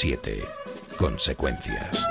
Capítulo 0.00 0.22
7. 0.22 0.48
Consecuencias. 0.96 2.06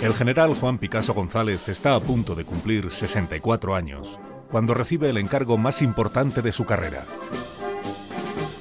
El 0.00 0.14
general 0.14 0.54
Juan 0.54 0.78
Picasso 0.78 1.12
González 1.12 1.68
está 1.68 1.96
a 1.96 2.00
punto 2.00 2.36
de 2.36 2.44
cumplir 2.44 2.92
64 2.92 3.74
años, 3.74 4.18
cuando 4.50 4.74
recibe 4.74 5.10
el 5.10 5.16
encargo 5.16 5.58
más 5.58 5.82
importante 5.82 6.40
de 6.42 6.52
su 6.52 6.64
carrera. 6.64 7.04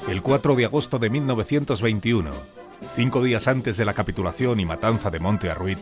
El 0.09 0.23
4 0.23 0.55
de 0.55 0.65
agosto 0.65 0.97
de 0.97 1.11
1921, 1.11 2.31
cinco 2.87 3.21
días 3.21 3.47
antes 3.47 3.77
de 3.77 3.85
la 3.85 3.93
capitulación 3.93 4.59
y 4.59 4.65
matanza 4.65 5.11
de 5.11 5.19
Monte 5.19 5.51
Arruit, 5.51 5.79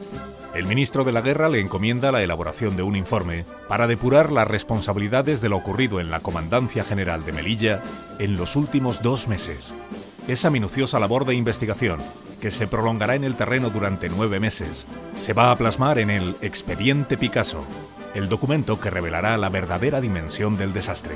el 0.53 0.67
ministro 0.67 1.03
de 1.03 1.11
la 1.11 1.21
Guerra 1.21 1.49
le 1.49 1.59
encomienda 1.59 2.11
la 2.11 2.21
elaboración 2.21 2.77
de 2.77 2.83
un 2.83 2.95
informe 2.95 3.43
para 3.67 3.87
depurar 3.87 4.31
las 4.31 4.47
responsabilidades 4.47 5.41
de 5.41 5.49
lo 5.49 5.57
ocurrido 5.57 5.99
en 5.99 6.11
la 6.11 6.19
Comandancia 6.19 6.83
General 6.83 7.25
de 7.25 7.31
Melilla 7.31 7.81
en 8.19 8.35
los 8.37 8.55
últimos 8.55 9.01
dos 9.01 9.27
meses. 9.27 9.73
Esa 10.27 10.51
minuciosa 10.51 10.99
labor 10.99 11.25
de 11.25 11.33
investigación, 11.33 12.01
que 12.39 12.51
se 12.51 12.67
prolongará 12.67 13.15
en 13.15 13.23
el 13.23 13.35
terreno 13.35 13.71
durante 13.71 14.09
nueve 14.09 14.39
meses, 14.39 14.85
se 15.17 15.33
va 15.33 15.49
a 15.49 15.57
plasmar 15.57 15.97
en 15.97 16.11
el 16.11 16.35
Expediente 16.41 17.17
Picasso, 17.17 17.65
el 18.13 18.29
documento 18.29 18.79
que 18.79 18.91
revelará 18.91 19.37
la 19.37 19.49
verdadera 19.49 20.01
dimensión 20.01 20.55
del 20.55 20.71
desastre. 20.71 21.15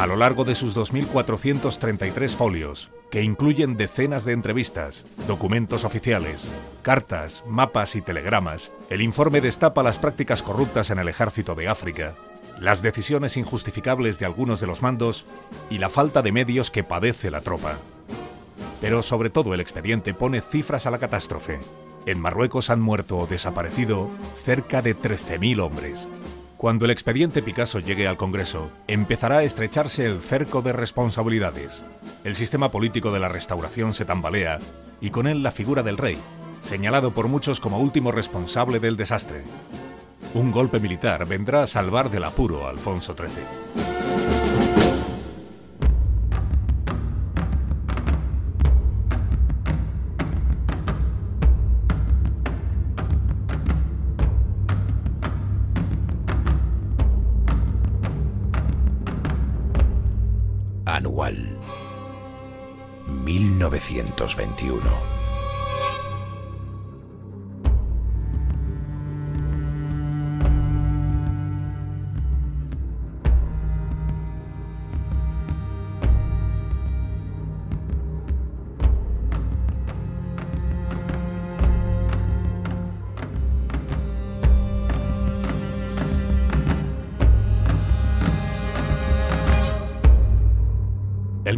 A 0.00 0.06
lo 0.06 0.16
largo 0.16 0.46
de 0.46 0.54
sus 0.54 0.74
2.433 0.74 2.30
folios, 2.30 2.90
que 3.10 3.22
incluyen 3.22 3.76
decenas 3.76 4.24
de 4.24 4.32
entrevistas, 4.32 5.04
documentos 5.28 5.84
oficiales, 5.84 6.48
cartas, 6.80 7.44
mapas 7.46 7.94
y 7.96 8.00
telegramas, 8.00 8.72
el 8.88 9.02
informe 9.02 9.42
destapa 9.42 9.82
las 9.82 9.98
prácticas 9.98 10.42
corruptas 10.42 10.88
en 10.88 11.00
el 11.00 11.08
ejército 11.08 11.54
de 11.54 11.68
África, 11.68 12.14
las 12.58 12.80
decisiones 12.80 13.36
injustificables 13.36 14.18
de 14.18 14.24
algunos 14.24 14.58
de 14.58 14.68
los 14.68 14.80
mandos 14.80 15.26
y 15.68 15.76
la 15.76 15.90
falta 15.90 16.22
de 16.22 16.32
medios 16.32 16.70
que 16.70 16.82
padece 16.82 17.30
la 17.30 17.42
tropa. 17.42 17.76
Pero 18.80 19.02
sobre 19.02 19.28
todo 19.28 19.52
el 19.52 19.60
expediente 19.60 20.14
pone 20.14 20.40
cifras 20.40 20.86
a 20.86 20.90
la 20.90 20.98
catástrofe. 20.98 21.60
En 22.06 22.18
Marruecos 22.18 22.70
han 22.70 22.80
muerto 22.80 23.18
o 23.18 23.26
desaparecido 23.26 24.08
cerca 24.34 24.80
de 24.80 24.96
13.000 24.96 25.60
hombres. 25.60 26.08
Cuando 26.60 26.84
el 26.84 26.90
expediente 26.90 27.40
Picasso 27.40 27.78
llegue 27.78 28.06
al 28.06 28.18
Congreso, 28.18 28.70
empezará 28.86 29.38
a 29.38 29.44
estrecharse 29.44 30.04
el 30.04 30.20
cerco 30.20 30.60
de 30.60 30.74
responsabilidades. 30.74 31.82
El 32.22 32.36
sistema 32.36 32.70
político 32.70 33.10
de 33.12 33.18
la 33.18 33.30
restauración 33.30 33.94
se 33.94 34.04
tambalea 34.04 34.58
y 35.00 35.08
con 35.08 35.26
él 35.26 35.42
la 35.42 35.52
figura 35.52 35.82
del 35.82 35.96
rey, 35.96 36.18
señalado 36.60 37.14
por 37.14 37.28
muchos 37.28 37.60
como 37.60 37.78
último 37.78 38.12
responsable 38.12 38.78
del 38.78 38.98
desastre. 38.98 39.42
Un 40.34 40.52
golpe 40.52 40.80
militar 40.80 41.24
vendrá 41.26 41.62
a 41.62 41.66
salvar 41.66 42.10
del 42.10 42.24
apuro 42.24 42.66
a 42.66 42.70
Alfonso 42.70 43.16
XIII. 43.16 44.49
Anual 61.20 61.36
1921 63.24 65.19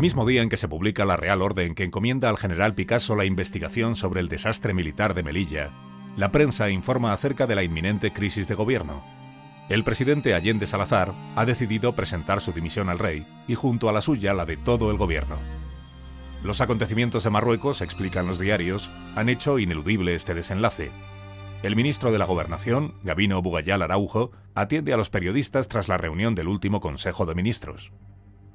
mismo 0.03 0.27
día 0.27 0.43
en 0.43 0.49
que 0.49 0.57
se 0.57 0.67
publica 0.67 1.05
la 1.05 1.17
Real 1.17 1.43
Orden 1.43 1.77
que 1.77 1.85
encomienda 1.85 2.29
al 2.29 2.37
general 2.37 2.75
Picasso 2.75 3.15
la 3.15 3.25
investigación 3.25 3.95
sobre 3.95 4.19
el 4.19 4.29
desastre 4.29 4.75
militar 4.75 5.15
de 5.15 5.23
Melilla, 5.23 5.71
la 6.17 6.33
prensa 6.33 6.71
informa 6.71 7.13
acerca 7.13 7.47
de 7.47 7.55
la 7.55 7.63
inminente 7.63 8.13
crisis 8.13 8.49
de 8.49 8.57
gobierno. 8.57 9.01
El 9.69 9.85
presidente 9.85 10.35
Allende 10.35 10.67
Salazar 10.67 11.15
ha 11.37 11.47
decidido 11.47 11.95
presentar 11.95 12.41
su 12.41 12.51
dimisión 12.51 12.89
al 12.89 12.99
rey 12.99 13.25
y 13.47 13.55
junto 13.55 13.89
a 13.89 13.93
la 13.93 14.01
suya 14.01 14.35
la 14.35 14.45
de 14.45 14.57
todo 14.57 14.91
el 14.91 14.97
gobierno. 14.97 15.37
Los 16.43 16.61
acontecimientos 16.61 17.23
de 17.23 17.31
Marruecos, 17.31 17.81
explican 17.81 18.27
los 18.27 18.41
diarios, 18.41 18.91
han 19.15 19.29
hecho 19.29 19.61
ineludible 19.61 20.17
este 20.17 20.35
desenlace. 20.35 20.91
El 21.63 21.77
ministro 21.77 22.11
de 22.11 22.19
la 22.19 22.25
Gobernación, 22.25 22.95
Gabino 23.05 23.41
Bugayal 23.41 23.83
Araujo, 23.83 24.33
atiende 24.57 24.93
a 24.93 24.97
los 24.97 25.11
periodistas 25.11 25.69
tras 25.69 25.87
la 25.87 25.97
reunión 25.97 26.35
del 26.35 26.49
último 26.49 26.81
Consejo 26.81 27.25
de 27.25 27.37
Ministros. 27.37 27.93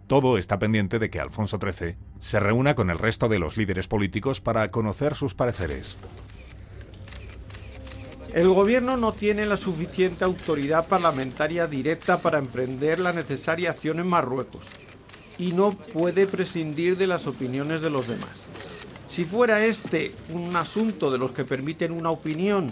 Todo 0.08 0.38
está 0.38 0.58
pendiente 0.58 1.00
de 1.00 1.10
que 1.10 1.20
Alfonso 1.20 1.60
XIII 1.62 1.98
se 2.20 2.40
reúna 2.40 2.76
con 2.76 2.90
el 2.90 2.98
resto 2.98 3.28
de 3.28 3.40
los 3.40 3.58
líderes 3.58 3.90
políticos 3.90 4.40
para 4.40 4.72
conocer 4.72 5.16
sus 5.16 5.34
pareceres. 5.34 5.98
El 8.34 8.48
gobierno 8.50 8.96
no 8.96 9.12
tiene 9.12 9.46
la 9.46 9.58
suficiente 9.58 10.24
autoridad 10.24 10.88
parlamentaria 10.88 11.68
directa 11.68 12.22
para 12.22 12.40
emprender 12.40 13.00
la 13.00 13.12
necesaria 13.12 13.72
acción 13.72 14.00
en 14.00 14.08
Marruecos 14.08 14.66
y 15.38 15.52
no 15.52 15.72
puede 15.72 16.26
prescindir 16.26 16.98
de 16.98 17.08
las 17.08 17.28
opiniones 17.28 17.82
de 17.82 17.90
los 17.90 18.08
demás. 18.08 18.44
Si 19.10 19.26
fuera 19.26 19.66
este 19.66 20.14
un 20.34 20.56
asunto 20.56 21.12
de 21.12 21.18
los 21.18 21.32
que 21.32 21.44
permiten 21.44 21.92
una 21.92 22.12
opinión 22.12 22.68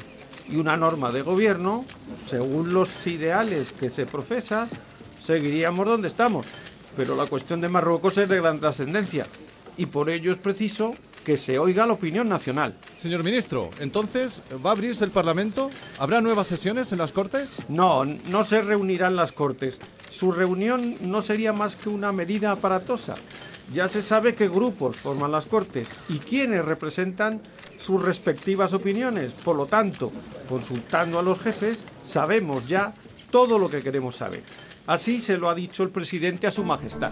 y 0.50 0.56
una 0.56 0.78
norma 0.78 1.12
de 1.12 1.22
gobierno, 1.22 1.84
según 2.28 2.74
los 2.74 3.08
ideales 3.08 3.74
que 3.74 3.90
se 3.90 4.06
profesa, 4.06 4.70
seguiríamos 5.20 5.86
donde 5.86 6.08
estamos. 6.08 6.46
Pero 6.96 7.16
la 7.16 7.26
cuestión 7.26 7.62
de 7.62 7.70
Marruecos 7.70 8.18
es 8.18 8.30
de 8.30 8.38
gran 8.38 8.60
trascendencia 8.60 9.26
y 9.78 9.88
por 9.88 10.10
ello 10.10 10.32
es 10.32 10.38
preciso 10.38 10.94
que 11.26 11.38
se 11.38 11.58
oiga 11.58 11.88
la 11.88 11.94
opinión 11.94 12.30
nacional. 12.30 12.76
Señor 12.98 13.24
ministro, 13.24 13.72
entonces, 13.80 14.44
¿va 14.64 14.70
a 14.70 14.74
abrirse 14.74 15.04
el 15.04 15.12
Parlamento? 15.12 15.70
¿Habrá 16.00 16.22
nuevas 16.22 16.48
sesiones 16.48 16.92
en 16.92 17.00
las 17.00 17.12
Cortes? 17.12 17.58
No, 17.68 18.06
no 18.06 18.46
se 18.46 18.62
reunirán 18.62 19.16
las 19.16 19.32
Cortes. 19.32 19.80
Su 20.12 20.32
reunión 20.32 20.96
no 21.02 21.22
sería 21.22 21.52
más 21.52 21.76
que 21.76 21.90
una 21.90 22.12
medida 22.12 22.52
aparatosa. 22.52 23.16
Ya 23.74 23.88
se 23.88 24.04
sabe 24.04 24.36
qué 24.36 24.48
grupos 24.48 24.98
forman 24.98 25.32
las 25.32 25.48
Cortes 25.48 25.90
y 26.08 26.20
quiénes 26.20 26.64
representan 26.64 27.42
sus 27.80 28.02
respectivas 28.04 28.74
opiniones. 28.74 29.32
Por 29.32 29.56
lo 29.56 29.66
tanto, 29.66 30.12
consultando 30.48 31.18
a 31.18 31.24
los 31.24 31.40
jefes, 31.40 31.84
sabemos 32.06 32.68
ya 32.68 32.94
todo 33.32 33.58
lo 33.58 33.68
que 33.68 33.82
queremos 33.82 34.16
saber. 34.16 34.44
Así 34.88 35.20
se 35.20 35.38
lo 35.38 35.50
ha 35.50 35.56
dicho 35.56 35.84
el 35.84 35.90
presidente 35.90 36.48
a 36.48 36.52
su 36.52 36.64
majestad. 36.64 37.12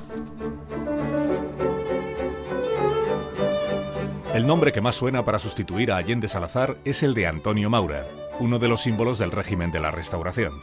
El 4.33 4.47
nombre 4.47 4.71
que 4.71 4.81
más 4.81 4.95
suena 4.95 5.23
para 5.25 5.39
sustituir 5.39 5.91
a 5.91 5.97
Allende 5.97 6.27
Salazar 6.27 6.77
es 6.85 7.03
el 7.03 7.13
de 7.13 7.27
Antonio 7.27 7.69
Maura, 7.69 8.07
uno 8.39 8.59
de 8.59 8.67
los 8.67 8.81
símbolos 8.81 9.17
del 9.17 9.31
régimen 9.31 9.71
de 9.71 9.79
la 9.79 9.91
Restauración. 9.91 10.53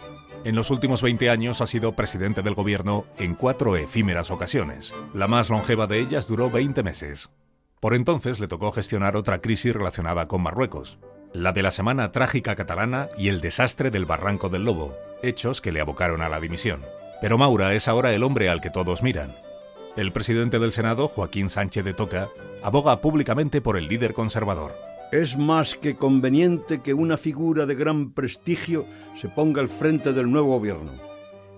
En 0.43 0.55
los 0.55 0.71
últimos 0.71 1.03
20 1.03 1.31
años 1.31 1.61
ha 1.61 1.67
sido 1.67 1.95
presidente 1.95 2.43
del 2.43 2.55
gobierno 2.55 3.07
en 3.19 3.35
cuatro 3.35 3.77
efímeras 3.77 4.31
ocasiones. 4.31 4.93
La 5.13 5.29
más 5.29 5.51
longeva 5.51 5.87
de 5.87 5.99
ellas 5.99 6.27
duró 6.27 6.51
20 6.51 6.83
meses. 6.83 7.29
Por 7.79 7.95
entonces 7.95 8.41
le 8.41 8.49
tocó 8.49 8.73
gestionar 8.73 9.17
otra 9.17 9.41
crisis 9.41 9.75
relacionada 9.75 10.27
con 10.27 10.43
Marruecos, 10.43 10.99
la 11.33 11.53
de 11.53 11.63
la 11.63 11.71
Semana 11.71 12.11
Trágica 12.11 12.57
Catalana 12.57 13.09
y 13.17 13.29
el 13.29 13.41
desastre 13.41 13.91
del 13.91 14.07
Barranco 14.07 14.49
del 14.49 14.65
Lobo, 14.65 14.97
hechos 15.23 15.61
que 15.61 15.73
le 15.73 15.81
abocaron 15.81 16.23
a 16.23 16.29
la 16.29 16.41
dimisión. 16.41 16.81
Pero 17.21 17.37
Maura 17.37 17.75
es 17.75 17.87
ahora 17.89 18.13
el 18.13 18.23
hombre 18.23 18.49
al 18.49 18.61
que 18.61 18.71
todos 18.71 19.03
miran. 19.03 19.35
El 19.97 20.13
presidente 20.13 20.59
del 20.59 20.73
Senado, 20.73 21.09
Joaquín 21.09 21.51
Sánchez 21.51 21.85
de 21.85 21.95
Toca, 21.95 22.29
aboga 22.63 23.01
públicamente 23.01 23.61
por 23.61 23.77
el 23.77 23.89
líder 23.89 24.15
conservador. 24.15 24.75
Es 25.13 25.37
más 25.37 25.75
que 25.75 25.97
conveniente 25.97 26.81
que 26.81 26.95
una 26.95 27.17
figura 27.17 27.67
de 27.67 27.75
gran 27.75 28.13
prestigio 28.13 28.87
se 29.17 29.29
ponga 29.29 29.61
al 29.61 29.69
frente 29.69 30.13
del 30.13 30.31
nuevo 30.31 30.59
gobierno. 30.59 30.93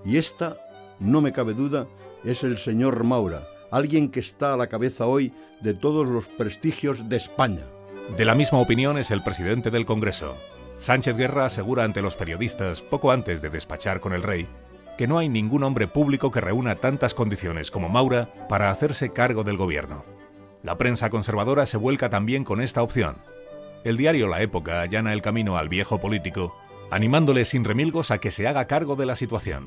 Y 0.05 0.17
esta, 0.17 0.57
no 0.99 1.21
me 1.21 1.33
cabe 1.33 1.53
duda, 1.53 1.87
es 2.25 2.43
el 2.43 2.57
señor 2.57 3.05
Maura, 3.05 3.47
alguien 3.71 4.11
que 4.11 4.21
está 4.21 4.55
a 4.55 4.57
la 4.57 4.69
cabeza 4.69 5.07
hoy 5.07 5.33
de 5.61 5.75
todos 5.75 6.09
los 6.09 6.27
prestigios 6.27 7.09
de 7.09 7.17
España. 7.17 7.67
De 8.17 8.25
la 8.25 8.35
misma 8.35 8.59
opinión 8.59 8.99
es 8.99 9.11
el 9.11 9.23
presidente 9.23 9.71
del 9.71 9.87
Congreso. 9.87 10.37
Sánchez 10.79 11.17
Guerra 11.17 11.47
asegura 11.47 11.85
ante 11.85 12.03
los 12.03 12.17
periodistas, 12.17 12.83
poco 12.83 13.13
antes 13.13 13.43
de 13.43 13.51
despachar 13.51 14.01
con 14.01 14.15
el 14.15 14.23
rey, 14.23 14.49
que 14.97 15.07
no 15.07 15.19
hay 15.19 15.29
ningún 15.29 15.65
hombre 15.65 15.89
público 15.89 16.31
que 16.31 16.41
reúna 16.41 16.77
tantas 16.77 17.15
condiciones 17.15 17.71
como 17.71 17.89
Maura 17.89 18.29
para 18.49 18.71
hacerse 18.71 19.13
cargo 19.13 19.45
del 19.45 19.57
gobierno. 19.57 20.05
La 20.63 20.79
prensa 20.79 21.11
conservadora 21.11 21.67
se 21.67 21.77
vuelca 21.77 22.11
también 22.11 22.45
con 22.45 22.61
esta 22.61 22.83
opción. 22.83 23.17
El 23.85 23.97
diario 23.97 24.29
La 24.29 24.43
Época 24.43 24.81
allana 24.81 25.13
el 25.13 25.23
camino 25.23 25.57
al 25.57 25.69
viejo 25.69 25.99
político 25.99 26.55
animándole 26.93 27.47
sin 27.47 27.65
remilgos 27.65 28.11
a 28.11 28.19
que 28.19 28.31
se 28.31 28.47
haga 28.47 28.67
cargo 28.67 28.97
de 28.97 29.07
la 29.07 29.17
situación. 29.17 29.67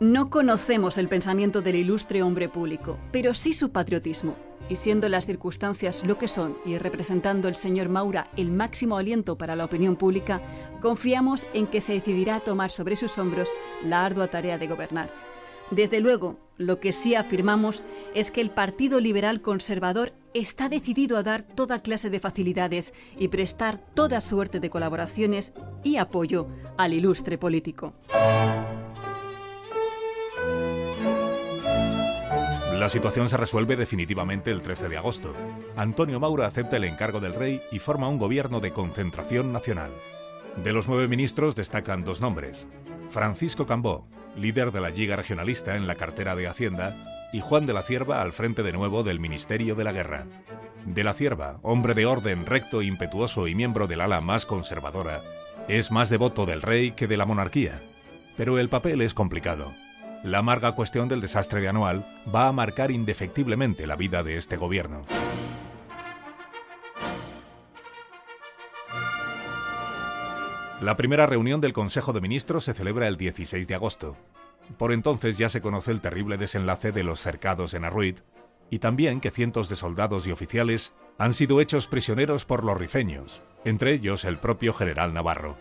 No 0.00 0.30
conocemos 0.30 0.98
el 0.98 1.08
pensamiento 1.08 1.62
del 1.62 1.76
ilustre 1.76 2.24
hombre 2.24 2.48
público, 2.48 2.98
pero 3.12 3.32
sí 3.32 3.52
su 3.52 3.70
patriotismo. 3.70 4.34
Y 4.70 4.76
siendo 4.76 5.08
las 5.08 5.26
circunstancias 5.26 6.06
lo 6.06 6.16
que 6.16 6.28
son 6.28 6.56
y 6.64 6.78
representando 6.78 7.48
el 7.48 7.56
señor 7.56 7.88
Maura 7.88 8.28
el 8.36 8.52
máximo 8.52 8.96
aliento 8.96 9.36
para 9.36 9.56
la 9.56 9.64
opinión 9.64 9.96
pública, 9.96 10.40
confiamos 10.80 11.48
en 11.52 11.66
que 11.66 11.80
se 11.80 11.94
decidirá 11.94 12.36
a 12.36 12.40
tomar 12.40 12.70
sobre 12.70 12.94
sus 12.94 13.18
hombros 13.18 13.48
la 13.84 14.04
ardua 14.04 14.28
tarea 14.28 14.58
de 14.58 14.68
gobernar. 14.68 15.10
Desde 15.72 15.98
luego, 16.00 16.38
lo 16.56 16.78
que 16.78 16.92
sí 16.92 17.16
afirmamos 17.16 17.84
es 18.14 18.30
que 18.30 18.40
el 18.40 18.50
Partido 18.50 19.00
Liberal 19.00 19.42
Conservador 19.42 20.12
está 20.34 20.68
decidido 20.68 21.16
a 21.16 21.24
dar 21.24 21.42
toda 21.42 21.82
clase 21.82 22.08
de 22.08 22.20
facilidades 22.20 22.94
y 23.18 23.26
prestar 23.26 23.78
toda 23.94 24.20
suerte 24.20 24.60
de 24.60 24.70
colaboraciones 24.70 25.52
y 25.82 25.96
apoyo 25.96 26.46
al 26.76 26.92
ilustre 26.92 27.38
político. 27.38 27.92
La 32.80 32.88
situación 32.88 33.28
se 33.28 33.36
resuelve 33.36 33.76
definitivamente 33.76 34.50
el 34.50 34.62
13 34.62 34.88
de 34.88 34.96
agosto. 34.96 35.34
Antonio 35.76 36.18
Maura 36.18 36.46
acepta 36.46 36.78
el 36.78 36.84
encargo 36.84 37.20
del 37.20 37.34
rey 37.34 37.60
y 37.70 37.78
forma 37.78 38.08
un 38.08 38.16
gobierno 38.16 38.58
de 38.60 38.72
concentración 38.72 39.52
nacional. 39.52 39.90
De 40.64 40.72
los 40.72 40.88
nueve 40.88 41.06
ministros 41.06 41.54
destacan 41.54 42.06
dos 42.06 42.22
nombres. 42.22 42.66
Francisco 43.10 43.66
Cambó, 43.66 44.08
líder 44.34 44.72
de 44.72 44.80
la 44.80 44.88
Liga 44.88 45.14
Regionalista 45.14 45.76
en 45.76 45.86
la 45.86 45.96
cartera 45.96 46.34
de 46.34 46.48
Hacienda, 46.48 46.96
y 47.34 47.40
Juan 47.40 47.66
de 47.66 47.74
la 47.74 47.82
Cierva 47.82 48.22
al 48.22 48.32
frente 48.32 48.62
de 48.62 48.72
nuevo 48.72 49.02
del 49.02 49.20
Ministerio 49.20 49.74
de 49.74 49.84
la 49.84 49.92
Guerra. 49.92 50.24
De 50.86 51.04
la 51.04 51.12
Cierva, 51.12 51.60
hombre 51.60 51.92
de 51.92 52.06
orden 52.06 52.46
recto, 52.46 52.80
impetuoso 52.80 53.46
y 53.46 53.54
miembro 53.54 53.88
del 53.88 54.00
ala 54.00 54.22
más 54.22 54.46
conservadora, 54.46 55.20
es 55.68 55.90
más 55.90 56.08
devoto 56.08 56.46
del 56.46 56.62
rey 56.62 56.92
que 56.92 57.06
de 57.06 57.18
la 57.18 57.26
monarquía. 57.26 57.82
Pero 58.38 58.58
el 58.58 58.70
papel 58.70 59.02
es 59.02 59.12
complicado. 59.12 59.70
La 60.22 60.40
amarga 60.40 60.72
cuestión 60.72 61.08
del 61.08 61.22
desastre 61.22 61.62
de 61.62 61.68
Anual 61.68 62.04
va 62.32 62.46
a 62.46 62.52
marcar 62.52 62.90
indefectiblemente 62.90 63.86
la 63.86 63.96
vida 63.96 64.22
de 64.22 64.36
este 64.36 64.58
gobierno. 64.58 65.06
La 70.82 70.94
primera 70.96 71.26
reunión 71.26 71.62
del 71.62 71.72
Consejo 71.72 72.12
de 72.12 72.20
Ministros 72.20 72.64
se 72.64 72.74
celebra 72.74 73.08
el 73.08 73.16
16 73.16 73.66
de 73.66 73.74
agosto. 73.74 74.18
Por 74.76 74.92
entonces 74.92 75.38
ya 75.38 75.48
se 75.48 75.62
conoce 75.62 75.90
el 75.90 76.02
terrible 76.02 76.36
desenlace 76.36 76.92
de 76.92 77.02
los 77.02 77.20
cercados 77.20 77.72
en 77.72 77.86
Arruit 77.86 78.20
y 78.68 78.78
también 78.78 79.20
que 79.20 79.30
cientos 79.30 79.70
de 79.70 79.76
soldados 79.76 80.26
y 80.26 80.32
oficiales 80.32 80.92
han 81.16 81.32
sido 81.32 81.62
hechos 81.62 81.86
prisioneros 81.86 82.44
por 82.44 82.62
los 82.62 82.76
rifeños, 82.76 83.42
entre 83.64 83.94
ellos 83.94 84.26
el 84.26 84.38
propio 84.38 84.74
general 84.74 85.14
Navarro. 85.14 85.56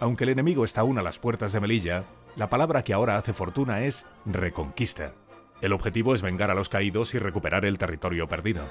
Aunque 0.00 0.24
el 0.24 0.30
enemigo 0.30 0.64
está 0.64 0.80
aún 0.80 0.98
a 0.98 1.02
las 1.02 1.18
puertas 1.18 1.52
de 1.52 1.60
Melilla, 1.60 2.04
la 2.36 2.50
palabra 2.50 2.82
que 2.82 2.92
ahora 2.92 3.16
hace 3.16 3.32
fortuna 3.32 3.82
es 3.82 4.06
reconquista. 4.24 5.12
El 5.60 5.72
objetivo 5.72 6.14
es 6.14 6.22
vengar 6.22 6.50
a 6.50 6.54
los 6.54 6.68
caídos 6.68 7.14
y 7.14 7.18
recuperar 7.18 7.64
el 7.64 7.78
territorio 7.78 8.28
perdido. 8.28 8.64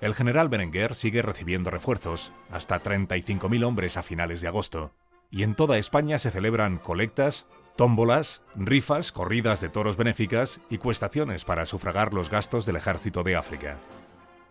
El 0.00 0.14
general 0.14 0.48
Berenguer 0.48 0.94
sigue 0.94 1.22
recibiendo 1.22 1.70
refuerzos, 1.70 2.32
hasta 2.50 2.82
35.000 2.82 3.64
hombres 3.64 3.96
a 3.96 4.02
finales 4.02 4.40
de 4.40 4.48
agosto, 4.48 4.92
y 5.30 5.42
en 5.42 5.54
toda 5.54 5.78
España 5.78 6.18
se 6.18 6.30
celebran 6.30 6.78
colectas, 6.78 7.46
tómbolas, 7.76 8.42
rifas, 8.54 9.12
corridas 9.12 9.60
de 9.60 9.68
toros 9.68 9.96
benéficas 9.96 10.60
y 10.70 10.78
cuestaciones 10.78 11.44
para 11.44 11.66
sufragar 11.66 12.12
los 12.12 12.30
gastos 12.30 12.66
del 12.66 12.76
ejército 12.76 13.22
de 13.22 13.36
África. 13.36 13.78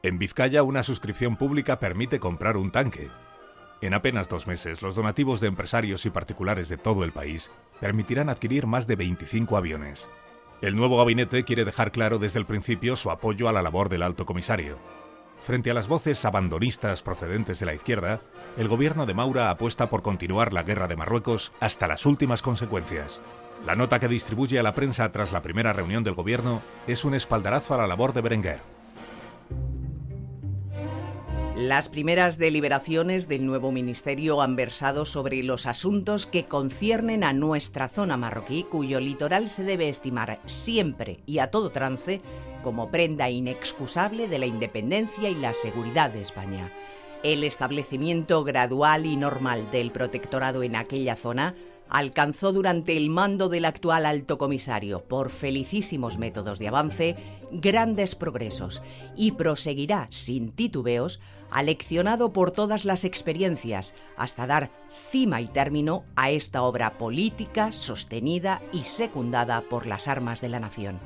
En 0.03 0.17
Vizcaya 0.17 0.63
una 0.63 0.83
suscripción 0.83 1.35
pública 1.35 1.79
permite 1.79 2.19
comprar 2.19 2.57
un 2.57 2.71
tanque. 2.71 3.09
En 3.81 3.93
apenas 3.93 4.29
dos 4.29 4.47
meses, 4.47 4.81
los 4.81 4.95
donativos 4.95 5.41
de 5.41 5.47
empresarios 5.47 6.05
y 6.05 6.09
particulares 6.09 6.69
de 6.69 6.77
todo 6.77 7.03
el 7.03 7.11
país 7.11 7.51
permitirán 7.79 8.29
adquirir 8.29 8.67
más 8.67 8.87
de 8.87 8.95
25 8.95 9.57
aviones. 9.57 10.07
El 10.61 10.75
nuevo 10.75 10.97
gabinete 10.97 11.43
quiere 11.43 11.65
dejar 11.65 11.91
claro 11.91 12.19
desde 12.19 12.39
el 12.39 12.45
principio 12.45 12.95
su 12.95 13.09
apoyo 13.09 13.49
a 13.49 13.53
la 13.53 13.63
labor 13.63 13.89
del 13.89 14.03
alto 14.03 14.27
comisario, 14.27 14.77
Frente 15.41 15.71
a 15.71 15.73
las 15.73 15.87
voces 15.87 16.23
abandonistas 16.23 17.01
procedentes 17.01 17.59
de 17.59 17.65
la 17.65 17.73
izquierda, 17.73 18.21
el 18.57 18.67
gobierno 18.67 19.07
de 19.07 19.15
Maura 19.15 19.49
apuesta 19.49 19.89
por 19.89 20.03
continuar 20.03 20.53
la 20.53 20.61
guerra 20.61 20.87
de 20.87 20.95
Marruecos 20.95 21.51
hasta 21.59 21.87
las 21.87 22.05
últimas 22.05 22.43
consecuencias. 22.43 23.19
La 23.65 23.75
nota 23.75 23.99
que 23.99 24.07
distribuye 24.07 24.59
a 24.59 24.63
la 24.63 24.73
prensa 24.73 25.11
tras 25.11 25.31
la 25.31 25.41
primera 25.41 25.73
reunión 25.73 26.03
del 26.03 26.13
gobierno 26.13 26.61
es 26.85 27.05
un 27.05 27.15
espaldarazo 27.15 27.73
a 27.73 27.77
la 27.77 27.87
labor 27.87 28.13
de 28.13 28.21
Berenguer. 28.21 28.59
Las 31.61 31.89
primeras 31.89 32.39
deliberaciones 32.39 33.27
del 33.27 33.45
nuevo 33.45 33.71
ministerio 33.71 34.41
han 34.41 34.55
versado 34.55 35.05
sobre 35.05 35.43
los 35.43 35.67
asuntos 35.67 36.25
que 36.25 36.45
conciernen 36.45 37.23
a 37.23 37.33
nuestra 37.33 37.87
zona 37.87 38.17
marroquí, 38.17 38.63
cuyo 38.63 38.99
litoral 38.99 39.47
se 39.47 39.63
debe 39.63 39.87
estimar 39.87 40.39
siempre 40.45 41.19
y 41.27 41.37
a 41.37 41.51
todo 41.51 41.69
trance 41.69 42.19
como 42.63 42.89
prenda 42.89 43.29
inexcusable 43.29 44.27
de 44.27 44.39
la 44.39 44.47
independencia 44.47 45.29
y 45.29 45.35
la 45.35 45.53
seguridad 45.53 46.09
de 46.09 46.23
España. 46.23 46.71
El 47.21 47.43
establecimiento 47.43 48.43
gradual 48.43 49.05
y 49.05 49.15
normal 49.15 49.69
del 49.69 49.91
protectorado 49.91 50.63
en 50.63 50.75
aquella 50.75 51.15
zona 51.15 51.53
alcanzó 51.91 52.53
durante 52.53 52.95
el 52.95 53.09
mando 53.09 53.49
del 53.49 53.65
actual 53.65 54.05
alto 54.05 54.37
comisario, 54.37 55.03
por 55.03 55.29
felicísimos 55.29 56.17
métodos 56.17 56.57
de 56.57 56.69
avance, 56.69 57.17
grandes 57.51 58.15
progresos 58.15 58.81
y 59.17 59.33
proseguirá 59.33 60.07
sin 60.09 60.51
titubeos, 60.53 61.19
aleccionado 61.51 62.31
por 62.31 62.51
todas 62.51 62.85
las 62.85 63.03
experiencias, 63.03 63.93
hasta 64.15 64.47
dar 64.47 64.71
cima 65.11 65.41
y 65.41 65.47
término 65.47 66.05
a 66.15 66.31
esta 66.31 66.63
obra 66.63 66.97
política 66.97 67.73
sostenida 67.73 68.61
y 68.71 68.85
secundada 68.85 69.61
por 69.69 69.85
las 69.85 70.07
armas 70.07 70.39
de 70.39 70.47
la 70.47 70.61
nación. 70.61 70.97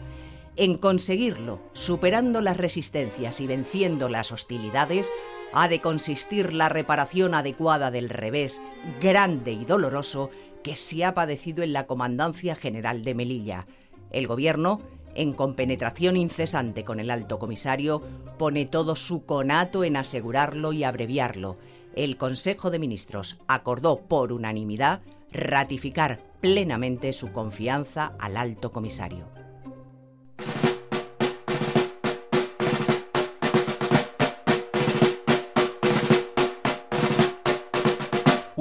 En 0.58 0.78
conseguirlo, 0.78 1.60
superando 1.74 2.40
las 2.40 2.56
resistencias 2.56 3.42
y 3.42 3.48
venciendo 3.48 4.08
las 4.08 4.32
hostilidades, 4.32 5.12
ha 5.52 5.68
de 5.68 5.82
consistir 5.82 6.54
la 6.54 6.70
reparación 6.70 7.34
adecuada 7.34 7.92
del 7.92 8.08
revés, 8.08 8.62
grande 9.02 9.52
y 9.52 9.66
doloroso, 9.66 10.30
que 10.64 10.78
se 10.78 11.04
ha 11.04 11.14
padecido 11.14 11.62
en 11.62 11.74
la 11.74 11.88
Comandancia 11.88 12.56
General 12.56 13.04
de 13.04 13.16
Melilla. 13.16 13.68
El 14.12 14.28
Gobierno, 14.28 14.82
en 15.14 15.34
compenetración 15.34 16.16
incesante 16.16 16.86
con 16.86 17.02
el 17.02 17.12
Alto 17.12 17.38
Comisario, 17.38 18.02
pone 18.38 18.66
todo 18.66 18.96
su 18.96 19.26
conato 19.26 19.84
en 19.84 19.98
asegurarlo 19.98 20.72
y 20.72 20.86
abreviarlo. 20.86 21.58
El 21.96 22.16
Consejo 22.16 22.72
de 22.72 22.80
Ministros 22.80 23.40
acordó 23.48 24.00
por 24.08 24.32
unanimidad 24.32 25.02
ratificar 25.34 26.22
plenamente 26.40 27.12
su 27.12 27.34
confianza 27.34 28.14
al 28.20 28.38
Alto 28.38 28.72
Comisario. 28.72 29.35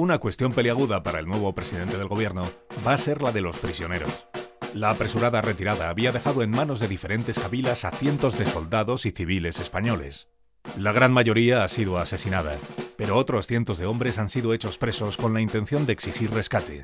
Una 0.05 0.19
cuestión 0.19 0.53
peliaguda 0.53 1.01
para 1.01 1.17
el 1.17 1.25
nuevo 1.25 1.55
presidente 1.55 1.97
del 1.97 2.07
gobierno 2.07 2.47
va 2.85 2.93
a 2.93 2.97
ser 2.97 3.23
la 3.23 3.31
de 3.31 3.41
los 3.41 3.57
prisioneros. 3.57 4.27
La 4.75 4.91
apresurada 4.91 5.41
retirada 5.41 5.89
había 5.89 6.11
dejado 6.11 6.43
en 6.43 6.51
manos 6.51 6.79
de 6.79 6.87
diferentes 6.87 7.39
cabilas 7.39 7.85
a 7.85 7.89
cientos 7.89 8.37
de 8.37 8.45
soldados 8.45 9.07
y 9.07 9.11
civiles 9.11 9.59
españoles. 9.59 10.27
La 10.77 10.91
gran 10.91 11.11
mayoría 11.11 11.63
ha 11.63 11.67
sido 11.67 11.97
asesinada, 11.97 12.55
pero 12.97 13.17
otros 13.17 13.47
cientos 13.47 13.79
de 13.79 13.87
hombres 13.87 14.19
han 14.19 14.29
sido 14.29 14.53
hechos 14.53 14.77
presos 14.77 15.17
con 15.17 15.33
la 15.33 15.41
intención 15.41 15.87
de 15.87 15.93
exigir 15.93 16.29
rescate. 16.29 16.83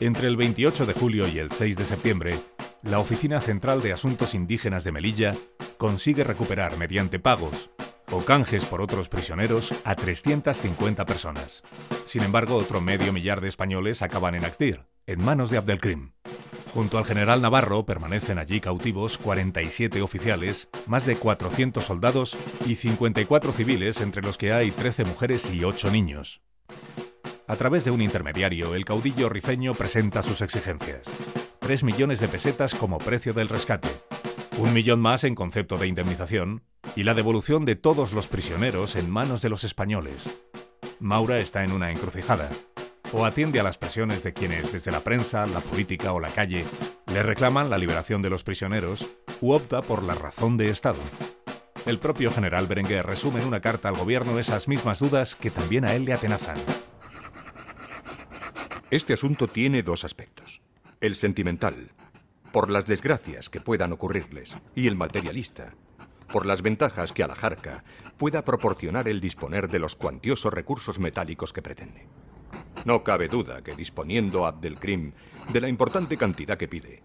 Entre 0.00 0.26
el 0.26 0.38
28 0.38 0.86
de 0.86 0.94
julio 0.94 1.28
y 1.28 1.38
el 1.38 1.52
6 1.52 1.76
de 1.76 1.84
septiembre, 1.84 2.38
la 2.82 3.00
Oficina 3.00 3.42
Central 3.42 3.82
de 3.82 3.92
Asuntos 3.92 4.34
Indígenas 4.34 4.82
de 4.82 4.92
Melilla 4.92 5.34
consigue 5.76 6.24
recuperar 6.24 6.78
mediante 6.78 7.18
pagos 7.18 7.68
o 8.10 8.24
canjes 8.24 8.64
por 8.66 8.80
otros 8.80 9.08
prisioneros 9.08 9.74
a 9.84 9.94
350 9.94 11.04
personas. 11.06 11.62
Sin 12.04 12.22
embargo, 12.22 12.56
otro 12.56 12.80
medio 12.80 13.12
millar 13.12 13.40
de 13.40 13.48
españoles 13.48 14.02
acaban 14.02 14.34
en 14.34 14.44
Axdir, 14.44 14.86
en 15.06 15.24
manos 15.24 15.50
de 15.50 15.58
Abdelkrim. 15.58 16.12
Junto 16.72 16.98
al 16.98 17.04
general 17.04 17.40
Navarro 17.40 17.86
permanecen 17.86 18.38
allí 18.38 18.60
cautivos 18.60 19.16
47 19.18 20.02
oficiales, 20.02 20.68
más 20.86 21.06
de 21.06 21.16
400 21.16 21.82
soldados 21.82 22.36
y 22.66 22.74
54 22.74 23.52
civiles, 23.52 24.00
entre 24.00 24.22
los 24.22 24.36
que 24.36 24.52
hay 24.52 24.70
13 24.70 25.04
mujeres 25.04 25.50
y 25.50 25.64
8 25.64 25.90
niños. 25.90 26.42
A 27.48 27.56
través 27.56 27.84
de 27.84 27.92
un 27.92 28.02
intermediario, 28.02 28.74
el 28.74 28.84
caudillo 28.84 29.28
rifeño 29.28 29.74
presenta 29.74 30.22
sus 30.22 30.40
exigencias. 30.40 31.02
3 31.60 31.84
millones 31.84 32.20
de 32.20 32.28
pesetas 32.28 32.74
como 32.74 32.98
precio 32.98 33.32
del 33.32 33.48
rescate, 33.48 33.88
un 34.58 34.72
millón 34.72 35.00
más 35.00 35.24
en 35.24 35.34
concepto 35.34 35.76
de 35.76 35.86
indemnización 35.86 36.62
y 36.94 37.02
la 37.02 37.14
devolución 37.14 37.64
de 37.66 37.76
todos 37.76 38.12
los 38.12 38.26
prisioneros 38.26 38.96
en 38.96 39.10
manos 39.10 39.42
de 39.42 39.50
los 39.50 39.64
españoles. 39.64 40.30
Maura 40.98 41.38
está 41.40 41.62
en 41.62 41.72
una 41.72 41.90
encrucijada. 41.90 42.50
O 43.12 43.24
atiende 43.24 43.60
a 43.60 43.62
las 43.62 43.78
presiones 43.78 44.22
de 44.22 44.32
quienes 44.32 44.72
desde 44.72 44.90
la 44.90 45.00
prensa, 45.00 45.46
la 45.46 45.60
política 45.60 46.12
o 46.12 46.20
la 46.20 46.30
calle 46.30 46.64
le 47.06 47.22
reclaman 47.22 47.70
la 47.70 47.78
liberación 47.78 48.22
de 48.22 48.30
los 48.30 48.44
prisioneros, 48.44 49.06
u 49.40 49.52
opta 49.52 49.82
por 49.82 50.02
la 50.02 50.14
razón 50.14 50.56
de 50.56 50.70
Estado. 50.70 51.00
El 51.84 51.98
propio 51.98 52.32
general 52.32 52.66
Berenguer 52.66 53.06
resume 53.06 53.40
en 53.40 53.46
una 53.46 53.60
carta 53.60 53.88
al 53.88 53.96
gobierno 53.96 54.38
esas 54.38 54.68
mismas 54.68 54.98
dudas 54.98 55.36
que 55.36 55.50
también 55.50 55.84
a 55.84 55.94
él 55.94 56.04
le 56.04 56.14
atenazan. 56.14 56.56
Este 58.90 59.12
asunto 59.12 59.46
tiene 59.46 59.82
dos 59.82 60.04
aspectos. 60.04 60.62
El 61.00 61.14
sentimental, 61.14 61.92
por 62.56 62.70
las 62.70 62.86
desgracias 62.86 63.50
que 63.50 63.60
puedan 63.60 63.92
ocurrirles, 63.92 64.56
y 64.74 64.86
el 64.86 64.96
materialista, 64.96 65.74
por 66.32 66.46
las 66.46 66.62
ventajas 66.62 67.12
que 67.12 67.22
a 67.22 67.26
la 67.26 67.34
Jarca 67.34 67.84
pueda 68.16 68.46
proporcionar 68.46 69.08
el 69.08 69.20
disponer 69.20 69.68
de 69.68 69.78
los 69.78 69.94
cuantiosos 69.94 70.54
recursos 70.54 70.98
metálicos 70.98 71.52
que 71.52 71.60
pretende. 71.60 72.06
No 72.86 73.04
cabe 73.04 73.28
duda 73.28 73.62
que 73.62 73.74
disponiendo 73.74 74.46
Abdelkrim 74.46 75.12
de 75.52 75.60
la 75.60 75.68
importante 75.68 76.16
cantidad 76.16 76.56
que 76.56 76.66
pide, 76.66 77.02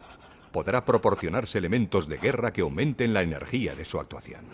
podrá 0.54 0.86
proporcionarse 0.86 1.58
elementos 1.58 2.08
de 2.08 2.16
guerra 2.16 2.54
que 2.54 2.62
aumenten 2.62 3.14
la 3.14 3.22
energía 3.22 3.76
de 3.76 3.84
su 3.84 4.00
actuación. 4.00 4.46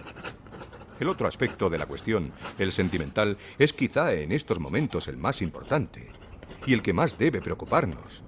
El 0.99 1.09
otro 1.09 1.27
aspecto 1.27 1.69
de 1.69 1.77
la 1.77 1.85
cuestión, 1.85 2.31
el 2.57 2.71
sentimental, 2.71 3.37
es 3.59 3.71
quizá 3.71 4.13
en 4.13 4.31
estos 4.31 4.59
momentos 4.59 5.07
el 5.07 5.17
más 5.17 5.43
importante 5.43 6.07
y 6.65 6.73
el 6.73 6.81
que 6.81 6.93
más 6.93 7.19
debe 7.19 7.39
preocuparnos. 7.39 8.23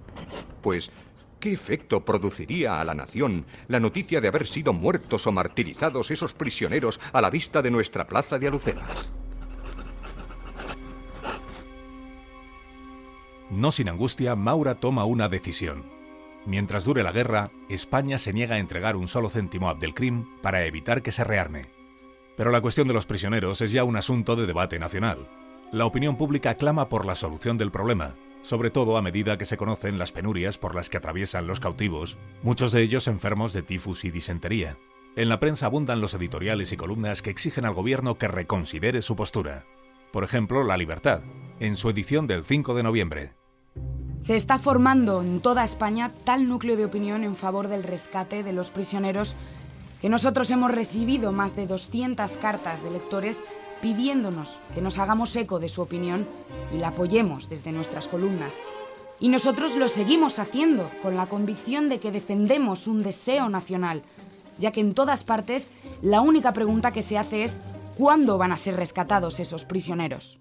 Pues, 0.61 0.91
¿qué 1.39 1.53
efecto 1.53 2.05
produciría 2.05 2.79
a 2.79 2.84
la 2.84 2.93
nación 2.93 3.46
la 3.67 3.79
noticia 3.79 4.22
de 4.22 4.27
haber 4.27 4.48
sido 4.48 4.74
muertos 4.74 5.25
o 5.27 5.31
martirizados 5.31 6.12
esos 6.12 6.34
prisioneros 6.34 7.00
a 7.13 7.22
la 7.22 7.29
vista 7.29 7.62
de 7.62 7.72
nuestra 7.72 8.08
plaza 8.08 8.38
de 8.38 8.48
Alucenas? 8.48 9.12
No 13.50 13.72
sin 13.72 13.89
angustia, 13.89 14.36
Maura 14.36 14.75
toma 14.75 15.05
una 15.05 15.27
decisión. 15.27 15.84
Mientras 16.46 16.86
dure 16.86 17.03
la 17.03 17.12
guerra, 17.12 17.51
España 17.67 18.17
se 18.17 18.31
niega 18.31 18.55
a 18.55 18.60
entregar 18.60 18.96
un 18.96 19.08
solo 19.08 19.29
céntimo 19.29 19.67
a 19.67 19.72
Abdelkrim 19.72 20.25
para 20.41 20.65
evitar 20.65 21.01
que 21.01 21.12
se 21.12 21.24
rearme. 21.24 21.65
Pero 22.38 22.51
la 22.51 22.62
cuestión 22.62 22.88
de 22.88 22.93
los 22.93 23.05
prisioneros 23.05 23.60
es 23.62 23.72
ya 23.72 23.84
un 23.84 23.98
asunto 23.98 24.36
de 24.36 24.46
debate 24.46 24.79
nacional. 24.79 25.27
La 25.72 25.86
opinión 25.86 26.15
pública 26.15 26.55
clama 26.55 26.89
por 26.89 27.05
la 27.05 27.15
solución 27.15 27.58
del 27.58 27.72
problema, 27.72 28.15
sobre 28.41 28.69
todo 28.69 28.98
a 28.98 29.01
medida 29.01 29.38
que 29.38 29.46
se 29.46 29.58
conocen 29.58 29.98
las 29.98 30.12
penurias 30.12 30.58
por 30.58 30.75
las 30.75 30.89
que 30.89 30.98
atraviesan 30.98 31.48
los 31.48 31.60
cautivos, 31.60 32.17
muchos 32.43 32.72
de 32.72 32.81
ellos 32.81 33.08
enfermos 33.08 33.53
de 33.53 33.62
tifus 33.62 34.05
y 34.05 34.12
disentería. 34.12 34.77
En 35.15 35.29
la 35.29 35.39
prensa 35.39 35.65
abundan 35.65 36.01
los 36.01 36.13
editoriales 36.13 36.72
y 36.72 36.77
columnas 36.77 37.22
que 37.22 37.29
exigen 37.29 37.65
al 37.65 37.74
gobierno 37.74 38.17
que 38.17 38.27
reconsidere 38.27 39.01
su 39.01 39.15
postura. 39.15 39.65
Por 40.12 40.24
ejemplo, 40.24 40.63
La 40.63 40.77
Libertad, 40.77 41.22
en 41.60 41.75
su 41.75 41.89
edición 41.89 42.27
del 42.27 42.43
5 42.43 42.74
de 42.74 42.84
noviembre. 42.84 43.34
Se 44.17 44.36
está 44.36 44.58
formando 44.58 45.22
en 45.22 45.39
toda 45.39 45.63
España 45.63 46.10
tal 46.25 46.48
núcleo 46.48 46.75
de 46.77 46.86
opinión 46.86 47.24
en 47.24 47.36
favor 47.36 47.67
del 47.67 47.84
rescate 47.84 48.43
de 48.43 48.53
los 48.53 48.69
prisioneros 48.69 49.36
que 50.01 50.10
nosotros 50.10 50.50
hemos 50.51 50.72
recibido 50.72 51.31
más 51.31 51.55
de 51.55 51.67
200 51.67 52.38
cartas 52.38 52.84
de 52.84 52.91
lectores 52.91 53.43
pidiéndonos 53.81 54.59
que 54.74 54.81
nos 54.81 54.98
hagamos 54.98 55.36
eco 55.36 55.59
de 55.59 55.69
su 55.69 55.81
opinión 55.81 56.27
y 56.74 56.77
la 56.77 56.89
apoyemos 56.89 57.50
desde 57.50 57.71
nuestras 57.71 58.07
columnas. 58.07 58.62
Y 59.19 59.29
nosotros 59.29 59.75
lo 59.75 59.89
seguimos 59.89 60.39
haciendo 60.39 60.89
con 61.01 61.17
la 61.17 61.25
convicción 61.25 61.89
de 61.89 62.00
que 62.00 62.12
defendemos 62.12 62.88
un 62.88 63.03
deseo 63.03 63.50
nacional, 63.50 64.01
ya 64.57 64.71
que 64.71 64.81
en 64.81 64.93
todas 64.93 65.24
partes 65.24 65.71
la 66.01 66.21
única 66.21 66.53
pregunta 66.53 66.91
que 66.91 67.01
se 67.01 67.17
hace 67.17 67.43
es 67.43 67.62
¿cuándo 67.98 68.38
van 68.38 68.51
a 68.51 68.57
ser 68.57 68.75
rescatados 68.75 69.39
esos 69.39 69.65
prisioneros? 69.65 70.39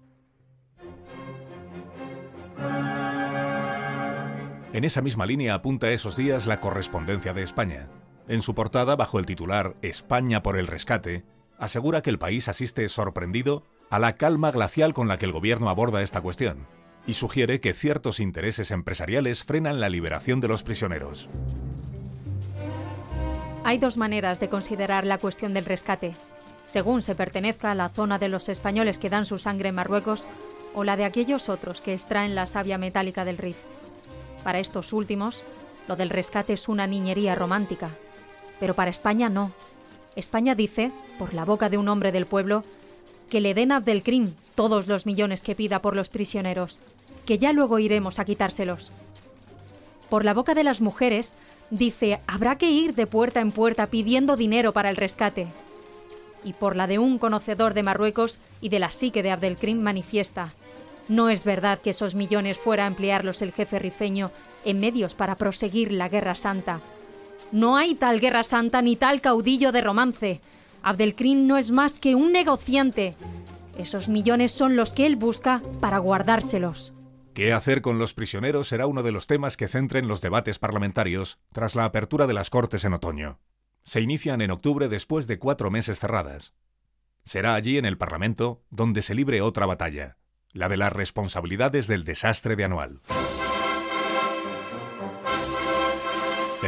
En 4.71 4.83
esa 4.83 5.01
misma 5.01 5.25
línea 5.25 5.55
apunta 5.55 5.89
esos 5.89 6.15
días 6.15 6.45
la 6.45 6.59
correspondencia 6.59 7.33
de 7.33 7.43
España. 7.43 7.89
En 8.27 8.43
su 8.43 8.53
portada, 8.53 8.95
bajo 8.95 9.17
el 9.17 9.25
titular 9.25 9.75
España 9.81 10.43
por 10.43 10.57
el 10.57 10.67
rescate, 10.67 11.25
asegura 11.59 12.01
que 12.01 12.09
el 12.09 12.19
país 12.19 12.47
asiste 12.47 12.87
sorprendido 12.89 13.63
a 13.89 13.99
la 13.99 14.15
calma 14.15 14.51
glacial 14.51 14.93
con 14.93 15.07
la 15.07 15.17
que 15.17 15.25
el 15.25 15.31
gobierno 15.31 15.69
aborda 15.69 16.01
esta 16.01 16.21
cuestión 16.21 16.67
y 17.05 17.15
sugiere 17.15 17.59
que 17.59 17.73
ciertos 17.73 18.19
intereses 18.19 18.71
empresariales 18.71 19.43
frenan 19.43 19.79
la 19.79 19.89
liberación 19.89 20.41
de 20.41 20.47
los 20.47 20.63
prisioneros. 20.63 21.27
Hay 23.63 23.77
dos 23.77 23.97
maneras 23.97 24.39
de 24.39 24.49
considerar 24.49 25.05
la 25.05 25.17
cuestión 25.17 25.53
del 25.53 25.65
rescate, 25.65 26.13
según 26.65 27.01
se 27.01 27.15
pertenezca 27.15 27.71
a 27.71 27.75
la 27.75 27.89
zona 27.89 28.19
de 28.19 28.29
los 28.29 28.47
españoles 28.47 28.99
que 28.99 29.09
dan 29.09 29.25
su 29.25 29.37
sangre 29.37 29.69
en 29.69 29.75
Marruecos 29.75 30.27
o 30.73 30.83
la 30.83 30.95
de 30.95 31.05
aquellos 31.05 31.49
otros 31.49 31.81
que 31.81 31.93
extraen 31.93 32.35
la 32.35 32.45
savia 32.45 32.77
metálica 32.77 33.25
del 33.25 33.37
Rif. 33.37 33.57
Para 34.43 34.59
estos 34.59 34.93
últimos, 34.93 35.43
lo 35.87 35.95
del 35.95 36.09
rescate 36.09 36.53
es 36.53 36.69
una 36.69 36.87
niñería 36.87 37.35
romántica, 37.35 37.89
pero 38.59 38.75
para 38.75 38.91
España 38.91 39.29
no. 39.29 39.51
España 40.15 40.55
dice, 40.55 40.91
por 41.17 41.33
la 41.33 41.45
boca 41.45 41.69
de 41.69 41.77
un 41.77 41.87
hombre 41.87 42.11
del 42.11 42.25
pueblo, 42.25 42.63
que 43.29 43.41
le 43.41 43.53
den 43.53 43.71
a 43.71 43.77
Abdelkrim 43.77 44.33
todos 44.55 44.87
los 44.87 45.05
millones 45.05 45.41
que 45.41 45.55
pida 45.55 45.81
por 45.81 45.95
los 45.95 46.09
prisioneros, 46.09 46.79
que 47.25 47.37
ya 47.37 47.53
luego 47.53 47.79
iremos 47.79 48.19
a 48.19 48.25
quitárselos. 48.25 48.91
Por 50.09 50.25
la 50.25 50.33
boca 50.33 50.55
de 50.55 50.63
las 50.63 50.81
mujeres, 50.81 51.35
dice, 51.69 52.19
habrá 52.27 52.57
que 52.57 52.71
ir 52.71 52.95
de 52.95 53.07
puerta 53.07 53.39
en 53.39 53.51
puerta 53.51 53.87
pidiendo 53.87 54.35
dinero 54.35 54.73
para 54.73 54.89
el 54.89 54.95
rescate. 54.95 55.47
Y 56.43 56.53
por 56.53 56.75
la 56.75 56.87
de 56.87 56.99
un 56.99 57.19
conocedor 57.19 57.73
de 57.73 57.83
Marruecos 57.83 58.39
y 58.61 58.69
de 58.69 58.79
la 58.79 58.91
psique 58.91 59.21
de 59.21 59.31
Abdelkrim 59.31 59.79
manifiesta, 59.79 60.53
no 61.07 61.29
es 61.29 61.43
verdad 61.43 61.79
que 61.79 61.89
esos 61.89 62.15
millones 62.15 62.57
fuera 62.57 62.85
a 62.85 62.87
emplearlos 62.87 63.41
el 63.41 63.51
jefe 63.51 63.79
rifeño 63.79 64.31
en 64.65 64.79
medios 64.79 65.15
para 65.15 65.35
proseguir 65.35 65.91
la 65.91 66.07
guerra 66.07 66.35
santa, 66.35 66.81
no 67.51 67.77
hay 67.77 67.95
tal 67.95 68.19
guerra 68.19 68.43
santa 68.43 68.81
ni 68.81 68.95
tal 68.95 69.21
caudillo 69.21 69.71
de 69.71 69.81
romance. 69.81 70.41
Abdelkrim 70.83 71.47
no 71.47 71.57
es 71.57 71.71
más 71.71 71.99
que 71.99 72.15
un 72.15 72.31
negociante. 72.31 73.15
Esos 73.77 74.09
millones 74.09 74.51
son 74.51 74.75
los 74.75 74.91
que 74.91 75.05
él 75.05 75.15
busca 75.15 75.61
para 75.79 75.97
guardárselos. 75.97 76.93
¿Qué 77.33 77.53
hacer 77.53 77.81
con 77.81 77.99
los 77.99 78.13
prisioneros 78.13 78.67
será 78.67 78.85
uno 78.87 79.03
de 79.03 79.11
los 79.11 79.27
temas 79.27 79.55
que 79.55 79.67
centren 79.67 80.07
los 80.07 80.21
debates 80.21 80.59
parlamentarios 80.59 81.39
tras 81.51 81.75
la 81.75 81.85
apertura 81.85 82.27
de 82.27 82.33
las 82.33 82.49
Cortes 82.49 82.83
en 82.83 82.93
otoño? 82.93 83.39
Se 83.85 84.01
inician 84.01 84.41
en 84.41 84.51
octubre 84.51 84.89
después 84.89 85.25
de 85.27 85.39
cuatro 85.39 85.71
meses 85.71 85.99
cerradas. 85.99 86.53
Será 87.23 87.55
allí 87.55 87.77
en 87.77 87.85
el 87.85 87.97
Parlamento 87.97 88.63
donde 88.69 89.01
se 89.01 89.15
libre 89.15 89.41
otra 89.41 89.65
batalla, 89.65 90.17
la 90.51 90.67
de 90.67 90.77
las 90.77 90.91
responsabilidades 90.91 91.87
del 91.87 92.03
desastre 92.03 92.55
de 92.55 92.65
Anual. 92.65 93.01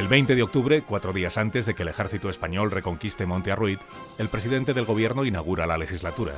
El 0.01 0.07
20 0.07 0.33
de 0.33 0.41
octubre, 0.41 0.81
cuatro 0.81 1.13
días 1.13 1.37
antes 1.37 1.67
de 1.67 1.75
que 1.75 1.83
el 1.83 1.89
ejército 1.89 2.31
español 2.31 2.71
reconquiste 2.71 3.27
Monte 3.27 3.51
Arruid, 3.51 3.77
el 4.17 4.29
presidente 4.29 4.73
del 4.73 4.85
gobierno 4.85 5.25
inaugura 5.25 5.67
la 5.67 5.77
legislatura. 5.77 6.33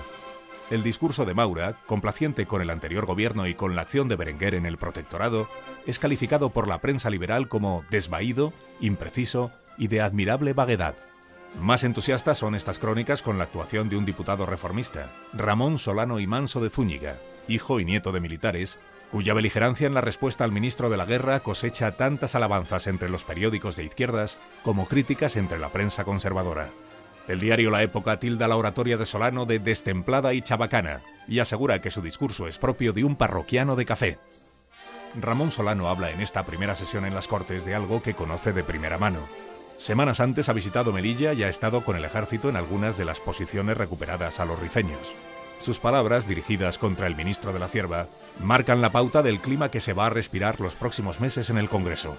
El 0.69 0.83
discurso 0.83 1.23
de 1.23 1.33
Maura, 1.33 1.77
complaciente 1.85 2.45
con 2.45 2.61
el 2.61 2.69
anterior 2.69 3.05
gobierno 3.05 3.47
y 3.47 3.53
con 3.53 3.77
la 3.77 3.83
acción 3.83 4.09
de 4.09 4.17
Berenguer 4.17 4.55
en 4.55 4.65
el 4.65 4.75
protectorado, 4.75 5.47
es 5.87 5.97
calificado 5.97 6.49
por 6.49 6.67
la 6.67 6.79
prensa 6.79 7.09
liberal 7.09 7.47
como 7.47 7.85
desvaído, 7.89 8.51
impreciso 8.81 9.49
y 9.77 9.87
de 9.87 10.01
admirable 10.01 10.51
vaguedad. 10.51 10.95
Más 11.61 11.85
entusiastas 11.85 12.39
son 12.39 12.55
estas 12.55 12.79
crónicas 12.79 13.21
con 13.21 13.37
la 13.37 13.45
actuación 13.45 13.87
de 13.87 13.95
un 13.95 14.03
diputado 14.03 14.45
reformista, 14.45 15.09
Ramón 15.31 15.79
Solano 15.79 16.19
y 16.19 16.27
Manso 16.27 16.59
de 16.59 16.69
Zúñiga, 16.69 17.15
hijo 17.47 17.79
y 17.79 17.85
nieto 17.85 18.11
de 18.11 18.19
militares, 18.19 18.77
cuya 19.13 19.35
beligerancia 19.35 19.85
en 19.85 19.93
la 19.93 20.01
respuesta 20.01 20.43
al 20.43 20.51
ministro 20.51 20.89
de 20.89 20.97
la 20.97 21.05
Guerra 21.05 21.39
cosecha 21.41 21.91
tantas 21.91 22.33
alabanzas 22.33 22.87
entre 22.87 23.09
los 23.09 23.23
periódicos 23.23 23.75
de 23.75 23.83
izquierdas 23.83 24.39
como 24.63 24.87
críticas 24.87 25.35
entre 25.35 25.59
la 25.59 25.69
prensa 25.69 26.03
conservadora. 26.03 26.71
El 27.27 27.39
diario 27.39 27.69
La 27.69 27.83
Época 27.83 28.19
tilda 28.19 28.47
la 28.47 28.57
oratoria 28.57 28.97
de 28.97 29.05
Solano 29.05 29.45
de 29.45 29.59
destemplada 29.59 30.33
y 30.33 30.41
chabacana 30.41 31.01
y 31.27 31.37
asegura 31.37 31.79
que 31.79 31.91
su 31.91 32.01
discurso 32.01 32.47
es 32.47 32.57
propio 32.57 32.91
de 32.91 33.03
un 33.03 33.15
parroquiano 33.15 33.75
de 33.75 33.85
café. 33.85 34.17
Ramón 35.13 35.51
Solano 35.51 35.89
habla 35.89 36.09
en 36.09 36.19
esta 36.19 36.43
primera 36.43 36.75
sesión 36.75 37.05
en 37.05 37.13
las 37.13 37.27
Cortes 37.27 37.65
de 37.65 37.75
algo 37.75 38.01
que 38.01 38.15
conoce 38.15 38.51
de 38.51 38.63
primera 38.63 38.97
mano. 38.97 39.19
Semanas 39.77 40.21
antes 40.21 40.49
ha 40.49 40.53
visitado 40.53 40.91
Melilla 40.91 41.33
y 41.33 41.43
ha 41.43 41.49
estado 41.49 41.85
con 41.85 41.97
el 41.97 42.05
ejército 42.05 42.49
en 42.49 42.55
algunas 42.55 42.97
de 42.97 43.05
las 43.05 43.19
posiciones 43.19 43.77
recuperadas 43.77 44.39
a 44.39 44.45
los 44.45 44.59
rifeños. 44.59 45.13
Sus 45.63 45.79
palabras, 45.79 46.27
dirigidas 46.27 46.77
contra 46.77 47.07
el 47.07 47.15
ministro 47.15 47.53
de 47.53 47.59
la 47.59 47.69
Cierva, 47.69 48.07
marcan 48.41 48.81
la 48.81 48.91
pauta 48.91 49.23
del 49.23 49.39
clima 49.39 49.71
que 49.71 49.79
se 49.79 49.93
va 49.93 50.07
a 50.07 50.09
respirar 50.09 50.59
los 50.59 50.75
próximos 50.75 51.21
meses 51.21 51.49
en 51.49 51.57
el 51.57 51.69
Congreso. 51.69 52.17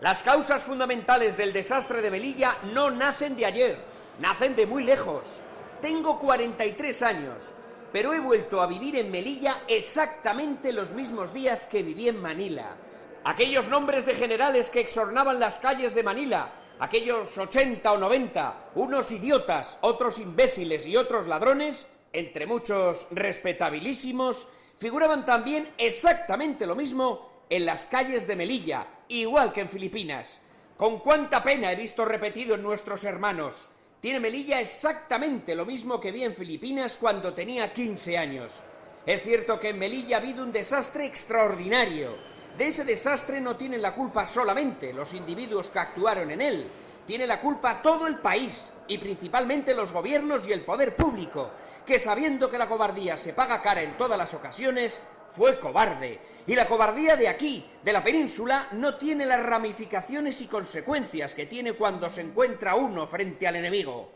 Las 0.00 0.24
causas 0.24 0.64
fundamentales 0.64 1.36
del 1.36 1.52
desastre 1.52 2.02
de 2.02 2.10
Melilla 2.10 2.56
no 2.74 2.90
nacen 2.90 3.36
de 3.36 3.46
ayer, 3.46 3.78
nacen 4.18 4.56
de 4.56 4.66
muy 4.66 4.82
lejos. 4.82 5.42
Tengo 5.80 6.18
43 6.18 7.02
años, 7.02 7.52
pero 7.92 8.12
he 8.12 8.18
vuelto 8.18 8.60
a 8.60 8.66
vivir 8.66 8.96
en 8.96 9.12
Melilla 9.12 9.56
exactamente 9.68 10.72
los 10.72 10.90
mismos 10.90 11.32
días 11.32 11.68
que 11.68 11.84
viví 11.84 12.08
en 12.08 12.20
Manila. 12.20 12.76
Aquellos 13.22 13.68
nombres 13.68 14.04
de 14.04 14.16
generales 14.16 14.70
que 14.70 14.80
exornaban 14.80 15.38
las 15.38 15.60
calles 15.60 15.94
de 15.94 16.02
Manila 16.02 16.50
aquellos 16.78 17.36
80 17.38 17.92
o 17.92 17.98
90, 17.98 18.70
unos 18.76 19.10
idiotas, 19.10 19.78
otros 19.80 20.18
imbéciles 20.18 20.86
y 20.86 20.96
otros 20.96 21.26
ladrones, 21.26 21.88
entre 22.12 22.46
muchos 22.46 23.08
respetabilísimos, 23.10 24.48
figuraban 24.74 25.24
también 25.24 25.68
exactamente 25.78 26.66
lo 26.66 26.74
mismo 26.74 27.44
en 27.48 27.66
las 27.66 27.86
calles 27.86 28.26
de 28.26 28.36
Melilla, 28.36 28.86
igual 29.08 29.52
que 29.52 29.62
en 29.62 29.68
Filipinas. 29.68 30.42
Con 30.76 30.98
cuánta 31.00 31.42
pena 31.42 31.72
he 31.72 31.76
visto 31.76 32.04
repetido 32.04 32.54
en 32.54 32.62
nuestros 32.62 33.04
hermanos. 33.04 33.70
Tiene 34.00 34.20
Melilla 34.20 34.60
exactamente 34.60 35.54
lo 35.54 35.64
mismo 35.64 36.00
que 36.00 36.12
vi 36.12 36.24
en 36.24 36.34
Filipinas 36.34 36.98
cuando 36.98 37.32
tenía 37.32 37.72
15 37.72 38.18
años. 38.18 38.62
Es 39.06 39.22
cierto 39.22 39.58
que 39.58 39.70
en 39.70 39.78
Melilla 39.78 40.16
ha 40.16 40.20
habido 40.20 40.42
un 40.42 40.52
desastre 40.52 41.06
extraordinario. 41.06 42.16
De 42.56 42.68
ese 42.68 42.84
desastre 42.84 43.40
no 43.40 43.56
tienen 43.56 43.82
la 43.82 43.94
culpa 43.94 44.24
solamente 44.24 44.92
los 44.94 45.12
individuos 45.12 45.68
que 45.68 45.78
actuaron 45.78 46.30
en 46.30 46.40
él. 46.40 46.70
Tiene 47.06 47.26
la 47.26 47.40
culpa 47.40 47.82
todo 47.82 48.06
el 48.06 48.18
país, 48.18 48.72
y 48.88 48.98
principalmente 48.98 49.74
los 49.74 49.92
gobiernos 49.92 50.48
y 50.48 50.52
el 50.52 50.64
poder 50.64 50.96
público, 50.96 51.50
que 51.84 51.98
sabiendo 51.98 52.50
que 52.50 52.58
la 52.58 52.68
cobardía 52.68 53.16
se 53.16 53.34
paga 53.34 53.62
cara 53.62 53.82
en 53.82 53.96
todas 53.96 54.18
las 54.18 54.32
ocasiones, 54.32 55.02
fue 55.28 55.60
cobarde. 55.60 56.18
Y 56.46 56.54
la 56.54 56.66
cobardía 56.66 57.14
de 57.16 57.28
aquí, 57.28 57.68
de 57.84 57.92
la 57.92 58.02
península, 58.02 58.68
no 58.72 58.96
tiene 58.96 59.26
las 59.26 59.44
ramificaciones 59.44 60.40
y 60.40 60.46
consecuencias 60.46 61.34
que 61.34 61.46
tiene 61.46 61.74
cuando 61.74 62.08
se 62.08 62.22
encuentra 62.22 62.74
uno 62.74 63.06
frente 63.06 63.46
al 63.46 63.56
enemigo. 63.56 64.10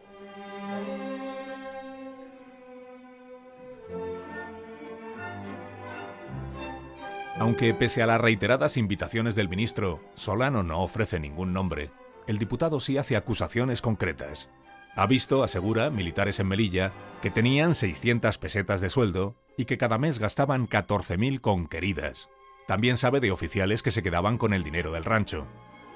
Aunque 7.40 7.72
pese 7.72 8.02
a 8.02 8.06
las 8.06 8.20
reiteradas 8.20 8.76
invitaciones 8.76 9.34
del 9.34 9.48
ministro, 9.48 10.02
Solano 10.14 10.62
no 10.62 10.82
ofrece 10.82 11.18
ningún 11.18 11.54
nombre, 11.54 11.90
el 12.26 12.36
diputado 12.36 12.80
sí 12.80 12.98
hace 12.98 13.16
acusaciones 13.16 13.80
concretas. 13.80 14.50
Ha 14.94 15.06
visto, 15.06 15.42
asegura, 15.42 15.88
militares 15.88 16.38
en 16.38 16.48
Melilla 16.48 16.92
que 17.22 17.30
tenían 17.30 17.74
600 17.74 18.36
pesetas 18.36 18.82
de 18.82 18.90
sueldo 18.90 19.36
y 19.56 19.64
que 19.64 19.78
cada 19.78 19.96
mes 19.96 20.18
gastaban 20.18 20.68
14.000 20.68 21.40
con 21.40 21.66
queridas. 21.66 22.28
También 22.66 22.98
sabe 22.98 23.20
de 23.20 23.30
oficiales 23.30 23.82
que 23.82 23.90
se 23.90 24.02
quedaban 24.02 24.36
con 24.36 24.52
el 24.52 24.62
dinero 24.62 24.92
del 24.92 25.06
rancho. 25.06 25.46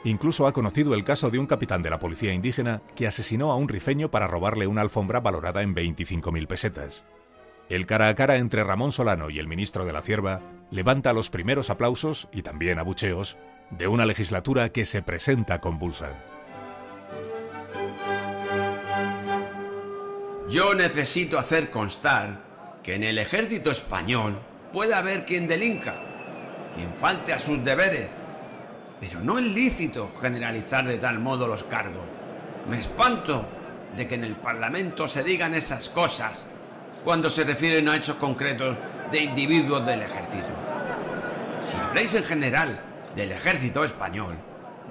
Incluso 0.03 0.47
ha 0.47 0.55
conocido 0.55 0.95
el 0.95 1.05
caso 1.05 1.29
de 1.29 1.39
un 1.39 1.47
capitán 1.47 1.83
de 1.83 1.91
la 1.91 1.99
policía 1.99 2.33
indígena 2.33 2.81
que 2.97 3.07
asesinó 3.07 3.53
a 3.53 3.57
un 3.57 3.69
rifeño 3.69 4.11
para 4.11 4.29
robarle 4.29 4.67
una 4.67 4.81
alfombra 4.81 5.21
valorada 5.21 5.61
en 5.61 5.75
25.000 5.75 6.47
pesetas. 6.47 7.05
El 7.69 7.85
cara 7.85 8.09
a 8.09 8.15
cara 8.15 8.37
entre 8.37 8.65
Ramón 8.65 8.93
Solano 8.93 9.29
y 9.29 9.39
el 9.39 9.47
ministro 9.47 9.85
de 9.85 9.93
la 9.93 10.01
Cierva 10.01 10.41
levanta 10.71 11.13
los 11.13 11.31
primeros 11.31 11.71
aplausos 11.71 12.29
y 12.33 12.43
también 12.43 12.79
abucheos 12.79 13.37
de 13.71 13.89
una 13.89 14.07
legislatura 14.07 14.71
que 14.71 14.85
se 14.85 15.03
presenta 15.03 15.61
convulsa. 15.61 16.13
Yo 20.49 20.75
necesito 20.75 21.39
hacer 21.39 21.71
constar 21.71 22.41
que 22.83 22.95
en 22.95 23.03
el 23.03 23.19
ejército 23.19 23.71
español 23.71 24.41
puede 24.73 24.95
haber 24.95 25.25
quien 25.25 25.49
delinca, 25.49 25.95
quien 26.75 26.93
falte 26.93 27.33
a 27.33 27.39
sus 27.39 27.65
deberes, 27.65 28.11
pero 29.01 29.21
no 29.21 29.39
es 29.39 29.45
lícito 29.47 30.11
generalizar 30.21 30.87
de 30.87 30.99
tal 30.99 31.19
modo 31.19 31.49
los 31.49 31.65
cargos. 31.65 32.05
Me 32.69 32.79
espanto 32.79 33.45
de 33.97 34.07
que 34.07 34.15
en 34.15 34.25
el 34.25 34.37
Parlamento 34.37 35.09
se 35.09 35.23
digan 35.23 35.55
esas 35.55 35.89
cosas 35.89 36.45
cuando 37.05 37.31
se 37.31 37.45
refieren 37.45 37.89
a 37.89 37.97
hechos 37.97 38.17
concretos 38.17 38.77
de 39.15 39.23
individuos 39.23 39.87
del 39.87 40.03
ejército. 40.03 40.51
Si 41.63 41.77
habléis 41.77 42.13
en 42.17 42.25
general 42.25 42.81
del 43.15 43.31
ejército 43.31 43.85
español, 43.85 44.37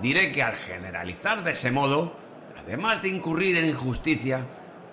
diré 0.02 0.32
que 0.32 0.42
al 0.42 0.56
generalizar 0.56 1.44
de 1.44 1.52
ese 1.52 1.72
modo, 1.72 2.16
además 2.58 3.02
de 3.02 3.10
incurrir 3.10 3.58
en 3.58 3.66
injusticia, 3.66 4.46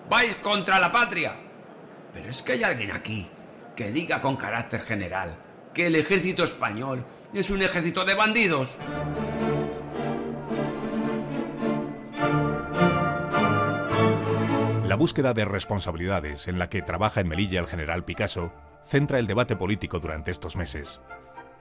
vais 0.09 0.35
contra 0.35 0.79
la 0.79 0.91
patria. 0.91 1.37
Pero 2.13 2.29
es 2.29 2.41
que 2.43 2.51
hay 2.51 2.63
alguien 2.63 2.91
aquí 2.91 3.29
que 3.73 3.89
diga 3.89 4.19
con 4.19 4.35
carácter 4.35 4.81
general 4.81 5.37
que 5.73 5.85
el 5.85 5.95
ejército 5.95 6.43
español 6.43 7.05
es 7.33 7.49
un 7.49 7.61
ejército 7.61 8.03
de 8.03 8.15
bandidos. 8.15 8.75
La 14.85 14.97
búsqueda 14.97 15.33
de 15.33 15.45
responsabilidades 15.45 16.49
en 16.49 16.59
la 16.59 16.69
que 16.69 16.81
trabaja 16.81 17.21
en 17.21 17.29
Melilla 17.29 17.61
el 17.61 17.67
general 17.67 18.03
Picasso 18.03 18.51
centra 18.83 19.19
el 19.19 19.27
debate 19.27 19.55
político 19.55 19.99
durante 19.99 20.31
estos 20.31 20.55
meses. 20.55 21.01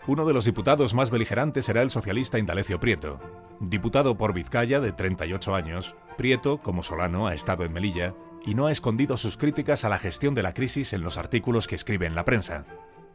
Uno 0.07 0.27
de 0.27 0.33
los 0.33 0.47
diputados 0.47 0.95
más 0.95 1.11
beligerantes 1.11 1.67
será 1.67 1.83
el 1.83 1.91
socialista 1.91 2.39
Indalecio 2.39 2.81
Prieto. 2.81 3.21
Diputado 3.61 4.17
por 4.17 4.33
Vizcaya 4.33 4.81
de 4.81 4.93
38 4.93 5.55
años, 5.55 5.95
Prieto, 6.17 6.59
como 6.59 6.83
Solano, 6.83 7.27
ha 7.27 7.35
estado 7.35 7.65
en 7.65 7.73
Melilla 7.73 8.15
y 8.47 8.55
no 8.55 8.67
ha 8.67 8.73
escondido 8.73 9.19
sus 9.19 9.37
críticas 9.37 9.85
a 9.85 9.91
la 9.91 9.99
gestión 9.99 10.35
de 10.35 10.43
la 10.43 10.55
crisis 10.55 10.95
en 10.95 11.03
los 11.03 11.19
artículos 11.19 11.69
que 11.69 11.75
escribe 11.75 12.07
en 12.07 12.15
la 12.15 12.25
prensa. 12.25 12.65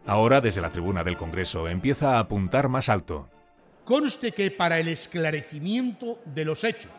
Ahora, 0.05 0.41
desde 0.41 0.61
la 0.61 0.69
tribuna 0.69 1.03
del 1.03 1.17
Congreso, 1.17 1.67
empieza 1.67 2.15
a 2.15 2.19
apuntar 2.19 2.69
más 2.69 2.89
alto. 2.89 3.29
Conste 3.83 4.31
que 4.33 4.51
para 4.51 4.79
el 4.79 4.87
esclarecimiento 4.87 6.19
de 6.25 6.45
los 6.45 6.63
hechos 6.63 6.91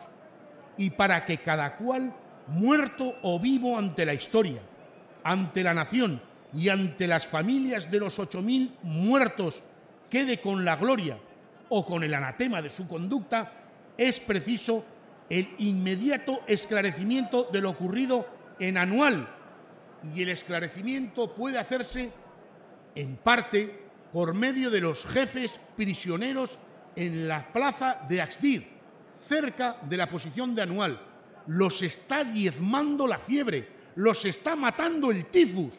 y 0.75 0.89
para 0.89 1.25
que 1.25 1.37
cada 1.37 1.77
cual, 1.77 2.13
muerto 2.47 3.15
o 3.23 3.39
vivo 3.39 3.77
ante 3.77 4.05
la 4.05 4.13
historia, 4.13 4.61
ante 5.23 5.63
la 5.63 5.73
nación 5.73 6.21
y 6.53 6.69
ante 6.69 7.07
las 7.07 7.25
familias 7.25 7.91
de 7.91 7.99
los 7.99 8.19
8.000 8.19 8.71
muertos 8.83 9.61
quede 10.09 10.39
con 10.39 10.63
la 10.63 10.75
gloria 10.75 11.17
o 11.69 11.85
con 11.85 12.03
el 12.03 12.13
anatema 12.13 12.61
de 12.61 12.69
su 12.69 12.87
conducta, 12.87 13.51
es 13.97 14.19
preciso 14.19 14.85
el 15.29 15.49
inmediato 15.57 16.41
esclarecimiento 16.47 17.49
de 17.51 17.61
lo 17.61 17.71
ocurrido 17.71 18.27
en 18.59 18.77
anual. 18.77 19.27
Y 20.15 20.23
el 20.23 20.29
esclarecimiento 20.29 21.33
puede 21.33 21.57
hacerse, 21.57 22.11
en 22.95 23.17
parte, 23.17 23.87
por 24.13 24.33
medio 24.33 24.69
de 24.69 24.81
los 24.81 25.05
jefes 25.05 25.59
prisioneros 25.75 26.57
en 26.95 27.27
la 27.27 27.51
plaza 27.51 27.99
de 28.07 28.21
Axdir, 28.21 28.67
cerca 29.15 29.77
de 29.83 29.97
la 29.97 30.07
posición 30.07 30.55
de 30.55 30.61
anual. 30.61 31.01
Los 31.47 31.81
está 31.81 32.23
diezmando 32.23 33.07
la 33.07 33.17
fiebre, 33.19 33.67
los 33.95 34.25
está 34.25 34.55
matando 34.55 35.11
el 35.11 35.25
tifus. 35.25 35.73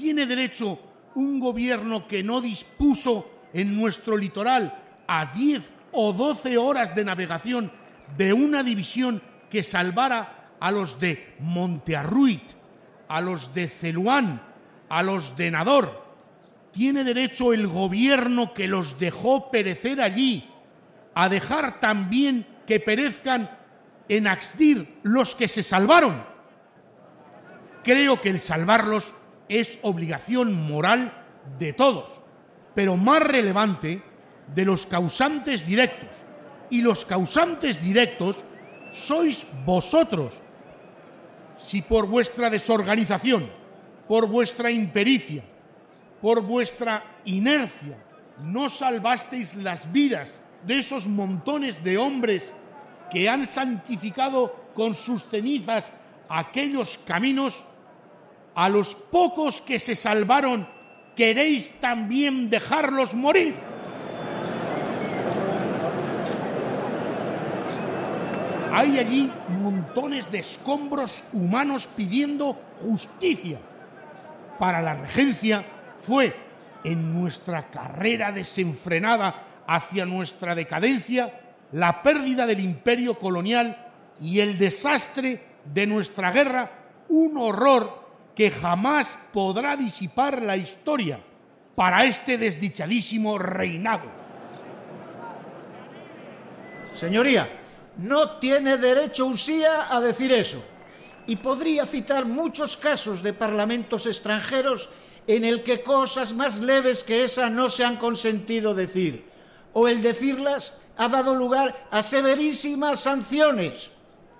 ¿Tiene 0.00 0.24
derecho 0.24 0.78
un 1.14 1.38
gobierno 1.38 2.08
que 2.08 2.22
no 2.22 2.40
dispuso 2.40 3.42
en 3.52 3.78
nuestro 3.78 4.16
litoral 4.16 4.74
a 5.06 5.26
10 5.26 5.74
o 5.92 6.14
12 6.14 6.56
horas 6.56 6.94
de 6.94 7.04
navegación 7.04 7.70
de 8.16 8.32
una 8.32 8.62
división 8.62 9.20
que 9.50 9.62
salvara 9.62 10.54
a 10.58 10.70
los 10.70 10.98
de 10.98 11.34
Montearruit, 11.40 12.40
a 13.08 13.20
los 13.20 13.52
de 13.52 13.68
Celuán, 13.68 14.40
a 14.88 15.02
los 15.02 15.36
de 15.36 15.50
Nador. 15.50 16.02
¿Tiene 16.72 17.04
derecho 17.04 17.52
el 17.52 17.66
gobierno 17.66 18.54
que 18.54 18.68
los 18.68 18.98
dejó 18.98 19.50
perecer 19.50 20.00
allí 20.00 20.48
a 21.14 21.28
dejar 21.28 21.78
también 21.78 22.46
que 22.66 22.80
perezcan 22.80 23.50
en 24.08 24.28
Axdir 24.28 24.98
los 25.02 25.34
que 25.34 25.46
se 25.46 25.62
salvaron? 25.62 26.24
Creo 27.84 28.22
que 28.22 28.30
el 28.30 28.40
salvarlos 28.40 29.12
es 29.50 29.78
obligación 29.82 30.54
moral 30.54 31.12
de 31.58 31.74
todos 31.74 32.20
pero 32.74 32.96
más 32.96 33.22
relevante, 33.22 34.02
de 34.54 34.64
los 34.64 34.86
causantes 34.86 35.66
directos. 35.66 36.08
Y 36.70 36.82
los 36.82 37.04
causantes 37.04 37.80
directos 37.80 38.42
sois 38.92 39.46
vosotros. 39.66 40.40
Si 41.56 41.82
por 41.82 42.06
vuestra 42.06 42.48
desorganización, 42.48 43.50
por 44.08 44.26
vuestra 44.26 44.70
impericia, 44.70 45.44
por 46.20 46.42
vuestra 46.42 47.20
inercia, 47.24 47.98
no 48.42 48.68
salvasteis 48.68 49.56
las 49.56 49.90
vidas 49.92 50.40
de 50.66 50.78
esos 50.78 51.06
montones 51.06 51.82
de 51.82 51.98
hombres 51.98 52.52
que 53.10 53.28
han 53.28 53.46
santificado 53.46 54.54
con 54.74 54.94
sus 54.94 55.24
cenizas 55.24 55.92
aquellos 56.28 56.98
caminos, 57.04 57.64
a 58.54 58.68
los 58.68 58.94
pocos 58.94 59.60
que 59.60 59.78
se 59.78 59.94
salvaron 59.94 60.66
queréis 61.16 61.72
también 61.80 62.48
dejarlos 62.48 63.14
morir. 63.14 63.54
Hay 68.72 68.98
allí 68.98 69.30
montones 69.48 70.30
de 70.30 70.38
escombros 70.38 71.22
humanos 71.32 71.88
pidiendo 71.94 72.58
justicia. 72.80 73.58
Para 74.58 74.80
la 74.80 74.94
regencia 74.94 75.64
fue 75.98 76.34
en 76.84 77.12
nuestra 77.12 77.68
carrera 77.70 78.32
desenfrenada 78.32 79.64
hacia 79.66 80.04
nuestra 80.06 80.54
decadencia 80.54 81.32
la 81.72 82.02
pérdida 82.02 82.46
del 82.46 82.60
imperio 82.60 83.18
colonial 83.18 83.76
y 84.20 84.40
el 84.40 84.58
desastre 84.58 85.44
de 85.64 85.86
nuestra 85.86 86.32
guerra 86.32 86.70
un 87.08 87.36
horror 87.36 87.99
que 88.40 88.50
jamás 88.50 89.18
podrá 89.34 89.76
disipar 89.76 90.40
la 90.40 90.56
historia 90.56 91.20
para 91.76 92.06
este 92.06 92.38
desdichadísimo 92.38 93.36
reinado. 93.36 94.08
Señoría, 96.94 97.46
no 97.98 98.38
tiene 98.38 98.78
derecho 98.78 99.26
Usía 99.26 99.94
a 99.94 100.00
decir 100.00 100.32
eso. 100.32 100.64
Y 101.26 101.36
podría 101.36 101.84
citar 101.84 102.24
muchos 102.24 102.78
casos 102.78 103.22
de 103.22 103.34
parlamentos 103.34 104.06
extranjeros 104.06 104.88
en 105.26 105.44
el 105.44 105.62
que 105.62 105.82
cosas 105.82 106.32
más 106.32 106.60
leves 106.60 107.04
que 107.04 107.24
esa 107.24 107.50
no 107.50 107.68
se 107.68 107.84
han 107.84 107.98
consentido 107.98 108.74
decir, 108.74 109.26
o 109.74 109.86
el 109.86 110.00
decirlas 110.00 110.80
ha 110.96 111.10
dado 111.10 111.34
lugar 111.34 111.76
a 111.90 112.02
severísimas 112.02 113.00
sanciones. 113.00 113.90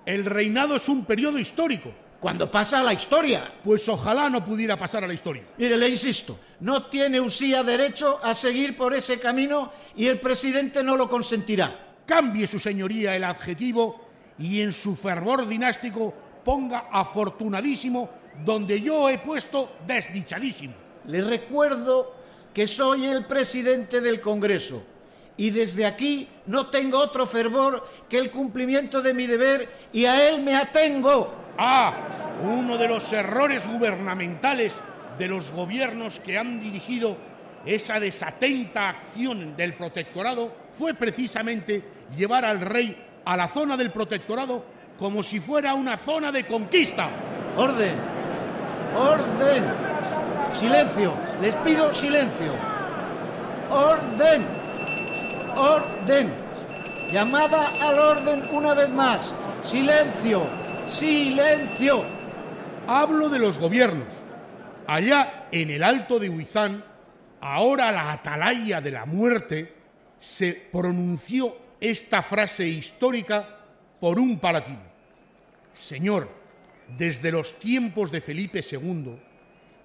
El 0.07 0.25
reinado 0.25 0.75
es 0.75 0.89
un 0.89 1.05
periodo 1.05 1.37
histórico 1.37 1.93
cuando 2.21 2.49
pasa 2.49 2.79
a 2.79 2.83
la 2.83 2.93
historia. 2.93 3.51
Pues 3.63 3.89
ojalá 3.89 4.29
no 4.29 4.45
pudiera 4.45 4.77
pasar 4.77 5.03
a 5.03 5.07
la 5.07 5.13
historia. 5.13 5.43
Mire, 5.57 5.75
le 5.75 5.89
insisto, 5.89 6.39
no 6.61 6.85
tiene 6.85 7.19
Usía 7.19 7.63
derecho 7.63 8.19
a 8.23 8.35
seguir 8.35 8.75
por 8.75 8.93
ese 8.93 9.19
camino 9.19 9.71
y 9.97 10.05
el 10.05 10.19
presidente 10.19 10.83
no 10.83 10.95
lo 10.95 11.09
consentirá. 11.09 11.95
Cambie 12.05 12.45
su 12.45 12.59
señoría 12.59 13.15
el 13.15 13.23
adjetivo 13.23 14.05
y 14.37 14.61
en 14.61 14.71
su 14.71 14.95
fervor 14.95 15.47
dinástico 15.47 16.13
ponga 16.45 16.89
afortunadísimo 16.91 18.09
donde 18.45 18.79
yo 18.79 19.09
he 19.09 19.17
puesto 19.17 19.77
desdichadísimo. 19.87 20.75
Le 21.07 21.21
recuerdo 21.23 22.13
que 22.53 22.67
soy 22.67 23.05
el 23.05 23.25
presidente 23.25 23.99
del 23.99 24.21
Congreso 24.21 24.83
y 25.41 25.49
desde 25.49 25.87
aquí 25.87 26.27
no 26.45 26.67
tengo 26.67 26.99
otro 26.99 27.25
fervor 27.25 27.83
que 28.07 28.19
el 28.19 28.29
cumplimiento 28.29 29.01
de 29.01 29.15
mi 29.15 29.25
deber 29.25 29.67
y 29.91 30.05
a 30.05 30.29
él 30.29 30.43
me 30.43 30.55
atengo. 30.55 31.33
Ah, 31.57 32.37
uno 32.43 32.77
de 32.77 32.87
los 32.87 33.11
errores 33.11 33.67
gubernamentales 33.67 34.79
de 35.17 35.27
los 35.27 35.51
gobiernos 35.51 36.19
que 36.19 36.37
han 36.37 36.59
dirigido 36.59 37.17
esa 37.65 37.99
desatenta 37.99 38.87
acción 38.87 39.57
del 39.57 39.73
protectorado 39.73 40.53
fue 40.77 40.93
precisamente 40.93 41.83
llevar 42.15 42.45
al 42.45 42.61
rey 42.61 42.95
a 43.25 43.35
la 43.35 43.47
zona 43.47 43.75
del 43.75 43.89
protectorado 43.89 44.63
como 44.99 45.23
si 45.23 45.39
fuera 45.39 45.73
una 45.73 45.97
zona 45.97 46.31
de 46.31 46.45
conquista. 46.45 47.09
Orden, 47.57 47.95
orden, 48.95 49.63
silencio, 50.51 51.15
les 51.41 51.55
pido 51.55 51.91
silencio. 51.91 52.53
Orden, 53.71 54.60
orden, 55.57 56.33
llamada 57.11 57.67
al 57.81 57.99
orden 57.99 58.41
una 58.53 58.73
vez 58.73 58.89
más. 58.89 59.33
Silencio, 59.61 60.43
silencio. 60.87 62.03
Hablo 62.87 63.29
de 63.29 63.39
los 63.39 63.57
gobiernos. 63.57 64.07
Allá 64.87 65.47
en 65.51 65.69
el 65.69 65.83
alto 65.83 66.19
de 66.19 66.29
Huizán, 66.29 66.83
ahora 67.39 67.91
la 67.91 68.11
atalaya 68.11 68.81
de 68.81 68.91
la 68.91 69.05
muerte, 69.05 69.73
se 70.19 70.53
pronunció 70.71 71.55
esta 71.79 72.21
frase 72.21 72.67
histórica 72.67 73.57
por 73.99 74.19
un 74.19 74.39
palatino. 74.39 74.81
Señor, 75.73 76.29
desde 76.97 77.31
los 77.31 77.57
tiempos 77.57 78.11
de 78.11 78.21
Felipe 78.21 78.61
II, 78.69 79.15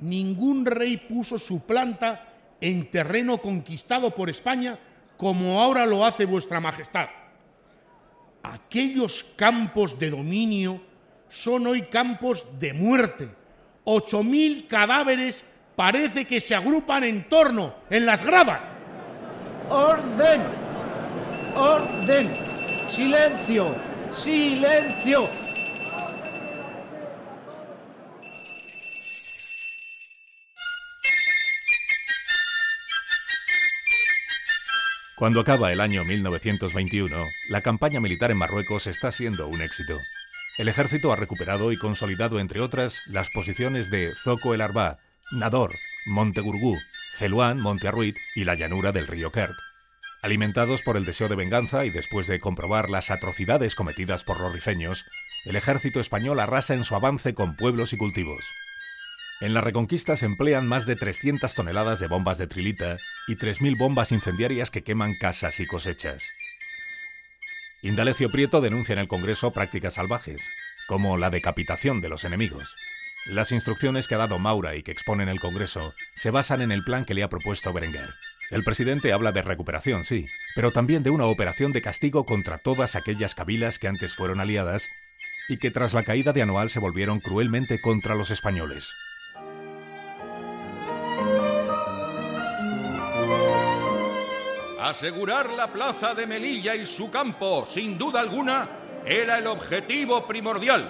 ningún 0.00 0.66
rey 0.66 0.96
puso 0.96 1.38
su 1.38 1.64
planta 1.64 2.32
en 2.60 2.90
terreno 2.90 3.38
conquistado 3.38 4.14
por 4.14 4.30
España 4.30 4.78
como 5.16 5.60
ahora 5.60 5.86
lo 5.86 6.04
hace 6.04 6.24
vuestra 6.24 6.60
Majestad. 6.60 7.08
Aquellos 8.42 9.24
campos 9.36 9.98
de 9.98 10.10
dominio 10.10 10.80
son 11.28 11.66
hoy 11.66 11.82
campos 11.82 12.46
de 12.58 12.72
muerte. 12.72 13.28
Ocho 13.84 14.22
mil 14.22 14.66
cadáveres 14.66 15.44
parece 15.74 16.24
que 16.24 16.40
se 16.40 16.54
agrupan 16.54 17.04
en 17.04 17.28
torno, 17.28 17.74
en 17.90 18.06
las 18.06 18.24
gradas. 18.24 18.62
¡Orden! 19.68 20.42
¡Orden! 21.56 22.26
¡Silencio! 22.26 23.74
¡Silencio! 24.10 25.20
Cuando 35.26 35.40
acaba 35.40 35.72
el 35.72 35.80
año 35.80 36.04
1921, 36.04 37.16
la 37.48 37.60
campaña 37.60 37.98
militar 37.98 38.30
en 38.30 38.36
Marruecos 38.36 38.86
está 38.86 39.10
siendo 39.10 39.48
un 39.48 39.60
éxito. 39.60 39.98
El 40.56 40.68
ejército 40.68 41.12
ha 41.12 41.16
recuperado 41.16 41.72
y 41.72 41.76
consolidado, 41.76 42.38
entre 42.38 42.60
otras, 42.60 43.00
las 43.06 43.28
posiciones 43.30 43.90
de 43.90 44.14
Zoco 44.14 44.54
el 44.54 44.60
Arbá, 44.60 44.98
Nador, 45.32 45.72
Montegurgú, 46.06 46.78
Celuán, 47.12 47.58
Monte 47.60 47.88
Arruit 47.88 48.16
y 48.36 48.44
la 48.44 48.54
llanura 48.54 48.92
del 48.92 49.08
río 49.08 49.32
Kert. 49.32 49.56
Alimentados 50.22 50.82
por 50.82 50.96
el 50.96 51.04
deseo 51.04 51.28
de 51.28 51.34
venganza 51.34 51.84
y 51.84 51.90
después 51.90 52.28
de 52.28 52.38
comprobar 52.38 52.88
las 52.88 53.10
atrocidades 53.10 53.74
cometidas 53.74 54.22
por 54.22 54.38
los 54.38 54.52
rifeños, 54.52 55.06
el 55.44 55.56
ejército 55.56 55.98
español 55.98 56.38
arrasa 56.38 56.74
en 56.74 56.84
su 56.84 56.94
avance 56.94 57.34
con 57.34 57.56
pueblos 57.56 57.92
y 57.92 57.96
cultivos. 57.96 58.44
En 59.38 59.52
la 59.52 59.60
Reconquista 59.60 60.16
se 60.16 60.24
emplean 60.24 60.66
más 60.66 60.86
de 60.86 60.96
300 60.96 61.54
toneladas 61.54 62.00
de 62.00 62.06
bombas 62.06 62.38
de 62.38 62.46
trilita 62.46 62.96
y 63.28 63.36
3.000 63.36 63.76
bombas 63.76 64.10
incendiarias 64.10 64.70
que 64.70 64.82
queman 64.82 65.14
casas 65.14 65.60
y 65.60 65.66
cosechas. 65.66 66.24
Indalecio 67.82 68.30
Prieto 68.30 68.62
denuncia 68.62 68.94
en 68.94 68.98
el 68.98 69.08
Congreso 69.08 69.50
prácticas 69.52 69.94
salvajes, 69.94 70.42
como 70.88 71.18
la 71.18 71.28
decapitación 71.28 72.00
de 72.00 72.08
los 72.08 72.24
enemigos. 72.24 72.74
Las 73.26 73.52
instrucciones 73.52 74.08
que 74.08 74.14
ha 74.14 74.18
dado 74.18 74.38
Maura 74.38 74.74
y 74.74 74.82
que 74.82 74.92
expone 74.92 75.24
en 75.24 75.28
el 75.28 75.40
Congreso 75.40 75.92
se 76.14 76.30
basan 76.30 76.62
en 76.62 76.72
el 76.72 76.82
plan 76.82 77.04
que 77.04 77.12
le 77.12 77.22
ha 77.22 77.28
propuesto 77.28 77.74
Berenguer. 77.74 78.08
El 78.50 78.64
presidente 78.64 79.12
habla 79.12 79.32
de 79.32 79.42
recuperación, 79.42 80.04
sí, 80.04 80.24
pero 80.54 80.70
también 80.70 81.02
de 81.02 81.10
una 81.10 81.26
operación 81.26 81.72
de 81.72 81.82
castigo 81.82 82.24
contra 82.24 82.56
todas 82.56 82.96
aquellas 82.96 83.34
cabilas 83.34 83.78
que 83.78 83.88
antes 83.88 84.16
fueron 84.16 84.40
aliadas 84.40 84.86
y 85.50 85.58
que 85.58 85.70
tras 85.70 85.92
la 85.92 86.04
caída 86.04 86.32
de 86.32 86.40
Anual 86.40 86.70
se 86.70 86.78
volvieron 86.78 87.20
cruelmente 87.20 87.78
contra 87.82 88.14
los 88.14 88.30
españoles. 88.30 88.88
Asegurar 94.86 95.50
la 95.50 95.66
plaza 95.66 96.14
de 96.14 96.28
Melilla 96.28 96.76
y 96.76 96.86
su 96.86 97.10
campo, 97.10 97.66
sin 97.66 97.98
duda 97.98 98.20
alguna, 98.20 98.68
era 99.04 99.36
el 99.38 99.48
objetivo 99.48 100.24
primordial. 100.28 100.88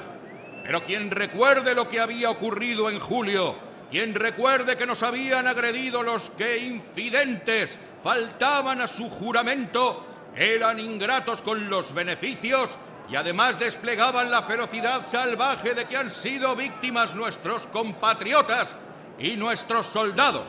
Pero 0.63 0.85
quien 0.85 1.11
recuerde 1.11 1.75
lo 1.75 1.89
que 1.89 1.99
había 1.99 2.29
ocurrido 2.29 2.91
en 2.91 3.01
julio, 3.01 3.57
quien 3.91 4.15
recuerde 4.15 4.77
que 4.77 4.85
nos 4.85 5.03
habían 5.03 5.47
agredido 5.47 6.03
los 6.03 6.29
que 6.29 6.59
infidentes 6.59 7.79
faltaban 8.03 8.83
a 8.83 8.87
su 8.87 9.09
juramento, 9.09 10.05
eran 10.37 10.79
ingratos 10.79 11.41
con 11.41 11.71
los 11.71 11.95
beneficios 11.95 12.77
y 13.09 13.17
además 13.17 13.59
desplegaban 13.59 14.31
la 14.31 14.43
ferocidad 14.43 15.09
salvaje 15.09 15.73
de 15.73 15.87
que 15.87 15.97
han 15.97 16.11
sido 16.11 16.55
víctimas 16.55 17.15
nuestros 17.15 17.67
compatriotas 17.69 18.77
y 19.19 19.39
nuestros 19.39 19.87
soldados. 19.87 20.45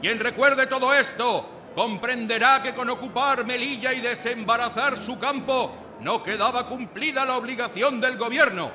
Quien 0.00 0.18
recuerde 0.18 0.66
todo 0.66 0.94
esto, 0.94 1.59
comprenderá 1.74 2.62
que 2.62 2.74
con 2.74 2.90
ocupar 2.90 3.44
Melilla 3.44 3.92
y 3.92 4.00
desembarazar 4.00 4.98
su 4.98 5.18
campo 5.18 5.72
no 6.00 6.22
quedaba 6.22 6.66
cumplida 6.66 7.24
la 7.24 7.36
obligación 7.36 8.00
del 8.00 8.16
gobierno. 8.16 8.70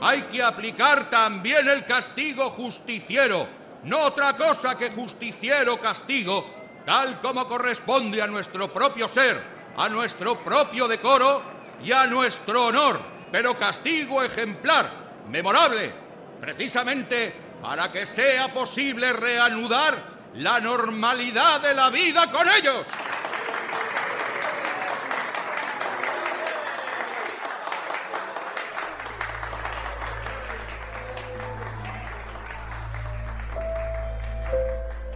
Hay 0.00 0.22
que 0.22 0.42
aplicar 0.42 1.08
también 1.08 1.68
el 1.68 1.84
castigo 1.84 2.50
justiciero, 2.50 3.46
no 3.84 4.00
otra 4.00 4.36
cosa 4.36 4.76
que 4.76 4.90
justiciero 4.90 5.80
castigo, 5.80 6.50
tal 6.84 7.20
como 7.20 7.46
corresponde 7.46 8.20
a 8.20 8.26
nuestro 8.26 8.72
propio 8.72 9.08
ser, 9.08 9.40
a 9.76 9.88
nuestro 9.88 10.42
propio 10.42 10.88
decoro 10.88 11.42
y 11.82 11.92
a 11.92 12.06
nuestro 12.06 12.66
honor, 12.66 13.00
pero 13.30 13.58
castigo 13.58 14.22
ejemplar, 14.22 14.90
memorable, 15.28 15.92
precisamente 16.40 17.34
para 17.62 17.90
que 17.90 18.04
sea 18.04 18.52
posible 18.52 19.12
reanudar 19.12 20.13
la 20.34 20.58
normalidad 20.58 21.62
de 21.62 21.74
la 21.74 21.90
vida 21.90 22.30
con 22.30 22.46
ellos. 22.48 22.86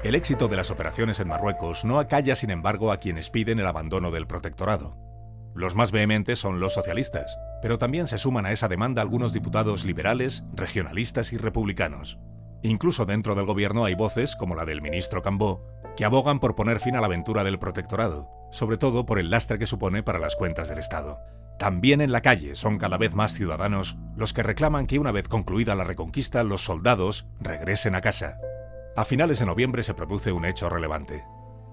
El 0.05 0.15
éxito 0.15 0.47
de 0.47 0.57
las 0.57 0.71
operaciones 0.71 1.19
en 1.19 1.29
Marruecos 1.29 1.85
no 1.85 1.99
acalla, 1.99 2.37
sin 2.37 2.51
embargo, 2.51 2.93
a 2.93 2.99
quienes 2.99 3.31
piden 3.31 3.59
el 3.59 3.67
abandono 3.67 4.13
del 4.13 4.29
protectorado. 4.29 4.97
Los 5.55 5.75
más 5.75 5.91
vehementes 5.91 6.39
son 6.39 6.61
los 6.61 6.73
socialistas, 6.73 7.37
pero 7.61 7.79
también 7.79 8.07
se 8.07 8.17
suman 8.17 8.47
a 8.47 8.53
esa 8.53 8.69
demanda 8.69 9.03
algunos 9.03 9.33
diputados 9.33 9.85
liberales, 9.85 10.45
regionalistas 10.55 11.33
y 11.33 11.37
republicanos. 11.37 12.19
Incluso 12.63 13.05
dentro 13.05 13.35
del 13.35 13.47
gobierno 13.47 13.85
hay 13.85 13.95
voces, 13.95 14.35
como 14.37 14.55
la 14.55 14.65
del 14.65 14.83
ministro 14.83 15.23
Cambó, 15.23 15.65
que 15.97 16.05
abogan 16.05 16.41
por 16.41 16.55
poner 16.55 16.81
fin 16.81 16.97
a 16.97 17.01
la 17.01 17.07
aventura 17.07 17.45
del 17.45 17.59
protectorado, 17.59 18.29
sobre 18.51 18.79
todo 18.79 19.07
por 19.07 19.19
el 19.19 19.31
lastre 19.31 19.59
que 19.59 19.67
supone 19.67 20.03
para 20.03 20.19
las 20.19 20.37
cuentas 20.37 20.69
del 20.69 20.79
Estado. 20.79 21.19
También 21.59 22.01
en 22.01 22.13
la 22.13 22.21
calle 22.21 22.55
son 22.55 22.79
cada 22.79 22.99
vez 22.99 23.15
más 23.15 23.33
ciudadanos 23.33 23.97
los 24.17 24.33
que 24.33 24.45
reclaman 24.45 24.87
que 24.87 24.99
una 24.99 25.11
vez 25.11 25.29
concluida 25.29 25.75
la 25.75 25.85
reconquista 25.85 26.43
los 26.45 26.65
soldados 26.65 27.27
regresen 27.41 27.95
a 27.95 28.01
casa. 28.01 28.39
A 28.97 29.05
finales 29.05 29.41
de 29.41 29.47
noviembre 29.47 29.83
se 29.83 29.95
produce 29.95 30.33
un 30.33 30.45
hecho 30.45 30.69
relevante. 30.69 31.25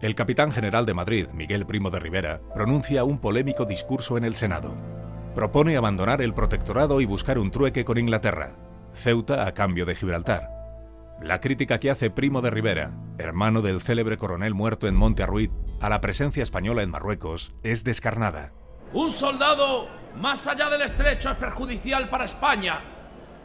El 0.02 0.16
capitán 0.16 0.52
general 0.52 0.86
de 0.86 0.94
Madrid, 0.94 1.28
Miguel 1.34 1.66
Primo 1.66 1.90
de 1.90 2.00
Rivera, 2.00 2.42
pronuncia 2.54 3.04
un 3.04 3.20
polémico 3.20 3.66
discurso 3.66 4.18
en 4.18 4.24
el 4.24 4.36
Senado. 4.36 4.76
Propone 5.34 5.78
abandonar 5.78 6.22
el 6.22 6.34
protectorado 6.34 7.00
y 7.02 7.06
buscar 7.06 7.40
un 7.40 7.52
trueque 7.52 7.86
con 7.86 7.98
Inglaterra, 7.98 8.56
Ceuta 8.96 9.46
a 9.46 9.54
cambio 9.54 9.86
de 9.86 9.96
Gibraltar. 9.96 10.55
La 11.22 11.40
crítica 11.40 11.80
que 11.80 11.90
hace 11.90 12.10
Primo 12.10 12.42
de 12.42 12.50
Rivera, 12.50 12.92
hermano 13.18 13.62
del 13.62 13.82
célebre 13.82 14.18
coronel 14.18 14.54
muerto 14.54 14.88
en 14.88 14.96
Monte 14.96 15.24
Arruid, 15.24 15.50
a 15.80 15.90
la 15.90 16.02
presencia 16.02 16.44
española 16.44 16.84
en 16.84 16.92
Marruecos 16.92 17.54
es 17.64 17.84
descarnada. 17.86 18.52
Un 18.92 19.10
soldado 19.10 19.88
más 20.18 20.46
allá 20.46 20.70
del 20.70 20.82
estrecho 20.82 21.32
es 21.32 21.38
perjudicial 21.38 22.10
para 22.10 22.26
España. 22.26 22.82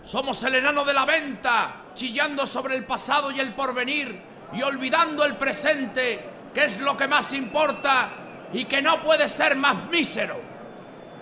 Somos 0.03 0.43
el 0.43 0.57
enano 0.57 0.85
de 0.85 0.93
la 0.93 1.05
venta, 1.05 1.85
chillando 1.95 2.45
sobre 2.45 2.77
el 2.77 2.85
pasado 2.85 3.31
y 3.31 3.39
el 3.39 3.55
porvenir 3.55 4.21
y 4.53 4.63
olvidando 4.63 5.25
el 5.25 5.37
presente, 5.37 6.25
que 6.53 6.65
es 6.65 6.81
lo 6.81 6.97
que 6.97 7.07
más 7.07 7.33
importa 7.33 8.11
y 8.53 8.65
que 8.65 8.83
no 8.83 9.01
puede 9.01 9.29
ser 9.29 9.55
más 9.55 9.89
mísero. 9.89 10.41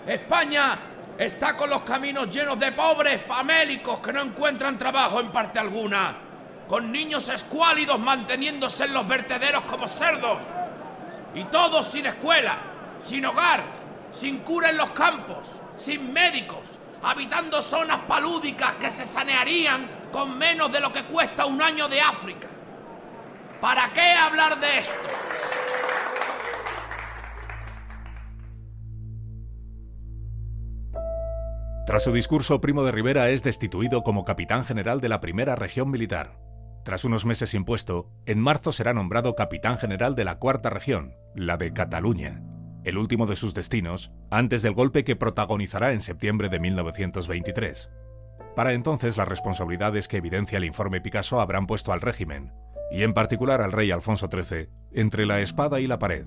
España 0.07 0.79
está 1.17 1.55
con 1.55 1.69
los 1.69 1.81
caminos 1.81 2.29
llenos 2.29 2.57
de 2.59 2.71
pobres 2.71 3.21
famélicos 3.21 3.99
que 3.99 4.11
no 4.11 4.23
encuentran 4.23 4.77
trabajo 4.77 5.19
en 5.19 5.31
parte 5.31 5.59
alguna, 5.59 6.28
con 6.69 6.91
niños 6.91 7.27
escuálidos 7.29 7.99
manteniéndose 7.99 8.85
en 8.85 8.93
los 8.93 9.07
vertederos 9.07 9.63
como 9.63 9.87
cerdos, 9.87 10.37
y 11.33 11.43
todos 11.45 11.87
sin 11.87 12.05
escuela, 12.05 12.59
sin 13.03 13.25
hogar, 13.25 13.63
sin 14.11 14.37
cura 14.39 14.69
en 14.69 14.77
los 14.77 14.91
campos, 14.91 15.49
sin 15.77 16.13
médicos, 16.13 16.79
habitando 17.01 17.59
zonas 17.59 17.99
palúdicas 18.07 18.75
que 18.75 18.91
se 18.91 19.03
sanearían 19.03 19.89
con 20.11 20.37
menos 20.37 20.71
de 20.71 20.79
lo 20.79 20.93
que 20.93 21.05
cuesta 21.05 21.47
un 21.47 21.59
año 21.59 21.89
de 21.89 22.01
África. 22.01 22.47
¿Para 23.59 23.91
qué 23.91 24.11
hablar 24.11 24.59
de 24.59 24.77
esto? 24.77 24.93
Tras 31.87 32.03
su 32.03 32.11
discurso, 32.11 32.61
Primo 32.61 32.83
de 32.83 32.91
Rivera 32.91 33.29
es 33.29 33.41
destituido 33.41 34.03
como 34.03 34.23
capitán 34.23 34.63
general 34.63 35.01
de 35.01 35.09
la 35.09 35.19
primera 35.19 35.55
región 35.55 35.89
militar. 35.89 36.48
Tras 36.89 37.05
unos 37.05 37.23
meses 37.23 37.51
sin 37.51 37.65
puesto, 37.65 38.09
en 38.25 38.39
marzo 38.39 38.71
será 38.71 38.95
nombrado 38.95 39.35
capitán 39.35 39.77
general 39.77 40.15
de 40.15 40.23
la 40.23 40.39
cuarta 40.39 40.71
región, 40.71 41.13
la 41.35 41.55
de 41.55 41.71
Cataluña, 41.71 42.41
el 42.83 42.97
último 42.97 43.27
de 43.27 43.35
sus 43.35 43.53
destinos, 43.53 44.11
antes 44.31 44.63
del 44.63 44.73
golpe 44.73 45.03
que 45.03 45.15
protagonizará 45.15 45.93
en 45.93 46.01
septiembre 46.01 46.49
de 46.49 46.59
1923. 46.59 47.91
Para 48.55 48.73
entonces 48.73 49.17
las 49.17 49.27
responsabilidades 49.27 50.07
que 50.07 50.17
evidencia 50.17 50.57
el 50.57 50.65
informe 50.65 50.99
Picasso 50.99 51.39
habrán 51.39 51.67
puesto 51.67 51.93
al 51.93 52.01
régimen, 52.01 52.53
y 52.89 53.03
en 53.03 53.13
particular 53.13 53.61
al 53.61 53.71
rey 53.71 53.91
Alfonso 53.91 54.27
XIII, 54.27 54.69
entre 54.91 55.27
la 55.27 55.41
espada 55.41 55.79
y 55.79 55.85
la 55.85 55.99
pared. 55.99 56.25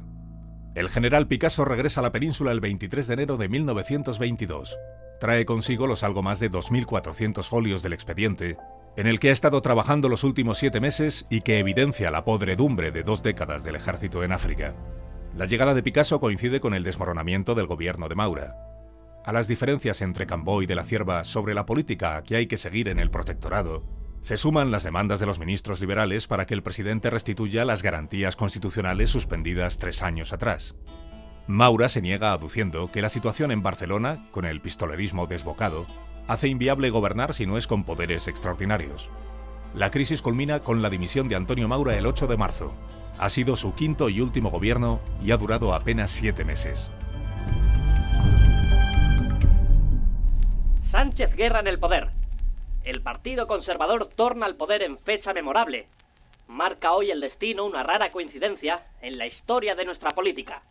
El 0.76 0.88
general 0.90 1.26
Picasso 1.26 1.64
regresa 1.64 1.98
a 1.98 2.04
la 2.04 2.12
península 2.12 2.52
el 2.52 2.60
23 2.60 3.08
de 3.08 3.14
enero 3.14 3.36
de 3.36 3.48
1922. 3.48 4.78
Trae 5.18 5.44
consigo 5.44 5.88
los 5.88 6.04
algo 6.04 6.22
más 6.22 6.38
de 6.38 6.52
2.400 6.52 7.42
folios 7.48 7.82
del 7.82 7.94
expediente, 7.94 8.58
en 8.96 9.06
el 9.06 9.18
que 9.18 9.30
ha 9.30 9.32
estado 9.32 9.62
trabajando 9.62 10.08
los 10.08 10.24
últimos 10.24 10.58
siete 10.58 10.80
meses 10.80 11.26
y 11.30 11.40
que 11.40 11.58
evidencia 11.58 12.10
la 12.10 12.24
podredumbre 12.24 12.92
de 12.92 13.02
dos 13.02 13.22
décadas 13.22 13.64
del 13.64 13.76
ejército 13.76 14.22
en 14.22 14.32
África. 14.32 14.74
La 15.34 15.46
llegada 15.46 15.72
de 15.72 15.82
Picasso 15.82 16.20
coincide 16.20 16.60
con 16.60 16.74
el 16.74 16.84
desmoronamiento 16.84 17.54
del 17.54 17.66
gobierno 17.66 18.08
de 18.08 18.14
Maura. 18.14 18.56
A 19.24 19.32
las 19.32 19.48
diferencias 19.48 20.02
entre 20.02 20.26
Cambó 20.26 20.62
y 20.62 20.66
de 20.66 20.74
la 20.74 20.84
Cierva 20.84 21.24
sobre 21.24 21.54
la 21.54 21.64
política 21.64 22.22
que 22.22 22.36
hay 22.36 22.46
que 22.46 22.58
seguir 22.58 22.88
en 22.88 22.98
el 22.98 23.10
protectorado, 23.10 23.82
se 24.20 24.36
suman 24.36 24.70
las 24.70 24.84
demandas 24.84 25.20
de 25.20 25.26
los 25.26 25.38
ministros 25.38 25.80
liberales 25.80 26.28
para 26.28 26.46
que 26.46 26.54
el 26.54 26.62
presidente 26.62 27.10
restituya 27.10 27.64
las 27.64 27.82
garantías 27.82 28.36
constitucionales 28.36 29.10
suspendidas 29.10 29.78
tres 29.78 30.02
años 30.02 30.32
atrás. 30.32 30.74
Maura 31.48 31.88
se 31.88 32.02
niega 32.02 32.32
aduciendo 32.32 32.92
que 32.92 33.02
la 33.02 33.08
situación 33.08 33.50
en 33.50 33.62
Barcelona, 33.62 34.28
con 34.30 34.44
el 34.44 34.60
pistolerismo 34.60 35.26
desbocado, 35.26 35.86
hace 36.28 36.48
inviable 36.48 36.90
gobernar 36.90 37.34
si 37.34 37.46
no 37.46 37.58
es 37.58 37.66
con 37.66 37.84
poderes 37.84 38.28
extraordinarios. 38.28 39.10
La 39.74 39.90
crisis 39.90 40.22
culmina 40.22 40.60
con 40.60 40.82
la 40.82 40.90
dimisión 40.90 41.28
de 41.28 41.36
Antonio 41.36 41.68
Maura 41.68 41.96
el 41.96 42.06
8 42.06 42.26
de 42.26 42.36
marzo, 42.36 42.74
ha 43.18 43.28
sido 43.28 43.56
su 43.56 43.74
quinto 43.74 44.08
y 44.08 44.20
último 44.20 44.50
gobierno 44.50 45.00
y 45.22 45.30
ha 45.30 45.36
durado 45.36 45.74
apenas 45.74 46.10
siete 46.10 46.44
meses. 46.44 46.90
Sánchez 50.90 51.34
Guerra 51.36 51.60
en 51.60 51.68
el 51.68 51.78
poder. 51.78 52.10
El 52.84 53.00
Partido 53.00 53.46
Conservador 53.46 54.08
torna 54.08 54.46
al 54.46 54.56
poder 54.56 54.82
en 54.82 54.98
fecha 54.98 55.32
memorable. 55.32 55.86
Marca 56.48 56.92
hoy 56.92 57.10
el 57.10 57.20
destino 57.20 57.64
una 57.64 57.82
rara 57.82 58.10
coincidencia 58.10 58.82
en 59.00 59.16
la 59.16 59.26
historia 59.26 59.74
de 59.74 59.84
nuestra 59.84 60.10
política. 60.10 60.62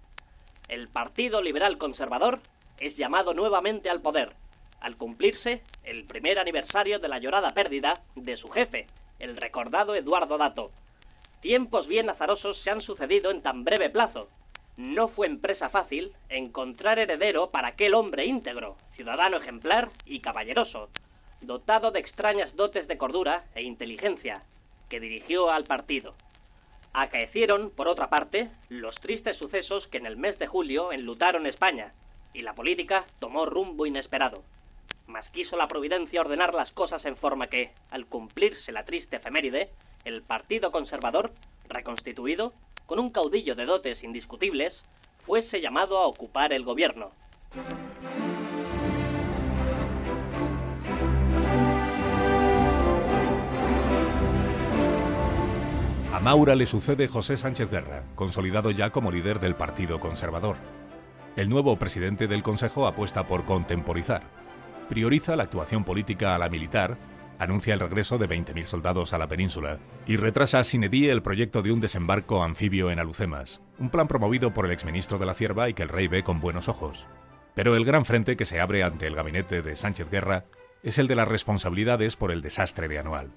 El 0.68 0.90
Partido 0.90 1.42
Liberal 1.42 1.78
Conservador 1.78 2.40
es 2.80 2.98
llamado 2.98 3.34
nuevamente 3.34 3.90
al 3.90 4.02
poder, 4.02 4.34
al 4.82 4.98
cumplirse 4.98 5.62
el 5.84 6.06
primer 6.06 6.40
aniversario 6.40 7.00
de 7.00 7.08
la 7.08 7.20
llorada 7.20 7.50
pérdida 7.50 7.94
de 8.16 8.36
su 8.36 8.48
jefe, 8.48 8.88
el 9.20 9.38
recordado 9.38 9.96
Eduardo 9.96 10.38
Dato. 10.38 10.72
Tiempos 11.42 11.88
bien 11.88 12.10
azarosos 12.10 12.62
se 12.62 12.70
han 12.70 12.82
sucedido 12.82 13.32
en 13.32 13.42
tan 13.42 13.64
breve 13.64 13.90
plazo. 13.90 14.28
No 14.78 15.08
fue 15.08 15.28
empresa 15.28 15.70
fácil 15.70 16.12
encontrar 16.30 17.00
heredero 17.00 17.50
para 17.52 17.70
aquel 17.70 17.94
hombre 17.94 18.26
íntegro, 18.26 18.78
ciudadano 18.96 19.38
ejemplar 19.38 19.90
y 20.06 20.20
caballeroso, 20.20 20.90
dotado 21.42 21.92
de 21.92 22.00
extrañas 22.00 22.56
dotes 22.56 22.88
de 22.88 22.98
cordura 22.98 23.46
e 23.56 23.64
inteligencia, 23.64 24.44
que 24.90 25.00
dirigió 25.00 25.52
al 25.52 25.64
partido. 25.64 26.14
Acaecieron, 26.94 27.72
por 27.72 27.88
otra 27.88 28.10
parte, 28.10 28.50
los 28.70 28.96
tristes 28.96 29.38
sucesos 29.38 29.88
que 29.88 29.98
en 29.98 30.06
el 30.06 30.18
mes 30.18 30.38
de 30.40 30.48
julio 30.48 30.92
enlutaron 30.92 31.48
España, 31.48 31.94
y 32.34 32.42
la 32.42 32.54
política 32.54 33.06
tomó 33.20 33.46
rumbo 33.46 33.86
inesperado. 33.86 34.44
Mas 35.08 35.30
quiso 35.32 35.58
la 35.58 35.68
providencia 35.68 36.22
ordenar 36.22 36.54
las 36.54 36.72
cosas 36.72 37.04
en 37.06 37.18
forma 37.18 37.48
que, 37.48 37.72
al 37.90 38.06
cumplirse 38.06 38.72
la 38.72 38.86
triste 38.86 39.18
efeméride, 39.18 39.70
el 40.06 40.22
Partido 40.22 40.72
Conservador, 40.72 41.32
reconstituido, 41.68 42.54
con 42.86 43.00
un 43.00 43.10
caudillo 43.10 43.56
de 43.56 43.66
dotes 43.66 44.04
indiscutibles, 44.04 44.74
fuese 45.26 45.62
llamado 45.62 45.98
a 45.98 46.08
ocupar 46.08 46.54
el 46.54 46.64
gobierno. 46.64 47.12
A 56.14 56.20
Maura 56.20 56.56
le 56.56 56.66
sucede 56.66 57.08
José 57.08 57.38
Sánchez 57.38 57.70
Guerra, 57.72 58.04
consolidado 58.16 58.72
ya 58.72 58.90
como 58.90 59.12
líder 59.12 59.40
del 59.40 59.56
Partido 59.56 60.00
Conservador. 60.00 60.58
El 61.38 61.50
nuevo 61.50 61.78
presidente 61.78 62.28
del 62.28 62.44
Consejo 62.44 62.86
apuesta 62.86 63.26
por 63.26 63.46
contemporizar. 63.46 64.22
Prioriza 64.92 65.38
la 65.38 65.44
actuación 65.44 65.86
política 65.86 66.36
a 66.36 66.38
la 66.38 66.50
militar 66.50 66.98
anuncia 67.40 67.74
el 67.74 67.80
regreso 67.80 68.18
de 68.18 68.28
20.000 68.28 68.64
soldados 68.64 69.14
a 69.14 69.18
la 69.18 69.30
península 69.30 69.80
y 70.06 70.18
retrasa 70.18 70.66
sin 70.66 70.84
edie 70.84 71.14
el 71.14 71.22
proyecto 71.22 71.62
de 71.62 71.72
un 71.72 71.80
desembarco 71.80 72.44
anfibio 72.44 72.92
en 72.92 73.00
Alucemas, 73.00 73.62
un 73.80 73.90
plan 73.90 74.10
promovido 74.10 74.54
por 74.54 74.66
el 74.66 74.74
exministro 74.74 75.18
de 75.18 75.26
la 75.26 75.34
Cierva 75.34 75.70
y 75.70 75.74
que 75.74 75.84
el 75.84 75.88
rey 75.88 76.10
ve 76.10 76.24
con 76.24 76.42
buenos 76.42 76.68
ojos. 76.68 77.08
Pero 77.56 77.78
el 77.78 77.86
gran 77.86 78.04
frente 78.04 78.36
que 78.36 78.44
se 78.44 78.60
abre 78.60 78.84
ante 78.84 79.08
el 79.08 79.16
gabinete 79.16 79.62
de 79.62 79.78
Sánchez 79.78 80.10
Guerra 80.12 80.44
es 80.84 80.98
el 80.98 81.08
de 81.08 81.16
las 81.16 81.30
responsabilidades 81.30 82.18
por 82.18 82.30
el 82.30 82.42
desastre 82.42 82.90
de 82.90 83.00
Anual. 83.00 83.32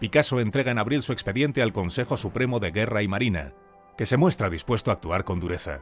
Picasso 0.00 0.38
entrega 0.38 0.70
en 0.70 0.78
abril 0.78 1.02
su 1.02 1.14
expediente 1.14 1.62
al 1.62 1.72
Consejo 1.72 2.18
Supremo 2.18 2.60
de 2.60 2.72
Guerra 2.72 3.02
y 3.02 3.08
Marina, 3.08 3.54
que 3.96 4.04
se 4.04 4.18
muestra 4.18 4.50
dispuesto 4.50 4.90
a 4.90 4.94
actuar 4.94 5.24
con 5.24 5.40
dureza. 5.40 5.80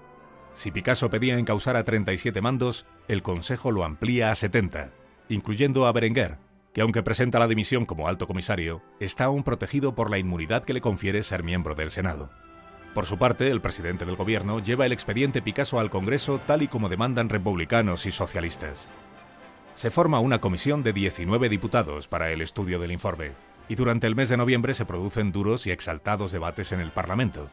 Si 0.54 0.70
Picasso 0.70 1.10
pedía 1.10 1.38
encausar 1.38 1.76
a 1.76 1.84
37 1.84 2.40
mandos, 2.40 2.86
el 3.08 3.22
Consejo 3.22 3.70
lo 3.70 3.84
amplía 3.84 4.30
a 4.30 4.34
70, 4.34 4.90
incluyendo 5.28 5.86
a 5.86 5.92
Berenguer, 5.92 6.38
que 6.72 6.80
aunque 6.82 7.02
presenta 7.02 7.38
la 7.38 7.48
dimisión 7.48 7.86
como 7.86 8.08
alto 8.08 8.26
comisario, 8.26 8.82
está 9.00 9.24
aún 9.24 9.44
protegido 9.44 9.94
por 9.94 10.10
la 10.10 10.18
inmunidad 10.18 10.64
que 10.64 10.74
le 10.74 10.80
confiere 10.80 11.22
ser 11.22 11.42
miembro 11.42 11.74
del 11.74 11.90
Senado. 11.90 12.30
Por 12.94 13.06
su 13.06 13.18
parte, 13.18 13.50
el 13.50 13.62
presidente 13.62 14.04
del 14.04 14.16
gobierno 14.16 14.60
lleva 14.60 14.84
el 14.84 14.92
expediente 14.92 15.40
Picasso 15.40 15.80
al 15.80 15.90
Congreso 15.90 16.40
tal 16.46 16.62
y 16.62 16.68
como 16.68 16.90
demandan 16.90 17.30
republicanos 17.30 18.04
y 18.04 18.10
socialistas. 18.10 18.86
Se 19.72 19.90
forma 19.90 20.20
una 20.20 20.40
comisión 20.40 20.82
de 20.82 20.92
19 20.92 21.48
diputados 21.48 22.06
para 22.06 22.30
el 22.30 22.42
estudio 22.42 22.78
del 22.78 22.92
informe, 22.92 23.32
y 23.68 23.74
durante 23.74 24.06
el 24.06 24.14
mes 24.14 24.28
de 24.28 24.36
noviembre 24.36 24.74
se 24.74 24.84
producen 24.84 25.32
duros 25.32 25.66
y 25.66 25.70
exaltados 25.70 26.32
debates 26.32 26.72
en 26.72 26.80
el 26.80 26.90
Parlamento. 26.90 27.48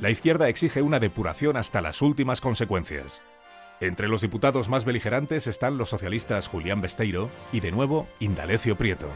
La 0.00 0.08
izquierda 0.08 0.48
exige 0.48 0.80
una 0.80 0.98
depuración 0.98 1.58
hasta 1.58 1.82
las 1.82 2.00
últimas 2.00 2.40
consecuencias. 2.40 3.20
Entre 3.80 4.08
los 4.08 4.22
diputados 4.22 4.70
más 4.70 4.86
beligerantes 4.86 5.46
están 5.46 5.76
los 5.76 5.90
socialistas 5.90 6.48
Julián 6.48 6.80
Besteiro 6.80 7.28
y 7.52 7.60
de 7.60 7.70
nuevo 7.70 8.08
Indalecio 8.18 8.78
Prieto. 8.78 9.12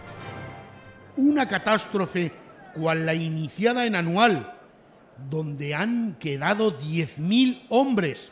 Una 1.16 1.48
catástrofe 1.48 2.32
cual 2.74 3.06
la 3.06 3.14
iniciada 3.14 3.86
en 3.86 3.96
anual, 3.96 4.58
donde 5.30 5.74
han 5.74 6.16
quedado 6.20 6.78
10.000 6.78 7.64
hombres, 7.70 8.30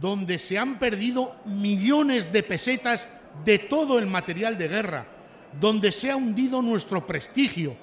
donde 0.00 0.38
se 0.38 0.56
han 0.56 0.78
perdido 0.78 1.36
millones 1.44 2.32
de 2.32 2.42
pesetas 2.42 3.06
de 3.44 3.58
todo 3.58 3.98
el 3.98 4.06
material 4.06 4.56
de 4.56 4.68
guerra, 4.68 5.06
donde 5.60 5.92
se 5.92 6.10
ha 6.10 6.16
hundido 6.16 6.62
nuestro 6.62 7.06
prestigio, 7.06 7.76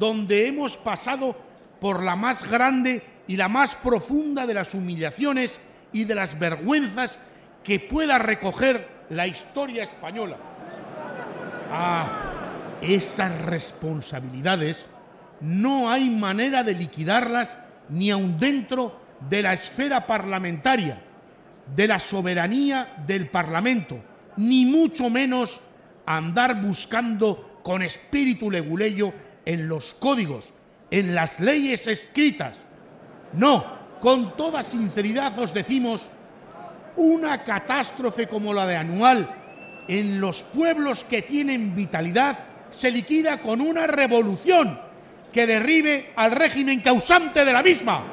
donde 0.00 0.48
hemos 0.48 0.76
pasado 0.76 1.36
por 1.80 2.02
la 2.02 2.16
más 2.16 2.50
grande 2.50 3.11
y 3.26 3.36
la 3.36 3.48
más 3.48 3.76
profunda 3.76 4.46
de 4.46 4.54
las 4.54 4.74
humillaciones 4.74 5.58
y 5.92 6.04
de 6.04 6.14
las 6.14 6.38
vergüenzas 6.38 7.18
que 7.62 7.80
pueda 7.80 8.18
recoger 8.18 8.88
la 9.10 9.26
historia 9.26 9.84
española. 9.84 10.36
Ah, 11.70 12.32
esas 12.80 13.40
responsabilidades 13.42 14.86
no 15.40 15.90
hay 15.90 16.10
manera 16.10 16.62
de 16.62 16.74
liquidarlas 16.74 17.58
ni 17.88 18.10
aun 18.10 18.38
dentro 18.38 19.00
de 19.28 19.42
la 19.42 19.52
esfera 19.52 20.06
parlamentaria, 20.06 21.00
de 21.74 21.86
la 21.86 21.98
soberanía 21.98 22.94
del 23.06 23.28
Parlamento, 23.28 23.98
ni 24.36 24.66
mucho 24.66 25.10
menos 25.10 25.60
andar 26.06 26.60
buscando 26.60 27.60
con 27.62 27.82
espíritu 27.82 28.50
leguleyo 28.50 29.12
en 29.44 29.68
los 29.68 29.94
códigos, 29.94 30.52
en 30.90 31.14
las 31.14 31.40
leyes 31.40 31.86
escritas. 31.86 32.58
No, 33.32 33.64
con 34.00 34.36
toda 34.36 34.62
sinceridad 34.62 35.38
os 35.38 35.54
decimos, 35.54 36.02
una 36.96 37.42
catástrofe 37.44 38.26
como 38.26 38.52
la 38.52 38.66
de 38.66 38.76
Anual 38.76 39.28
en 39.88 40.20
los 40.20 40.44
pueblos 40.44 41.04
que 41.04 41.22
tienen 41.22 41.74
vitalidad 41.74 42.38
se 42.70 42.90
liquida 42.90 43.40
con 43.40 43.60
una 43.60 43.86
revolución 43.86 44.78
que 45.32 45.46
derribe 45.46 46.12
al 46.16 46.32
régimen 46.32 46.80
causante 46.80 47.44
de 47.44 47.52
la 47.52 47.62
misma. 47.62 48.04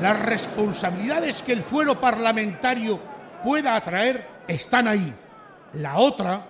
Las 0.00 0.18
responsabilidades 0.20 1.42
que 1.42 1.52
el 1.52 1.62
fuero 1.62 2.00
parlamentario 2.00 3.00
pueda 3.44 3.76
atraer 3.76 4.26
están 4.48 4.88
ahí. 4.88 5.12
La 5.74 5.98
otra, 5.98 6.46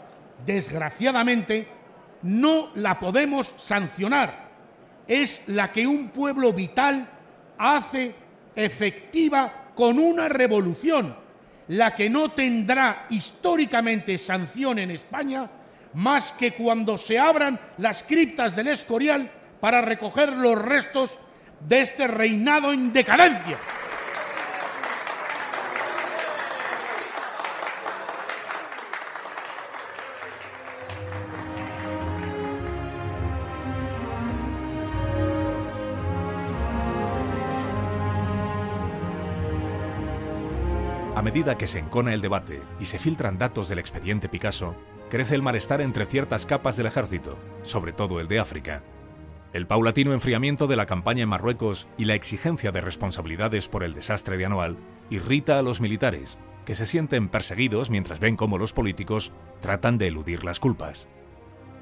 desgraciadamente, 0.47 1.69
no 2.23 2.71
la 2.77 2.99
podemos 2.99 3.53
sancionar. 3.57 4.40
Es 5.07 5.43
la 5.49 5.73
que 5.73 5.87
un 5.87 6.09
pueblo 6.09 6.53
vital 6.53 7.09
hace 7.59 8.15
efectiva 8.55 9.73
con 9.75 9.99
una 9.99 10.29
revolución, 10.29 11.17
la 11.69 11.95
que 11.95 12.11
no 12.11 12.31
tendrá 12.31 13.07
históricamente 13.11 14.19
sanción 14.19 14.79
en 14.79 14.91
España 14.91 15.49
más 15.95 16.33
que 16.33 16.53
cuando 16.53 16.97
se 16.97 17.19
abran 17.19 17.59
las 17.79 18.03
criptas 18.03 18.55
del 18.55 18.69
Escorial 18.69 19.31
para 19.61 19.81
recoger 19.81 20.33
los 20.33 20.57
restos 20.57 21.11
de 21.67 21.81
este 21.81 22.07
reinado 22.07 22.73
en 22.73 22.93
decadencia. 22.93 23.59
A 41.21 41.23
medida 41.23 41.59
que 41.59 41.67
se 41.67 41.79
encona 41.79 42.15
el 42.15 42.23
debate 42.23 42.63
y 42.81 42.87
se 42.87 42.99
filtran 42.99 43.37
datos 43.37 43.69
del 43.69 43.79
expediente 43.79 44.31
Picasso, 44.31 44.75
crece 45.11 45.35
el 45.35 45.43
malestar 45.43 45.83
entre 45.83 46.07
ciertas 46.07 46.47
capas 46.47 46.79
del 46.79 46.87
ejército, 46.87 47.37
sobre 47.63 47.93
todo 47.93 48.21
el 48.21 48.27
de 48.27 48.39
África. 48.39 48.83
El 49.53 49.67
paulatino 49.67 50.15
enfriamiento 50.15 50.67
de 50.67 50.77
la 50.77 50.87
campaña 50.87 51.25
en 51.25 51.29
Marruecos 51.29 51.89
y 51.99 52.07
la 52.07 52.15
exigencia 52.15 52.73
de 52.73 52.81
responsabilidades 52.81 53.69
por 53.69 53.85
el 53.85 53.93
desastre 53.93 54.39
de 54.39 54.47
Anual 54.47 54.79
irrita 55.11 55.59
a 55.59 55.63
los 55.63 55.83
militares, 55.83 56.39
que 56.65 56.75
se 56.75 56.87
sienten 56.87 57.29
perseguidos 57.29 57.91
mientras 57.91 58.19
ven 58.19 58.37
cómo 58.37 58.57
los 58.57 58.73
políticos 58.73 59.31
tratan 59.61 59.99
de 59.99 60.09
eludir 60.09 60.43
las 60.43 60.59
culpas. 60.59 61.07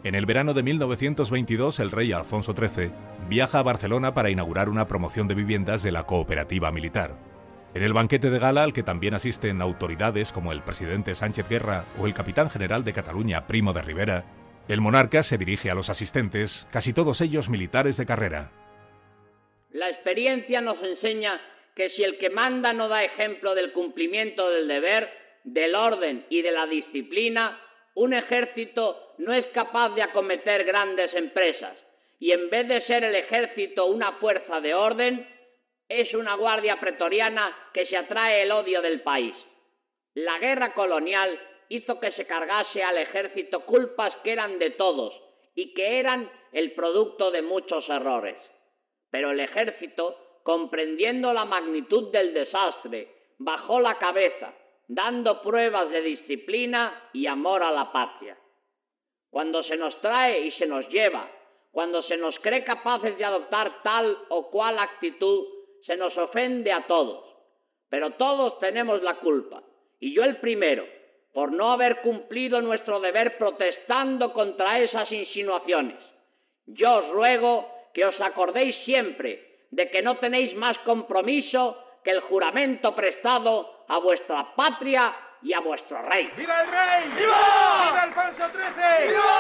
En 0.03 0.17
el 0.17 0.27
verano 0.27 0.53
de 0.53 0.65
1922, 0.65 1.79
el 1.79 1.93
rey 1.93 2.11
Alfonso 2.11 2.57
XIII 2.57 2.91
viaja 3.29 3.61
a 3.61 3.63
Barcelona 3.63 4.15
para 4.15 4.31
inaugurar 4.31 4.69
una 4.69 4.89
promoción 4.89 5.29
de 5.29 5.37
viviendas 5.37 5.85
de 5.85 5.93
la 5.93 6.07
cooperativa 6.07 6.73
militar. 6.73 7.28
En 7.75 7.83
el 7.83 7.93
banquete 7.93 8.31
de 8.31 8.39
gala 8.39 8.65
al 8.65 8.73
que 8.73 8.83
también 8.83 9.15
asisten 9.15 9.61
autoridades 9.61 10.33
como 10.33 10.53
el 10.53 10.63
presidente 10.63 11.15
Sánchez 11.15 11.49
Guerra 11.49 11.85
o 12.01 12.07
el 12.07 12.15
capitán 12.15 12.49
general 12.49 12.83
de 12.83 12.95
Cataluña 12.95 13.47
Primo 13.47 13.73
de 13.73 13.83
Rivera, 13.83 14.25
el 14.69 14.81
monarca 14.81 15.23
se 15.23 15.39
dirige 15.39 15.71
a 15.71 15.75
los 15.75 15.91
asistentes, 15.91 16.67
casi 16.73 16.95
todos 16.95 17.21
ellos 17.21 17.51
militares 17.51 17.97
de 17.97 18.07
carrera. 18.07 18.51
La 19.71 19.91
experiencia 19.91 20.61
nos 20.61 20.83
enseña 20.83 21.41
que 21.75 21.91
si 21.91 22.03
el 22.03 22.19
que 22.19 22.31
manda 22.31 22.73
no 22.73 22.89
da 22.89 23.05
ejemplo 23.05 23.55
del 23.55 23.73
cumplimiento 23.73 24.49
del 24.51 24.67
deber, 24.67 25.09
del 25.45 25.75
orden 25.75 26.25
y 26.31 26.43
de 26.43 26.53
la 26.53 26.67
disciplina, 26.67 27.61
un 27.95 28.15
ejército 28.15 29.15
no 29.19 29.33
es 29.33 29.47
capaz 29.55 29.91
de 29.91 30.03
acometer 30.03 30.65
grandes 30.65 31.13
empresas, 31.15 31.77
y 32.19 32.33
en 32.33 32.51
vez 32.51 32.67
de 32.67 32.83
ser 32.87 33.05
el 33.05 33.15
ejército 33.15 33.87
una 33.87 34.13
fuerza 34.13 34.61
de 34.61 34.75
orden, 34.75 35.27
es 35.89 36.13
una 36.15 36.35
guardia 36.35 36.79
pretoriana 36.79 37.57
que 37.73 37.87
se 37.87 37.97
atrae 37.97 38.43
el 38.43 38.53
odio 38.53 38.83
del 38.83 39.01
país. 39.01 39.35
La 40.15 40.39
guerra 40.39 40.75
colonial 40.75 41.39
hizo 41.69 41.99
que 41.99 42.13
se 42.13 42.27
cargase 42.27 42.83
al 42.83 42.99
ejército 42.99 43.61
culpas 43.61 44.15
que 44.23 44.33
eran 44.33 44.59
de 44.59 44.71
todos 44.71 45.15
y 45.55 45.73
que 45.75 45.99
eran 45.99 46.31
el 46.53 46.73
producto 46.73 47.31
de 47.31 47.43
muchos 47.43 47.89
errores. 47.89 48.37
Pero 49.11 49.31
el 49.31 49.41
ejército, 49.41 50.41
comprendiendo 50.43 51.33
la 51.33 51.45
magnitud 51.45 52.11
del 52.13 52.35
desastre, 52.35 53.09
bajó 53.39 53.81
la 53.81 53.99
cabeza, 53.99 54.53
dando 54.87 55.43
pruebas 55.43 55.91
de 55.91 56.03
disciplina 56.03 57.11
y 57.13 57.27
amor 57.27 57.63
a 57.63 57.71
la 57.71 57.91
patria. 57.93 58.37
Cuando 59.31 59.63
se 59.63 59.77
nos 59.77 59.99
trae 60.01 60.41
y 60.41 60.53
se 60.53 60.67
nos 60.67 60.89
lleva, 60.89 61.31
cuando 61.71 62.03
se 62.03 62.17
nos 62.17 62.39
cree 62.41 62.65
capaces 62.65 63.17
de 63.19 63.25
adoptar 63.25 63.83
tal 63.83 64.17
o 64.31 64.51
cual 64.51 64.79
actitud, 64.79 65.58
se 65.87 65.97
nos 65.97 66.17
ofende 66.17 66.73
a 66.73 66.87
todos, 66.87 67.25
pero 67.89 68.13
todos 68.13 68.59
tenemos 68.61 69.03
la 69.03 69.17
culpa, 69.17 69.63
y 70.01 70.15
yo 70.15 70.25
el 70.25 70.37
primero, 70.37 70.87
por 71.33 71.53
no 71.53 71.73
haber 71.73 72.01
cumplido 72.01 72.61
nuestro 72.61 73.01
deber 73.01 73.39
protestando 73.39 74.33
contra 74.33 74.81
esas 74.81 75.11
insinuaciones. 75.13 75.99
Yo 76.67 76.97
os 76.97 77.09
ruego 77.11 77.69
que 77.95 78.05
os 78.05 78.21
acordéis 78.21 78.77
siempre 78.85 79.49
de 79.71 79.91
que 79.91 80.03
no 80.03 80.19
tenéis 80.19 80.55
más 80.57 80.77
compromiso 80.79 81.77
que 82.03 82.11
el 82.11 82.21
juramento 82.21 82.95
prestado 82.95 83.85
a 83.89 83.99
vuestra 83.99 84.55
patria 84.55 85.15
y 85.43 85.53
a 85.53 85.61
vuestro 85.61 86.03
rey. 86.03 86.31
¡Viva 86.37 86.61
el 86.63 86.69
rey! 86.69 87.11
¡Viva! 87.17 87.37
¡Viva 87.87 88.03
Alfonso 88.03 88.49
XIII! 88.49 89.09
¡Viva! 89.09 89.38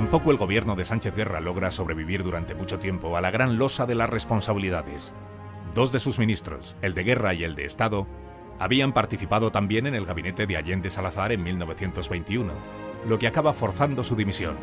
Tampoco 0.00 0.30
el 0.30 0.38
gobierno 0.38 0.76
de 0.76 0.86
Sánchez 0.86 1.14
Guerra 1.14 1.42
logra 1.42 1.70
sobrevivir 1.70 2.22
durante 2.22 2.54
mucho 2.54 2.78
tiempo 2.78 3.18
a 3.18 3.20
la 3.20 3.30
gran 3.30 3.58
losa 3.58 3.84
de 3.84 3.94
las 3.94 4.08
responsabilidades. 4.08 5.12
Dos 5.74 5.92
de 5.92 5.98
sus 5.98 6.18
ministros, 6.18 6.74
el 6.80 6.94
de 6.94 7.04
Guerra 7.04 7.34
y 7.34 7.44
el 7.44 7.54
de 7.54 7.66
Estado, 7.66 8.06
habían 8.58 8.94
participado 8.94 9.52
también 9.52 9.86
en 9.86 9.94
el 9.94 10.06
gabinete 10.06 10.46
de 10.46 10.56
Allende 10.56 10.88
Salazar 10.88 11.32
en 11.32 11.42
1921, 11.42 12.50
lo 13.06 13.18
que 13.18 13.26
acaba 13.26 13.52
forzando 13.52 14.02
su 14.02 14.16
dimisión. 14.16 14.56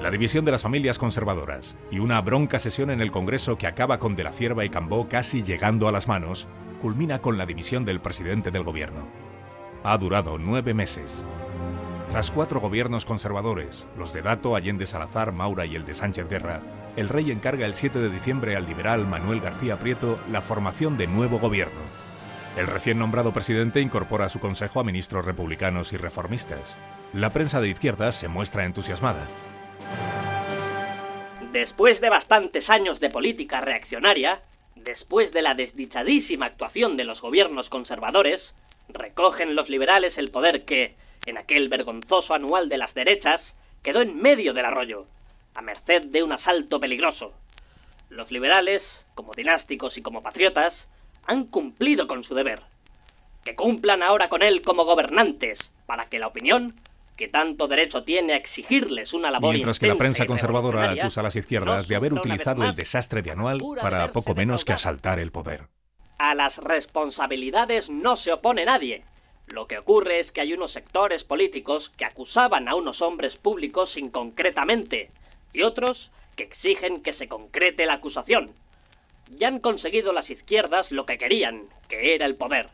La 0.00 0.12
división 0.12 0.44
de 0.44 0.52
las 0.52 0.62
familias 0.62 1.00
conservadoras 1.00 1.74
y 1.90 1.98
una 1.98 2.20
bronca 2.20 2.60
sesión 2.60 2.90
en 2.90 3.00
el 3.00 3.10
Congreso 3.10 3.58
que 3.58 3.66
acaba 3.66 3.98
con 3.98 4.14
De 4.14 4.22
la 4.22 4.32
Cierva 4.32 4.64
y 4.64 4.70
Cambó 4.70 5.08
casi 5.08 5.42
llegando 5.42 5.88
a 5.88 5.92
las 5.92 6.06
manos, 6.06 6.46
culmina 6.80 7.20
con 7.20 7.38
la 7.38 7.46
dimisión 7.46 7.84
del 7.84 8.00
presidente 8.00 8.52
del 8.52 8.62
gobierno. 8.62 9.08
Ha 9.82 9.98
durado 9.98 10.38
nueve 10.38 10.74
meses. 10.74 11.24
Tras 12.14 12.30
cuatro 12.30 12.60
gobiernos 12.60 13.04
conservadores, 13.04 13.88
los 13.98 14.12
de 14.12 14.22
Dato, 14.22 14.54
Allende 14.54 14.86
Salazar, 14.86 15.32
Maura 15.32 15.66
y 15.66 15.74
el 15.74 15.84
de 15.84 15.94
Sánchez 15.94 16.28
Guerra, 16.28 16.60
el 16.94 17.08
rey 17.08 17.32
encarga 17.32 17.66
el 17.66 17.74
7 17.74 17.98
de 17.98 18.08
diciembre 18.08 18.54
al 18.54 18.66
liberal 18.66 19.04
Manuel 19.04 19.40
García 19.40 19.80
Prieto 19.80 20.20
la 20.30 20.40
formación 20.40 20.96
de 20.96 21.08
nuevo 21.08 21.40
gobierno. 21.40 21.80
El 22.56 22.68
recién 22.68 23.00
nombrado 23.00 23.32
presidente 23.32 23.80
incorpora 23.80 24.26
a 24.26 24.28
su 24.28 24.38
consejo 24.38 24.78
a 24.78 24.84
ministros 24.84 25.24
republicanos 25.24 25.92
y 25.92 25.96
reformistas. 25.96 26.72
La 27.12 27.30
prensa 27.30 27.60
de 27.60 27.70
izquierdas 27.70 28.14
se 28.14 28.28
muestra 28.28 28.64
entusiasmada. 28.64 29.26
Después 31.52 32.00
de 32.00 32.10
bastantes 32.10 32.70
años 32.70 33.00
de 33.00 33.08
política 33.08 33.60
reaccionaria, 33.60 34.40
después 34.76 35.32
de 35.32 35.42
la 35.42 35.54
desdichadísima 35.54 36.46
actuación 36.46 36.96
de 36.96 37.06
los 37.06 37.20
gobiernos 37.20 37.68
conservadores, 37.70 38.40
recogen 38.88 39.56
los 39.56 39.68
liberales 39.68 40.16
el 40.16 40.30
poder 40.30 40.64
que, 40.64 40.94
en 41.26 41.38
aquel 41.38 41.68
vergonzoso 41.68 42.34
anual 42.34 42.68
de 42.68 42.78
las 42.78 42.94
derechas, 42.94 43.44
quedó 43.82 44.02
en 44.02 44.20
medio 44.20 44.52
del 44.52 44.66
arroyo, 44.66 45.06
a 45.54 45.62
merced 45.62 46.02
de 46.08 46.22
un 46.22 46.32
asalto 46.32 46.80
peligroso. 46.80 47.32
Los 48.10 48.30
liberales, 48.30 48.82
como 49.14 49.32
dinásticos 49.32 49.96
y 49.96 50.02
como 50.02 50.22
patriotas, 50.22 50.74
han 51.26 51.46
cumplido 51.46 52.06
con 52.06 52.24
su 52.24 52.34
deber. 52.34 52.60
Que 53.44 53.54
cumplan 53.54 54.02
ahora 54.02 54.28
con 54.28 54.42
él 54.42 54.62
como 54.62 54.84
gobernantes, 54.84 55.58
para 55.86 56.06
que 56.06 56.18
la 56.18 56.28
opinión, 56.28 56.74
que 57.16 57.28
tanto 57.28 57.68
derecho 57.68 58.02
tiene 58.02 58.34
a 58.34 58.36
exigirles 58.36 59.12
una 59.12 59.30
labor 59.30 59.50
Mientras 59.50 59.78
que 59.78 59.86
la 59.86 59.96
prensa 59.96 60.26
conservadora 60.26 60.90
acusa 60.90 61.20
a 61.20 61.24
las 61.24 61.36
izquierdas 61.36 61.86
de 61.86 61.96
haber 61.96 62.12
utilizado 62.12 62.64
el 62.64 62.74
desastre 62.74 63.22
de 63.22 63.30
Anual 63.30 63.60
para 63.80 64.12
poco 64.12 64.34
menos 64.34 64.64
que 64.64 64.72
asaltar 64.72 65.18
el 65.18 65.30
poder. 65.30 65.68
A 66.18 66.34
las 66.34 66.56
responsabilidades 66.56 67.88
no 67.88 68.16
se 68.16 68.32
opone 68.32 68.64
nadie. 68.64 69.04
Lo 69.52 69.66
que 69.66 69.78
ocurre 69.78 70.20
es 70.20 70.30
que 70.32 70.40
hay 70.40 70.52
unos 70.52 70.72
sectores 70.72 71.22
políticos 71.24 71.90
que 71.96 72.04
acusaban 72.04 72.68
a 72.68 72.74
unos 72.74 73.00
hombres 73.02 73.38
públicos 73.38 73.96
inconcretamente 73.96 75.10
y 75.52 75.62
otros 75.62 76.10
que 76.36 76.44
exigen 76.44 77.02
que 77.02 77.12
se 77.12 77.28
concrete 77.28 77.86
la 77.86 77.94
acusación. 77.94 78.50
Ya 79.38 79.48
han 79.48 79.60
conseguido 79.60 80.12
las 80.12 80.28
izquierdas 80.28 80.90
lo 80.90 81.06
que 81.06 81.18
querían, 81.18 81.68
que 81.88 82.14
era 82.14 82.26
el 82.26 82.36
poder. 82.36 82.66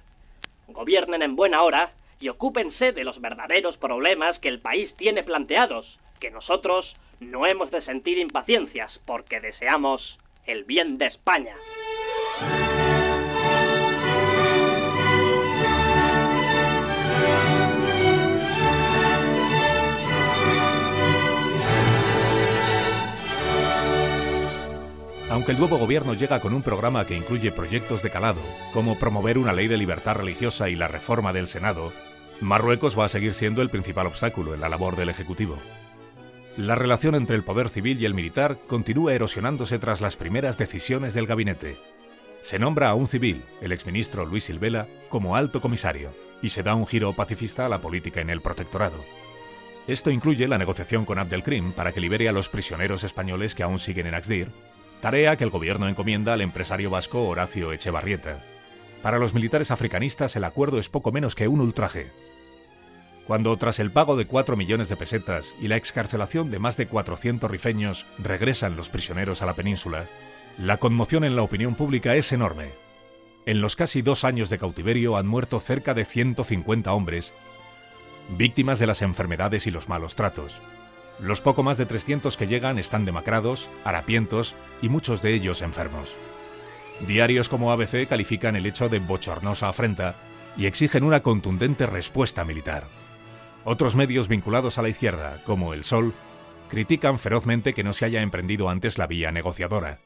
Gobiernen 0.68 1.22
en 1.22 1.36
buena 1.36 1.62
hora 1.62 1.92
y 2.20 2.28
ocúpense 2.28 2.92
de 2.92 3.04
los 3.04 3.20
verdaderos 3.20 3.76
problemas 3.76 4.38
que 4.38 4.48
el 4.48 4.60
país 4.60 4.94
tiene 4.96 5.22
planteados, 5.22 5.98
que 6.20 6.30
nosotros 6.30 6.92
no 7.18 7.46
hemos 7.46 7.70
de 7.70 7.82
sentir 7.82 8.18
impaciencias 8.18 8.90
porque 9.06 9.40
deseamos 9.40 10.18
el 10.46 10.64
bien 10.64 10.98
de 10.98 11.06
España. 11.06 11.54
Aunque 25.30 25.52
el 25.52 25.58
nuevo 25.58 25.78
gobierno 25.78 26.14
llega 26.14 26.40
con 26.40 26.52
un 26.54 26.62
programa 26.62 27.06
que 27.06 27.16
incluye 27.16 27.52
proyectos 27.52 28.02
de 28.02 28.10
calado, 28.10 28.40
como 28.72 28.98
promover 28.98 29.38
una 29.38 29.52
ley 29.52 29.68
de 29.68 29.76
libertad 29.76 30.16
religiosa 30.16 30.68
y 30.68 30.74
la 30.74 30.88
reforma 30.88 31.32
del 31.32 31.46
Senado, 31.46 31.92
Marruecos 32.40 32.98
va 32.98 33.04
a 33.04 33.08
seguir 33.08 33.32
siendo 33.32 33.62
el 33.62 33.70
principal 33.70 34.08
obstáculo 34.08 34.54
en 34.54 34.60
la 34.60 34.68
labor 34.68 34.96
del 34.96 35.08
Ejecutivo. 35.08 35.56
La 36.56 36.74
relación 36.74 37.14
entre 37.14 37.36
el 37.36 37.44
poder 37.44 37.68
civil 37.68 38.02
y 38.02 38.06
el 38.06 38.14
militar 38.14 38.58
continúa 38.66 39.14
erosionándose 39.14 39.78
tras 39.78 40.00
las 40.00 40.16
primeras 40.16 40.58
decisiones 40.58 41.14
del 41.14 41.28
gabinete. 41.28 41.78
Se 42.42 42.58
nombra 42.58 42.88
a 42.88 42.94
un 42.94 43.06
civil, 43.06 43.44
el 43.60 43.70
exministro 43.70 44.26
Luis 44.26 44.44
Silvela, 44.44 44.88
como 45.10 45.36
alto 45.36 45.60
comisario, 45.60 46.10
y 46.42 46.48
se 46.48 46.64
da 46.64 46.74
un 46.74 46.88
giro 46.88 47.12
pacifista 47.12 47.66
a 47.66 47.68
la 47.68 47.80
política 47.80 48.20
en 48.20 48.30
el 48.30 48.40
protectorado. 48.40 49.04
Esto 49.86 50.10
incluye 50.10 50.48
la 50.48 50.58
negociación 50.58 51.04
con 51.04 51.20
Abdelkrim 51.20 51.72
para 51.72 51.92
que 51.92 52.00
libere 52.00 52.28
a 52.28 52.32
los 52.32 52.48
prisioneros 52.48 53.04
españoles 53.04 53.54
que 53.54 53.62
aún 53.62 53.78
siguen 53.78 54.08
en 54.08 54.14
Axdir, 54.14 54.50
tarea 55.00 55.36
que 55.36 55.44
el 55.44 55.50
gobierno 55.50 55.88
encomienda 55.88 56.34
al 56.34 56.42
empresario 56.42 56.90
vasco 56.90 57.26
Horacio 57.26 57.72
Echevarrieta. 57.72 58.38
Para 59.02 59.18
los 59.18 59.34
militares 59.34 59.70
africanistas 59.70 60.36
el 60.36 60.44
acuerdo 60.44 60.78
es 60.78 60.88
poco 60.88 61.10
menos 61.10 61.34
que 61.34 61.48
un 61.48 61.60
ultraje. 61.60 62.12
Cuando 63.26 63.56
tras 63.56 63.78
el 63.78 63.90
pago 63.90 64.16
de 64.16 64.26
4 64.26 64.56
millones 64.56 64.88
de 64.88 64.96
pesetas 64.96 65.54
y 65.60 65.68
la 65.68 65.76
excarcelación 65.76 66.50
de 66.50 66.58
más 66.58 66.76
de 66.76 66.86
400 66.86 67.50
rifeños 67.50 68.06
regresan 68.18 68.76
los 68.76 68.90
prisioneros 68.90 69.40
a 69.40 69.46
la 69.46 69.54
península, 69.54 70.06
la 70.58 70.76
conmoción 70.76 71.24
en 71.24 71.36
la 71.36 71.42
opinión 71.42 71.74
pública 71.74 72.14
es 72.16 72.32
enorme. 72.32 72.70
En 73.46 73.60
los 73.60 73.76
casi 73.76 74.02
dos 74.02 74.24
años 74.24 74.50
de 74.50 74.58
cautiverio 74.58 75.16
han 75.16 75.26
muerto 75.26 75.60
cerca 75.60 75.94
de 75.94 76.04
150 76.04 76.92
hombres, 76.92 77.32
víctimas 78.36 78.78
de 78.78 78.86
las 78.86 79.00
enfermedades 79.00 79.66
y 79.66 79.70
los 79.70 79.88
malos 79.88 80.14
tratos. 80.14 80.60
Los 81.22 81.40
poco 81.40 81.62
más 81.62 81.76
de 81.76 81.86
300 81.86 82.36
que 82.36 82.46
llegan 82.46 82.78
están 82.78 83.04
demacrados, 83.04 83.68
harapientos 83.84 84.54
y 84.80 84.88
muchos 84.88 85.20
de 85.20 85.34
ellos 85.34 85.60
enfermos. 85.60 86.14
Diarios 87.06 87.48
como 87.48 87.72
ABC 87.72 88.08
califican 88.08 88.56
el 88.56 88.66
hecho 88.66 88.88
de 88.88 88.98
bochornosa 88.98 89.68
afrenta 89.68 90.14
y 90.56 90.66
exigen 90.66 91.04
una 91.04 91.20
contundente 91.20 91.86
respuesta 91.86 92.44
militar. 92.44 92.84
Otros 93.64 93.96
medios 93.96 94.28
vinculados 94.28 94.78
a 94.78 94.82
la 94.82 94.88
izquierda, 94.88 95.42
como 95.44 95.74
El 95.74 95.84
Sol, 95.84 96.14
critican 96.68 97.18
ferozmente 97.18 97.74
que 97.74 97.84
no 97.84 97.92
se 97.92 98.06
haya 98.06 98.22
emprendido 98.22 98.70
antes 98.70 98.96
la 98.96 99.06
vía 99.06 99.32
negociadora. 99.32 99.98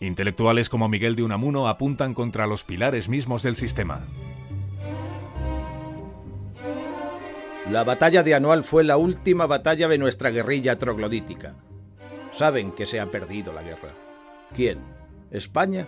Intelectuales 0.00 0.68
como 0.68 0.88
Miguel 0.88 1.16
de 1.16 1.22
Unamuno 1.22 1.68
apuntan 1.68 2.12
contra 2.12 2.46
los 2.46 2.64
pilares 2.64 3.08
mismos 3.08 3.42
del 3.42 3.56
sistema. 3.56 4.00
La 7.70 7.84
batalla 7.84 8.24
de 8.24 8.34
Anual 8.34 8.64
fue 8.64 8.82
la 8.82 8.96
última 8.96 9.46
batalla 9.46 9.86
de 9.86 9.96
nuestra 9.96 10.30
guerrilla 10.30 10.78
troglodítica. 10.78 11.54
Saben 12.32 12.72
que 12.72 12.86
se 12.86 12.98
ha 12.98 13.06
perdido 13.06 13.52
la 13.52 13.62
guerra. 13.62 13.90
¿Quién? 14.54 14.80
¿España? 15.30 15.86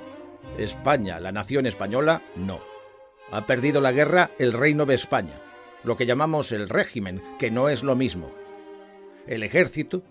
España, 0.57 1.18
la 1.18 1.33
nación 1.33 1.66
española, 1.66 2.22
no. 2.37 2.61
Ha 3.33 3.47
perdido 3.47 3.81
la 3.81 3.91
guerra 3.91 4.31
el 4.39 4.53
reino 4.53 4.87
de 4.87 4.95
España, 4.95 5.35
lo 5.83 5.97
que 5.97 6.07
llamamos 6.07 6.53
el 6.53 6.68
régimen, 6.68 7.20
que 7.41 7.51
no 7.51 7.68
es 7.68 7.83
lo 7.83 7.97
mismo. 7.97 8.31
El 9.27 9.43
ejército, 9.43 10.05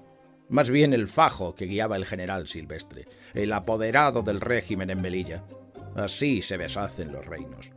más 0.50 0.70
bien 0.70 0.94
el 0.94 1.08
fajo 1.08 1.56
que 1.56 1.66
guiaba 1.66 1.96
el 1.96 2.06
general 2.06 2.48
Silvestre, 2.48 3.08
el 3.34 3.54
apoderado 3.54 4.22
del 4.22 4.42
régimen 4.42 4.90
en 4.90 5.02
Melilla. 5.02 5.44
Así 5.96 6.42
se 6.42 6.58
deshacen 6.58 7.14
los 7.14 7.26
reinos. 7.26 7.72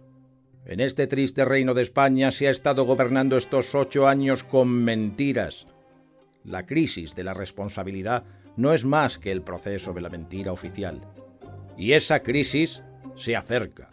En 0.69 0.81
este 0.81 1.07
triste 1.07 1.45
reino 1.45 1.75
de 1.75 1.83
España 1.83 2.33
se 2.33 2.49
ha 2.49 2.51
estado 2.51 2.85
gobernando 2.85 3.37
estos 3.37 3.73
ocho 3.77 4.09
años 4.09 4.43
con 4.43 4.69
mentiras. 4.69 5.69
La 6.43 6.67
crisis 6.67 7.15
de 7.15 7.23
la 7.23 7.35
responsabilidad 7.35 8.25
no 8.57 8.73
es 8.73 8.85
más 8.85 9.17
que 9.17 9.31
el 9.31 9.43
proceso 9.43 9.93
de 9.93 10.01
la 10.01 10.09
mentira 10.09 10.51
oficial. 10.51 11.01
Y 11.79 11.93
esa 11.93 12.21
crisis 12.21 12.83
se 13.15 13.37
acerca. 13.37 13.91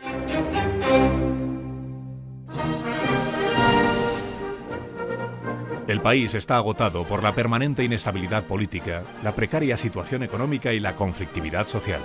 El 5.87 6.01
país 6.01 6.33
está 6.33 6.55
agotado 6.55 7.03
por 7.03 7.21
la 7.21 7.35
permanente 7.35 7.83
inestabilidad 7.83 8.45
política, 8.45 9.03
la 9.23 9.35
precaria 9.35 9.77
situación 9.77 10.23
económica 10.23 10.73
y 10.73 10.79
la 10.79 10.95
conflictividad 10.95 11.67
social. 11.67 12.01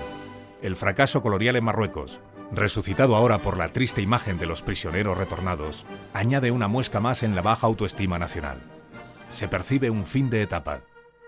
El 0.60 0.76
fracaso 0.76 1.22
colonial 1.22 1.56
en 1.56 1.64
Marruecos, 1.64 2.20
resucitado 2.52 3.16
ahora 3.16 3.38
por 3.38 3.56
la 3.56 3.72
triste 3.72 4.02
imagen 4.02 4.38
de 4.38 4.46
los 4.46 4.62
prisioneros 4.62 5.18
retornados, 5.18 5.84
añade 6.12 6.50
una 6.50 6.68
muesca 6.68 7.00
más 7.00 7.22
en 7.22 7.34
la 7.34 7.42
baja 7.42 7.66
autoestima 7.66 8.18
nacional. 8.18 8.58
Se 9.30 9.48
percibe 9.48 9.90
un 9.90 10.06
fin 10.06 10.30
de 10.30 10.42
etapa. 10.42 10.80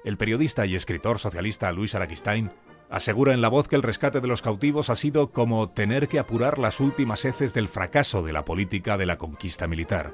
El 0.05 0.17
periodista 0.17 0.65
y 0.67 0.75
escritor 0.75 1.19
socialista 1.19 1.71
Luis 1.73 1.95
Araquistain 1.95 2.51
asegura 2.89 3.35
en 3.35 3.41
la 3.41 3.49
voz 3.49 3.69
que 3.69 3.77
el 3.77 3.83
rescate 3.83 4.21
de 4.21 4.27
los 4.27 4.43
cautivos 4.43 4.91
ha 4.91 4.97
sido 4.97 5.31
como 5.31 5.71
tener 5.71 6.09
que 6.09 6.19
apurar 6.19 6.59
las 6.59 6.81
últimas 6.81 7.25
heces 7.25 7.55
del 7.55 7.69
fracaso 7.69 8.23
de 8.23 8.33
la 8.33 8.45
política 8.45 8.97
de 8.97 9.07
la 9.07 9.19
conquista 9.19 9.67
militar. 9.67 10.13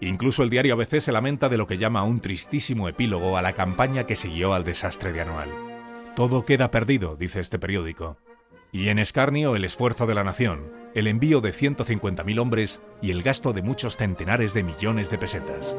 Incluso 0.00 0.42
el 0.42 0.50
diario 0.50 0.74
ABC 0.74 1.00
se 1.00 1.12
lamenta 1.12 1.48
de 1.48 1.56
lo 1.56 1.66
que 1.66 1.78
llama 1.78 2.04
un 2.04 2.20
tristísimo 2.20 2.88
epílogo 2.88 3.36
a 3.36 3.42
la 3.42 3.54
campaña 3.54 4.04
que 4.04 4.16
siguió 4.16 4.54
al 4.54 4.64
desastre 4.64 5.12
de 5.12 5.22
Anual. 5.22 5.50
Todo 6.14 6.44
queda 6.44 6.70
perdido, 6.70 7.16
dice 7.16 7.40
este 7.40 7.58
periódico. 7.58 8.18
Y 8.74 8.88
en 8.88 8.98
escarnio 8.98 9.54
el 9.54 9.64
esfuerzo 9.64 10.04
de 10.04 10.16
la 10.16 10.24
nación, 10.24 10.72
el 10.96 11.06
envío 11.06 11.40
de 11.40 11.50
150.000 11.50 12.40
hombres 12.40 12.80
y 13.00 13.12
el 13.12 13.22
gasto 13.22 13.52
de 13.52 13.62
muchos 13.62 13.96
centenares 13.96 14.52
de 14.52 14.64
millones 14.64 15.10
de 15.10 15.16
pesetas. 15.16 15.76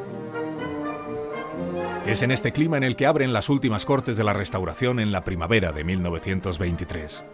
Es 2.06 2.22
en 2.22 2.32
este 2.32 2.54
clima 2.54 2.78
en 2.78 2.84
el 2.84 2.96
que 2.96 3.06
abren 3.06 3.34
las 3.34 3.50
últimas 3.50 3.86
cortes 3.86 4.16
de 4.16 4.24
la 4.24 4.32
restauración 4.32 5.02
en 5.02 5.12
la 5.12 5.26
primavera 5.26 5.74
de 5.74 5.84
1923. 5.84 7.26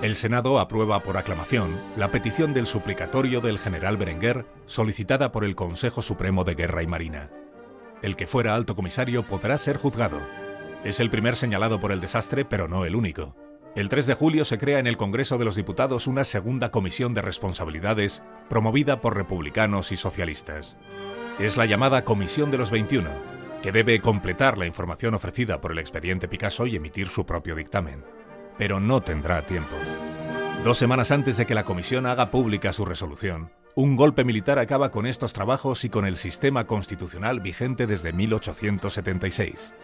El 0.00 0.16
Senado 0.16 0.58
aprueba 0.60 1.02
por 1.02 1.18
aclamación 1.18 1.78
la 1.98 2.10
petición 2.10 2.54
del 2.54 2.66
suplicatorio 2.66 3.42
del 3.42 3.58
general 3.58 3.98
Berenguer 3.98 4.46
solicitada 4.64 5.30
por 5.30 5.44
el 5.44 5.54
Consejo 5.56 6.00
Supremo 6.00 6.42
de 6.42 6.54
Guerra 6.54 6.82
y 6.82 6.86
Marina. 6.86 7.28
El 8.00 8.16
que 8.16 8.26
fuera 8.26 8.54
alto 8.54 8.74
comisario 8.74 9.24
podrá 9.24 9.58
ser 9.58 9.76
juzgado. 9.76 10.22
Es 10.84 11.00
el 11.00 11.10
primer 11.10 11.36
señalado 11.36 11.80
por 11.80 11.92
el 11.92 12.00
desastre, 12.00 12.46
pero 12.46 12.66
no 12.66 12.86
el 12.86 12.96
único. 12.96 13.34
El 13.76 13.88
3 13.88 14.06
de 14.06 14.14
julio 14.14 14.44
se 14.44 14.58
crea 14.58 14.80
en 14.80 14.88
el 14.88 14.96
Congreso 14.96 15.38
de 15.38 15.44
los 15.44 15.54
Diputados 15.54 16.08
una 16.08 16.24
segunda 16.24 16.72
comisión 16.72 17.14
de 17.14 17.22
responsabilidades 17.22 18.22
promovida 18.48 19.00
por 19.00 19.16
republicanos 19.16 19.92
y 19.92 19.96
socialistas. 19.96 20.76
Es 21.38 21.56
la 21.56 21.66
llamada 21.66 22.02
Comisión 22.02 22.50
de 22.50 22.58
los 22.58 22.72
21, 22.72 23.10
que 23.62 23.70
debe 23.70 24.00
completar 24.00 24.58
la 24.58 24.66
información 24.66 25.14
ofrecida 25.14 25.60
por 25.60 25.70
el 25.70 25.78
expediente 25.78 26.26
Picasso 26.26 26.66
y 26.66 26.74
emitir 26.74 27.08
su 27.08 27.24
propio 27.24 27.54
dictamen 27.54 28.02
pero 28.58 28.80
no 28.80 29.02
tendrá 29.02 29.44
tiempo. 29.46 29.76
Dos 30.64 30.78
semanas 30.78 31.10
antes 31.10 31.36
de 31.36 31.46
que 31.46 31.54
la 31.54 31.64
comisión 31.64 32.06
haga 32.06 32.30
pública 32.30 32.72
su 32.72 32.84
resolución, 32.84 33.52
un 33.74 33.96
golpe 33.96 34.24
militar 34.24 34.58
acaba 34.58 34.90
con 34.90 35.06
estos 35.06 35.32
trabajos 35.32 35.84
y 35.84 35.90
con 35.90 36.06
el 36.06 36.16
sistema 36.16 36.66
constitucional 36.66 37.40
vigente 37.40 37.86
desde 37.86 38.12
1876. 38.12 39.74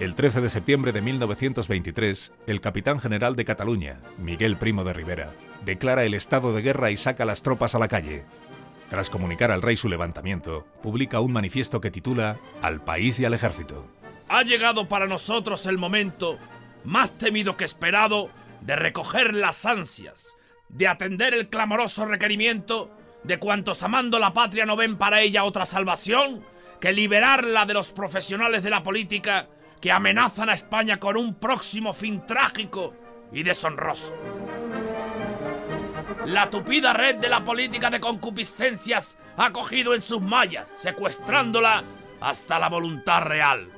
El 0.00 0.16
13 0.16 0.40
de 0.40 0.50
septiembre 0.50 0.90
de 0.90 1.00
1923, 1.02 2.32
el 2.48 2.60
capitán 2.60 2.98
general 2.98 3.36
de 3.36 3.44
Cataluña, 3.44 4.00
Miguel 4.18 4.56
Primo 4.56 4.82
de 4.82 4.92
Rivera, 4.92 5.32
declara 5.64 6.02
el 6.04 6.14
estado 6.14 6.52
de 6.52 6.62
guerra 6.62 6.90
y 6.90 6.96
saca 6.96 7.24
las 7.24 7.44
tropas 7.44 7.76
a 7.76 7.78
la 7.78 7.86
calle. 7.86 8.24
Tras 8.90 9.08
comunicar 9.08 9.52
al 9.52 9.62
rey 9.62 9.76
su 9.76 9.88
levantamiento, 9.88 10.66
publica 10.82 11.20
un 11.20 11.32
manifiesto 11.32 11.80
que 11.80 11.92
titula 11.92 12.40
Al 12.60 12.82
país 12.82 13.20
y 13.20 13.24
al 13.24 13.34
ejército. 13.34 13.86
Ha 14.28 14.42
llegado 14.42 14.88
para 14.88 15.06
nosotros 15.06 15.64
el 15.66 15.78
momento 15.78 16.40
más 16.82 17.16
temido 17.16 17.56
que 17.56 17.64
esperado, 17.64 18.30
de 18.62 18.74
recoger 18.74 19.32
las 19.32 19.64
ansias, 19.64 20.34
de 20.70 20.88
atender 20.88 21.34
el 21.34 21.48
clamoroso 21.48 22.04
requerimiento 22.04 22.90
de 23.22 23.38
cuantos 23.38 23.84
amando 23.84 24.18
la 24.18 24.34
patria 24.34 24.66
no 24.66 24.74
ven 24.74 24.96
para 24.96 25.20
ella 25.20 25.44
otra 25.44 25.64
salvación 25.64 26.42
que 26.80 26.92
liberarla 26.92 27.64
de 27.64 27.74
los 27.74 27.92
profesionales 27.92 28.64
de 28.64 28.70
la 28.70 28.82
política 28.82 29.48
que 29.84 29.92
amenazan 29.92 30.48
a 30.48 30.54
España 30.54 30.98
con 30.98 31.14
un 31.14 31.34
próximo 31.34 31.92
fin 31.92 32.24
trágico 32.26 32.94
y 33.30 33.42
deshonroso. 33.42 34.16
La 36.24 36.48
tupida 36.48 36.94
red 36.94 37.16
de 37.16 37.28
la 37.28 37.44
política 37.44 37.90
de 37.90 38.00
concupiscencias 38.00 39.18
ha 39.36 39.52
cogido 39.52 39.94
en 39.94 40.00
sus 40.00 40.22
mallas, 40.22 40.72
secuestrándola 40.76 41.84
hasta 42.20 42.58
la 42.58 42.70
voluntad 42.70 43.22
real. 43.24 43.68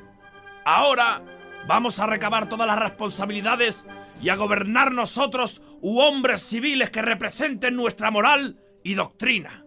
Ahora 0.64 1.22
Vamos 1.66 1.98
a 1.98 2.06
recabar 2.06 2.48
todas 2.48 2.66
las 2.66 2.78
responsabilidades 2.78 3.86
y 4.22 4.28
a 4.28 4.36
gobernar 4.36 4.92
nosotros 4.92 5.62
u 5.80 5.98
hombres 5.98 6.42
civiles 6.42 6.90
que 6.90 7.02
representen 7.02 7.74
nuestra 7.74 8.10
moral 8.10 8.60
y 8.84 8.94
doctrina. 8.94 9.64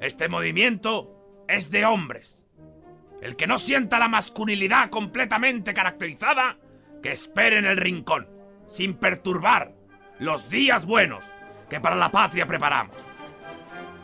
Este 0.00 0.28
movimiento 0.28 1.44
es 1.48 1.70
de 1.70 1.86
hombres. 1.86 2.41
El 3.22 3.36
que 3.36 3.46
no 3.46 3.56
sienta 3.56 4.00
la 4.00 4.08
masculinidad 4.08 4.90
completamente 4.90 5.72
caracterizada, 5.72 6.56
que 7.00 7.12
espere 7.12 7.56
en 7.56 7.66
el 7.66 7.76
rincón, 7.76 8.26
sin 8.66 8.94
perturbar 8.94 9.70
los 10.18 10.48
días 10.50 10.86
buenos 10.86 11.24
que 11.70 11.80
para 11.80 11.94
la 11.94 12.10
patria 12.10 12.46
preparamos. 12.46 12.96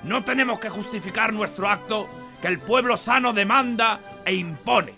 No 0.04 0.22
tenemos 0.22 0.60
que 0.60 0.68
justificar 0.68 1.32
nuestro 1.32 1.68
acto 1.68 2.08
que 2.40 2.46
el 2.46 2.60
pueblo 2.60 2.96
sano 2.96 3.32
demanda 3.32 4.00
e 4.24 4.34
impone. 4.34 4.94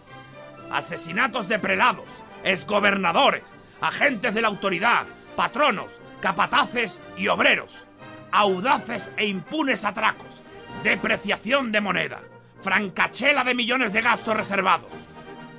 Asesinatos 0.70 1.48
de 1.48 1.58
prelados, 1.58 2.04
exgobernadores, 2.44 3.58
agentes 3.80 4.34
de 4.34 4.42
la 4.42 4.48
autoridad, 4.48 5.06
patronos, 5.34 5.98
capataces 6.20 7.00
y 7.16 7.28
obreros, 7.28 7.86
audaces 8.32 9.12
e 9.16 9.24
impunes 9.24 9.86
atracos, 9.86 10.42
depreciación 10.84 11.72
de 11.72 11.80
moneda, 11.80 12.20
francachela 12.62 13.44
de 13.44 13.54
millones 13.54 13.92
de 13.92 14.02
gastos 14.02 14.36
reservados, 14.36 14.90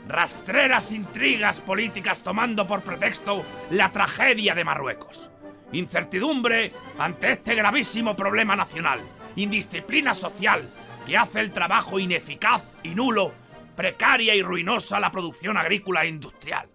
rastreras 0.07 0.91
intrigas 0.91 1.61
políticas 1.61 2.21
tomando 2.21 2.67
por 2.67 2.83
pretexto 2.83 3.45
la 3.71 3.91
tragedia 3.91 4.53
de 4.53 4.63
Marruecos, 4.63 5.31
incertidumbre 5.71 6.71
ante 6.99 7.31
este 7.31 7.55
gravísimo 7.55 8.15
problema 8.15 8.55
nacional, 8.55 8.99
indisciplina 9.35 10.13
social 10.13 10.69
que 11.05 11.17
hace 11.17 11.39
el 11.39 11.51
trabajo 11.51 11.99
ineficaz 11.99 12.63
y 12.83 12.93
nulo, 12.93 13.33
precaria 13.75 14.35
y 14.35 14.41
ruinosa 14.41 14.99
la 14.99 15.11
producción 15.11 15.57
agrícola 15.57 16.03
e 16.03 16.09
industrial, 16.09 16.69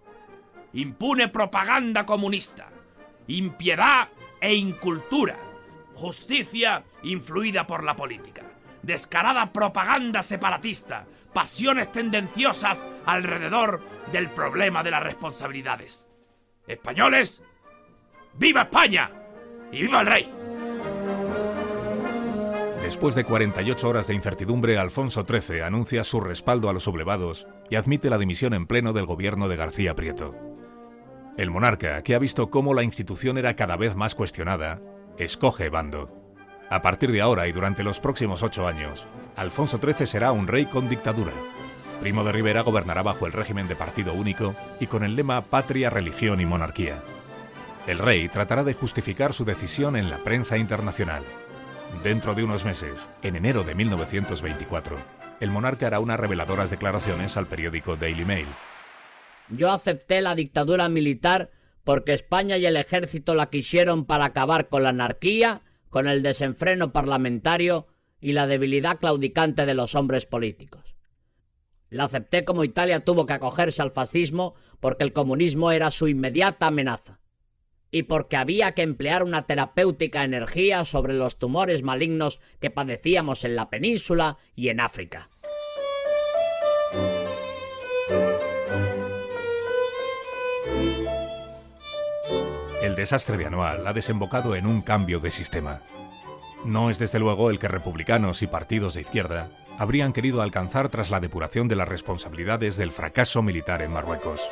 impune 0.72 1.28
propaganda 1.28 2.04
comunista, 2.04 2.68
impiedad 3.28 4.08
e 4.40 4.54
incultura, 4.54 5.38
justicia 5.94 6.84
influida 7.02 7.66
por 7.66 7.84
la 7.84 7.94
política, 7.94 8.42
descarada 8.86 9.52
propaganda 9.52 10.22
separatista, 10.22 11.06
pasiones 11.34 11.90
tendenciosas 11.92 12.88
alrededor 13.04 13.82
del 14.12 14.30
problema 14.30 14.82
de 14.82 14.92
las 14.92 15.02
responsabilidades. 15.02 16.08
Españoles, 16.66 17.42
¡viva 18.34 18.62
España! 18.62 19.10
¡Y 19.72 19.82
viva 19.82 20.00
el 20.00 20.06
rey! 20.06 20.32
Después 22.80 23.16
de 23.16 23.24
48 23.24 23.88
horas 23.88 24.06
de 24.06 24.14
incertidumbre, 24.14 24.78
Alfonso 24.78 25.26
XIII 25.28 25.62
anuncia 25.62 26.04
su 26.04 26.20
respaldo 26.20 26.70
a 26.70 26.72
los 26.72 26.84
sublevados 26.84 27.48
y 27.68 27.74
admite 27.74 28.08
la 28.08 28.18
dimisión 28.18 28.54
en 28.54 28.68
pleno 28.68 28.92
del 28.92 29.06
gobierno 29.06 29.48
de 29.48 29.56
García 29.56 29.96
Prieto. 29.96 30.36
El 31.36 31.50
monarca, 31.50 32.02
que 32.02 32.14
ha 32.14 32.20
visto 32.20 32.48
cómo 32.48 32.72
la 32.72 32.84
institución 32.84 33.36
era 33.36 33.56
cada 33.56 33.76
vez 33.76 33.96
más 33.96 34.14
cuestionada, 34.14 34.80
escoge 35.18 35.68
bando. 35.68 36.25
A 36.68 36.82
partir 36.82 37.12
de 37.12 37.20
ahora 37.20 37.46
y 37.46 37.52
durante 37.52 37.84
los 37.84 38.00
próximos 38.00 38.42
ocho 38.42 38.66
años, 38.66 39.06
Alfonso 39.36 39.78
XIII 39.78 40.06
será 40.06 40.32
un 40.32 40.48
rey 40.48 40.66
con 40.66 40.88
dictadura. 40.88 41.32
Primo 42.00 42.24
de 42.24 42.32
Rivera 42.32 42.62
gobernará 42.62 43.02
bajo 43.02 43.26
el 43.26 43.32
régimen 43.32 43.68
de 43.68 43.76
partido 43.76 44.12
único 44.12 44.54
y 44.80 44.88
con 44.88 45.04
el 45.04 45.14
lema 45.14 45.42
Patria, 45.42 45.90
Religión 45.90 46.40
y 46.40 46.46
Monarquía. 46.46 46.96
El 47.86 47.98
rey 47.98 48.28
tratará 48.28 48.64
de 48.64 48.74
justificar 48.74 49.32
su 49.32 49.44
decisión 49.44 49.96
en 49.96 50.10
la 50.10 50.18
prensa 50.18 50.58
internacional. 50.58 51.22
Dentro 52.02 52.34
de 52.34 52.42
unos 52.42 52.64
meses, 52.64 53.08
en 53.22 53.36
enero 53.36 53.62
de 53.62 53.76
1924, 53.76 54.98
el 55.38 55.50
monarca 55.50 55.86
hará 55.86 56.00
unas 56.00 56.18
reveladoras 56.18 56.70
declaraciones 56.70 57.36
al 57.36 57.46
periódico 57.46 57.96
Daily 57.96 58.24
Mail. 58.24 58.46
Yo 59.50 59.70
acepté 59.70 60.20
la 60.20 60.34
dictadura 60.34 60.88
militar 60.88 61.50
porque 61.84 62.12
España 62.12 62.56
y 62.56 62.66
el 62.66 62.76
ejército 62.76 63.36
la 63.36 63.46
quisieron 63.46 64.04
para 64.04 64.24
acabar 64.24 64.68
con 64.68 64.82
la 64.82 64.88
anarquía, 64.88 65.62
con 65.96 66.08
el 66.08 66.22
desenfreno 66.22 66.92
parlamentario 66.92 67.86
y 68.20 68.32
la 68.32 68.46
debilidad 68.46 68.98
claudicante 68.98 69.64
de 69.64 69.72
los 69.72 69.94
hombres 69.94 70.26
políticos. 70.26 70.94
La 71.88 72.04
acepté 72.04 72.44
como 72.44 72.64
Italia 72.64 73.00
tuvo 73.00 73.24
que 73.24 73.32
acogerse 73.32 73.80
al 73.80 73.92
fascismo 73.92 74.56
porque 74.78 75.04
el 75.04 75.14
comunismo 75.14 75.72
era 75.72 75.90
su 75.90 76.06
inmediata 76.06 76.66
amenaza 76.66 77.20
y 77.90 78.02
porque 78.02 78.36
había 78.36 78.72
que 78.72 78.82
emplear 78.82 79.22
una 79.22 79.46
terapéutica 79.46 80.22
energía 80.22 80.84
sobre 80.84 81.14
los 81.14 81.38
tumores 81.38 81.82
malignos 81.82 82.40
que 82.60 82.70
padecíamos 82.70 83.44
en 83.44 83.56
la 83.56 83.70
península 83.70 84.36
y 84.54 84.68
en 84.68 84.80
África. 84.80 85.30
El 92.96 93.02
desastre 93.02 93.36
de 93.36 93.44
Anual 93.44 93.86
ha 93.86 93.92
desembocado 93.92 94.56
en 94.56 94.66
un 94.66 94.80
cambio 94.80 95.20
de 95.20 95.30
sistema. 95.30 95.82
No 96.64 96.88
es 96.88 96.98
desde 96.98 97.18
luego 97.18 97.50
el 97.50 97.58
que 97.58 97.68
republicanos 97.68 98.40
y 98.40 98.46
partidos 98.46 98.94
de 98.94 99.02
izquierda 99.02 99.50
habrían 99.76 100.14
querido 100.14 100.40
alcanzar 100.40 100.88
tras 100.88 101.10
la 101.10 101.20
depuración 101.20 101.68
de 101.68 101.76
las 101.76 101.86
responsabilidades 101.86 102.78
del 102.78 102.92
fracaso 102.92 103.42
militar 103.42 103.82
en 103.82 103.92
Marruecos. 103.92 104.48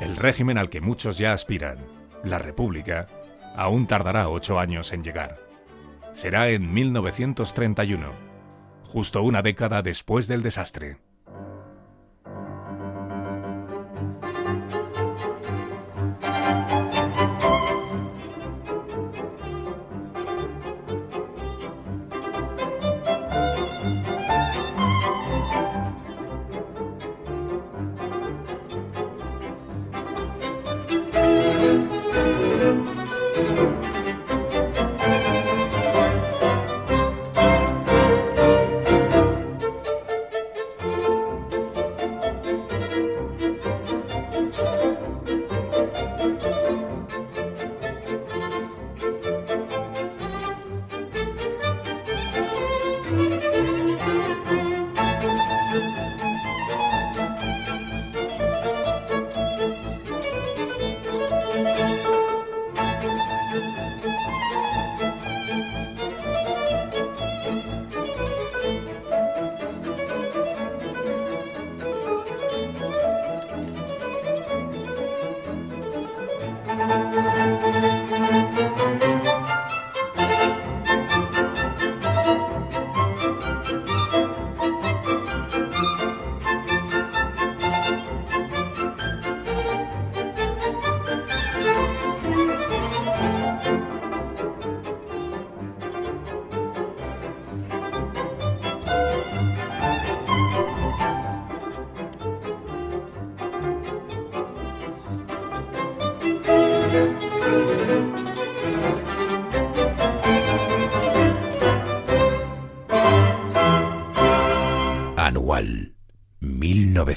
El 0.00 0.16
régimen 0.16 0.58
al 0.58 0.70
que 0.70 0.80
muchos 0.80 1.16
ya 1.16 1.32
aspiran, 1.32 1.78
la 2.24 2.40
República, 2.40 3.06
aún 3.54 3.86
tardará 3.86 4.28
ocho 4.28 4.58
años 4.58 4.92
en 4.92 5.04
llegar. 5.04 5.38
Será 6.14 6.48
en 6.48 6.74
1931, 6.74 8.08
justo 8.88 9.22
una 9.22 9.40
década 9.40 9.82
después 9.82 10.26
del 10.26 10.42
desastre. 10.42 10.96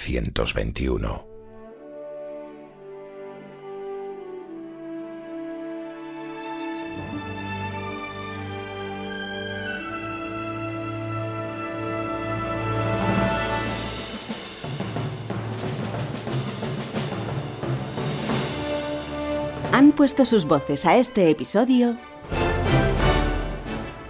1921. 0.08 1.28
Han 19.74 19.92
puesto 19.92 20.26
sus 20.26 20.46
voces 20.46 20.86
a 20.86 20.98
este 20.98 21.30
episodio 21.30 21.98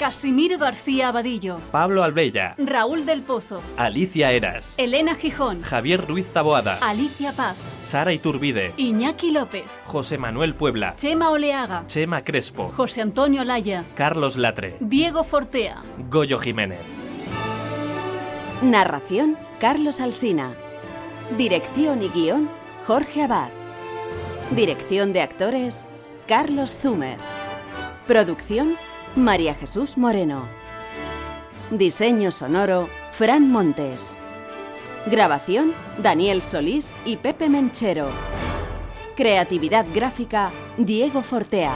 Casimiro 0.07 0.57
García 0.57 1.09
Abadillo, 1.09 1.59
Pablo 1.69 2.01
Albella, 2.01 2.55
Raúl 2.57 3.05
del 3.05 3.23
Pozo, 3.23 3.61
Alicia 3.75 4.31
Eras, 4.31 4.73
Elena 4.77 5.15
Gijón, 5.15 5.61
Javier 5.63 6.07
Ruiz 6.07 6.31
Taboada, 6.31 6.77
Alicia 6.79 7.33
Paz, 7.33 7.57
Sara 7.83 8.13
Iturbide, 8.13 8.73
Iñaki 8.77 9.31
López, 9.31 9.65
José 9.83 10.17
Manuel 10.17 10.55
Puebla, 10.55 10.95
Chema 10.95 11.29
Oleaga, 11.29 11.83
Chema 11.87 12.23
Crespo, 12.23 12.69
José 12.69 13.01
Antonio 13.01 13.43
Laya, 13.43 13.83
Carlos 13.95 14.37
Latre, 14.37 14.77
Diego 14.79 15.25
Fortea, 15.25 15.83
Goyo 16.09 16.39
Jiménez. 16.39 16.85
Narración 18.61 19.35
Carlos 19.59 19.99
Alsina. 19.99 20.53
Dirección 21.37 22.01
y 22.01 22.07
guion 22.07 22.49
Jorge 22.85 23.23
Abad. 23.23 23.49
Dirección 24.51 25.11
de 25.11 25.19
actores, 25.19 25.85
Carlos 26.29 26.77
Zumer. 26.81 27.17
Producción, 28.07 28.77
María 29.17 29.55
Jesús 29.55 29.97
Moreno. 29.97 30.47
Diseño 31.71 32.31
sonoro, 32.31 32.87
Fran 33.11 33.51
Montes. 33.51 34.15
Grabación, 35.07 35.73
Daniel 35.97 36.43
Solís 36.43 36.93
y 37.03 37.17
Pepe 37.17 37.49
Menchero. 37.49 38.09
Creatividad 39.15 39.87
gráfica, 39.91 40.51
Diego 40.77 41.23
Fortea. 41.23 41.73